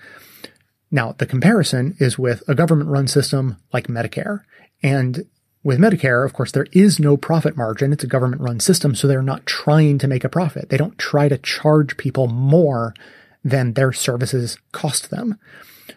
Now, 0.91 1.13
the 1.13 1.25
comparison 1.25 1.95
is 1.99 2.19
with 2.19 2.43
a 2.47 2.55
government 2.55 2.89
run 2.89 3.07
system 3.07 3.57
like 3.73 3.87
Medicare. 3.87 4.41
And 4.83 5.25
with 5.63 5.79
Medicare, 5.79 6.25
of 6.25 6.33
course, 6.33 6.51
there 6.51 6.67
is 6.71 6.99
no 6.99 7.17
profit 7.17 7.57
margin. 7.57 7.93
It's 7.93 8.03
a 8.03 8.07
government 8.07 8.41
run 8.41 8.59
system, 8.59 8.93
so 8.93 9.07
they're 9.07 9.21
not 9.21 9.45
trying 9.45 9.97
to 9.99 10.07
make 10.07 10.23
a 10.23 10.29
profit. 10.29 10.69
They 10.69 10.77
don't 10.77 10.97
try 10.99 11.29
to 11.29 11.37
charge 11.37 11.97
people 11.97 12.27
more 12.27 12.93
than 13.43 13.73
their 13.73 13.91
services 13.91 14.57
cost 14.71 15.09
them. 15.09 15.39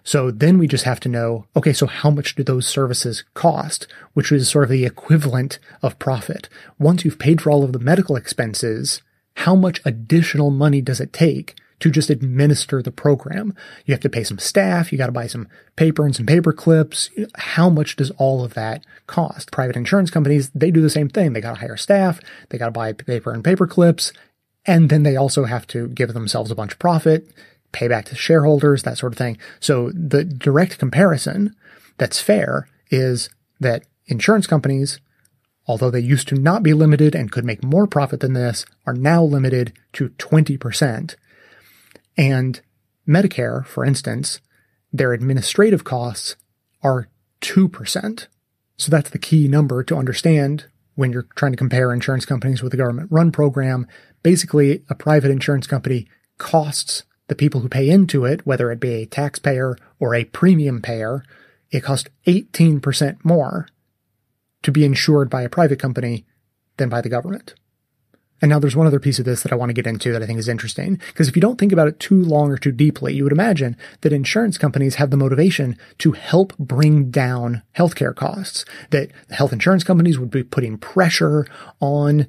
So 0.04 0.30
then 0.30 0.58
we 0.58 0.66
just 0.66 0.84
have 0.84 1.00
to 1.00 1.08
know, 1.08 1.46
okay, 1.56 1.72
so 1.72 1.86
how 1.86 2.10
much 2.10 2.34
do 2.34 2.42
those 2.42 2.66
services 2.66 3.24
cost? 3.34 3.86
Which 4.14 4.32
is 4.32 4.48
sort 4.48 4.64
of 4.64 4.70
the 4.70 4.84
equivalent 4.84 5.58
of 5.82 5.98
profit. 5.98 6.48
Once 6.78 7.04
you've 7.04 7.18
paid 7.18 7.40
for 7.40 7.50
all 7.50 7.64
of 7.64 7.72
the 7.72 7.78
medical 7.78 8.16
expenses, 8.16 9.02
how 9.36 9.54
much 9.54 9.80
additional 9.84 10.50
money 10.50 10.80
does 10.80 11.00
it 11.00 11.12
take 11.12 11.54
to 11.80 11.90
just 11.90 12.08
administer 12.08 12.80
the 12.82 12.90
program? 12.90 13.54
You 13.84 13.92
have 13.92 14.00
to 14.00 14.08
pay 14.08 14.24
some 14.24 14.38
staff. 14.38 14.90
You 14.90 14.98
got 14.98 15.06
to 15.06 15.12
buy 15.12 15.26
some 15.26 15.48
paper 15.76 16.04
and 16.04 16.16
some 16.16 16.26
paper 16.26 16.52
clips. 16.52 17.10
How 17.36 17.68
much 17.68 17.96
does 17.96 18.10
all 18.12 18.44
of 18.44 18.54
that 18.54 18.84
cost? 19.06 19.52
Private 19.52 19.76
insurance 19.76 20.10
companies, 20.10 20.50
they 20.54 20.70
do 20.70 20.80
the 20.80 20.90
same 20.90 21.08
thing. 21.08 21.32
They 21.32 21.40
got 21.40 21.54
to 21.54 21.60
hire 21.60 21.76
staff. 21.76 22.20
They 22.48 22.58
got 22.58 22.66
to 22.66 22.72
buy 22.72 22.92
paper 22.92 23.32
and 23.32 23.44
paper 23.44 23.66
clips. 23.66 24.12
And 24.64 24.88
then 24.88 25.02
they 25.02 25.16
also 25.16 25.44
have 25.44 25.66
to 25.68 25.88
give 25.88 26.12
themselves 26.14 26.50
a 26.50 26.56
bunch 26.56 26.72
of 26.72 26.78
profit 26.78 27.28
payback 27.76 28.06
to 28.06 28.14
shareholders, 28.14 28.82
that 28.82 28.98
sort 28.98 29.12
of 29.12 29.18
thing. 29.18 29.36
So 29.60 29.90
the 29.90 30.24
direct 30.24 30.78
comparison 30.78 31.54
that's 31.98 32.20
fair 32.20 32.68
is 32.90 33.28
that 33.60 33.84
insurance 34.06 34.46
companies, 34.46 35.00
although 35.66 35.90
they 35.90 36.00
used 36.00 36.28
to 36.28 36.34
not 36.34 36.62
be 36.62 36.72
limited 36.72 37.14
and 37.14 37.32
could 37.32 37.44
make 37.44 37.62
more 37.62 37.86
profit 37.86 38.20
than 38.20 38.32
this, 38.32 38.64
are 38.86 38.94
now 38.94 39.22
limited 39.22 39.72
to 39.94 40.10
20%. 40.10 41.14
And 42.16 42.60
Medicare, 43.06 43.64
for 43.66 43.84
instance, 43.84 44.40
their 44.92 45.12
administrative 45.12 45.84
costs 45.84 46.36
are 46.82 47.08
2%. 47.42 48.26
So 48.78 48.90
that's 48.90 49.10
the 49.10 49.18
key 49.18 49.48
number 49.48 49.82
to 49.84 49.96
understand 49.96 50.66
when 50.94 51.12
you're 51.12 51.28
trying 51.34 51.52
to 51.52 51.58
compare 51.58 51.92
insurance 51.92 52.24
companies 52.24 52.62
with 52.62 52.72
a 52.74 52.76
government 52.76 53.10
run 53.10 53.30
program. 53.32 53.86
Basically, 54.22 54.82
a 54.88 54.94
private 54.94 55.30
insurance 55.30 55.66
company 55.66 56.08
costs 56.38 57.04
the 57.28 57.34
people 57.34 57.60
who 57.60 57.68
pay 57.68 57.88
into 57.88 58.24
it, 58.24 58.46
whether 58.46 58.70
it 58.70 58.80
be 58.80 58.94
a 58.94 59.06
taxpayer 59.06 59.76
or 59.98 60.14
a 60.14 60.24
premium 60.24 60.80
payer, 60.80 61.24
it 61.70 61.80
costs 61.80 62.08
18% 62.26 63.18
more 63.24 63.66
to 64.62 64.72
be 64.72 64.84
insured 64.84 65.28
by 65.30 65.42
a 65.42 65.48
private 65.48 65.78
company 65.78 66.24
than 66.76 66.88
by 66.88 67.00
the 67.00 67.08
government. 67.08 67.54
And 68.42 68.50
now 68.50 68.58
there's 68.58 68.76
one 68.76 68.86
other 68.86 69.00
piece 69.00 69.18
of 69.18 69.24
this 69.24 69.42
that 69.42 69.52
I 69.52 69.56
want 69.56 69.70
to 69.70 69.74
get 69.74 69.86
into 69.86 70.12
that 70.12 70.22
I 70.22 70.26
think 70.26 70.38
is 70.38 70.48
interesting. 70.48 71.00
Because 71.08 71.28
if 71.28 71.36
you 71.36 71.40
don't 71.40 71.58
think 71.58 71.72
about 71.72 71.88
it 71.88 71.98
too 71.98 72.22
long 72.22 72.50
or 72.50 72.58
too 72.58 72.72
deeply, 72.72 73.14
you 73.14 73.24
would 73.24 73.32
imagine 73.32 73.76
that 74.02 74.12
insurance 74.12 74.58
companies 74.58 74.96
have 74.96 75.10
the 75.10 75.16
motivation 75.16 75.78
to 75.98 76.12
help 76.12 76.56
bring 76.58 77.10
down 77.10 77.62
healthcare 77.76 78.14
costs. 78.14 78.66
That 78.90 79.10
health 79.30 79.54
insurance 79.54 79.84
companies 79.84 80.18
would 80.18 80.30
be 80.30 80.42
putting 80.42 80.76
pressure 80.76 81.46
on 81.80 82.26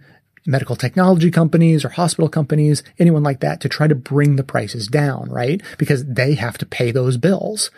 medical 0.48 0.78
technology 0.78 1.30
companies 1.30 1.84
or 1.84 1.90
hospital 1.90 2.30
companies, 2.30 2.82
anyone 2.98 3.22
like 3.22 3.42
that 3.42 3.60
to 3.62 3.70
try 3.70 3.86
to 3.86 3.94
bring 3.94 4.38
the 4.38 4.44
prices 4.44 4.88
down, 4.88 5.30
right? 5.30 5.62
Because 5.78 6.06
they 6.06 6.36
have 6.36 6.58
to 6.58 6.66
pay 6.66 6.90
those 6.90 7.18
bills. 7.18 7.70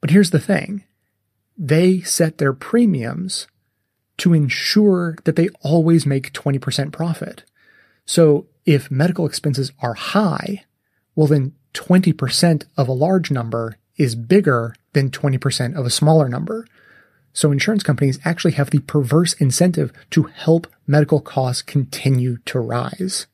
But 0.00 0.10
here's 0.10 0.30
the 0.30 0.40
thing. 0.40 0.84
They 1.56 2.00
set 2.00 2.38
their 2.38 2.52
premiums 2.52 3.46
to 4.18 4.34
ensure 4.34 5.16
that 5.24 5.36
they 5.36 5.48
always 5.62 6.04
make 6.04 6.32
20% 6.32 6.92
profit. 6.92 7.44
So 8.04 8.46
if 8.66 8.90
medical 8.90 9.26
expenses 9.26 9.72
are 9.80 9.94
high, 9.94 10.64
well, 11.14 11.28
then 11.28 11.52
20% 11.74 12.64
of 12.76 12.88
a 12.88 12.92
large 12.92 13.30
number 13.30 13.76
is 13.96 14.14
bigger 14.14 14.74
than 14.92 15.10
20% 15.10 15.76
of 15.76 15.86
a 15.86 15.90
smaller 15.90 16.28
number. 16.28 16.66
So 17.32 17.52
insurance 17.52 17.82
companies 17.82 18.18
actually 18.24 18.52
have 18.52 18.70
the 18.70 18.80
perverse 18.80 19.34
incentive 19.34 19.92
to 20.10 20.24
help 20.24 20.66
medical 20.86 21.20
costs 21.20 21.62
continue 21.62 22.38
to 22.46 22.58
rise. 22.58 23.26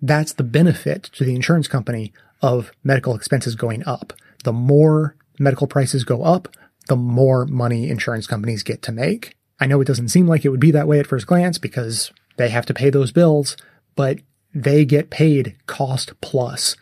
That's 0.00 0.32
the 0.32 0.44
benefit 0.44 1.04
to 1.14 1.24
the 1.24 1.34
insurance 1.34 1.68
company 1.68 2.12
of 2.42 2.70
medical 2.84 3.14
expenses 3.14 3.54
going 3.54 3.86
up. 3.86 4.12
The 4.44 4.52
more 4.52 5.16
medical 5.38 5.66
prices 5.66 6.04
go 6.04 6.22
up, 6.22 6.48
the 6.88 6.96
more 6.96 7.46
money 7.46 7.90
insurance 7.90 8.26
companies 8.26 8.62
get 8.62 8.82
to 8.82 8.92
make. 8.92 9.34
I 9.60 9.66
know 9.66 9.80
it 9.80 9.86
doesn't 9.86 10.08
seem 10.08 10.26
like 10.26 10.44
it 10.44 10.50
would 10.50 10.60
be 10.60 10.70
that 10.70 10.88
way 10.88 11.00
at 11.00 11.06
first 11.06 11.26
glance 11.26 11.58
because 11.58 12.12
They 12.38 12.48
have 12.48 12.66
to 12.66 12.74
pay 12.74 12.88
those 12.88 13.12
bills, 13.12 13.56
but 13.96 14.20
they 14.54 14.84
get 14.84 15.10
paid 15.10 15.56
cost 15.66 16.18
plus. 16.20 16.76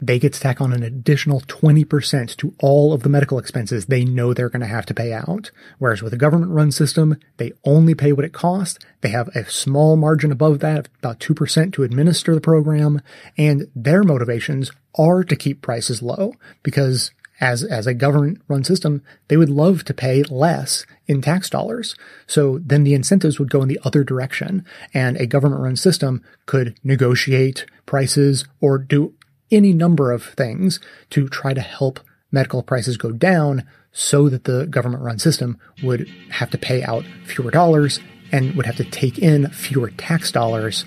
They 0.00 0.18
get 0.18 0.32
to 0.32 0.40
tack 0.40 0.60
on 0.60 0.72
an 0.72 0.82
additional 0.82 1.40
20% 1.42 2.36
to 2.36 2.54
all 2.60 2.92
of 2.92 3.02
the 3.02 3.08
medical 3.08 3.38
expenses 3.38 3.86
they 3.86 4.04
know 4.04 4.32
they're 4.32 4.48
going 4.48 4.60
to 4.60 4.66
have 4.66 4.86
to 4.86 4.94
pay 4.94 5.12
out. 5.12 5.50
Whereas 5.78 6.02
with 6.02 6.14
a 6.14 6.18
government 6.18 6.52
run 6.52 6.72
system, 6.72 7.16
they 7.36 7.52
only 7.64 7.94
pay 7.94 8.12
what 8.12 8.24
it 8.24 8.32
costs. 8.32 8.78
They 9.02 9.10
have 9.10 9.28
a 9.28 9.48
small 9.50 9.96
margin 9.96 10.32
above 10.32 10.60
that, 10.60 10.88
about 10.98 11.20
2% 11.20 11.72
to 11.74 11.82
administer 11.82 12.34
the 12.34 12.40
program. 12.40 13.00
And 13.36 13.68
their 13.74 14.02
motivations 14.02 14.70
are 14.98 15.22
to 15.24 15.36
keep 15.36 15.62
prices 15.62 16.02
low 16.02 16.34
because 16.62 17.12
as, 17.40 17.64
as 17.64 17.86
a 17.86 17.94
government 17.94 18.40
run 18.48 18.64
system, 18.64 19.02
they 19.28 19.36
would 19.36 19.48
love 19.48 19.84
to 19.84 19.94
pay 19.94 20.22
less 20.24 20.84
in 21.06 21.22
tax 21.22 21.48
dollars. 21.48 21.96
So 22.26 22.58
then 22.58 22.84
the 22.84 22.94
incentives 22.94 23.38
would 23.38 23.50
go 23.50 23.62
in 23.62 23.68
the 23.68 23.80
other 23.82 24.04
direction 24.04 24.64
and 24.92 25.16
a 25.16 25.26
government 25.26 25.62
run 25.62 25.76
system 25.76 26.22
could 26.46 26.76
negotiate 26.84 27.64
prices 27.86 28.44
or 28.60 28.78
do 28.78 29.14
any 29.50 29.72
number 29.72 30.12
of 30.12 30.24
things 30.24 30.80
to 31.10 31.28
try 31.28 31.54
to 31.54 31.60
help 31.60 32.00
medical 32.32 32.62
prices 32.62 32.96
go 32.96 33.10
down 33.10 33.66
so 33.92 34.28
that 34.28 34.44
the 34.44 34.66
government 34.66 35.02
run 35.02 35.18
system 35.18 35.58
would 35.82 36.08
have 36.30 36.50
to 36.50 36.58
pay 36.58 36.80
out 36.82 37.04
fewer 37.26 37.50
dollars 37.50 37.98
and 38.32 38.54
would 38.54 38.66
have 38.66 38.76
to 38.76 38.84
take 38.84 39.18
in 39.18 39.48
fewer 39.50 39.90
tax 39.90 40.30
dollars 40.30 40.84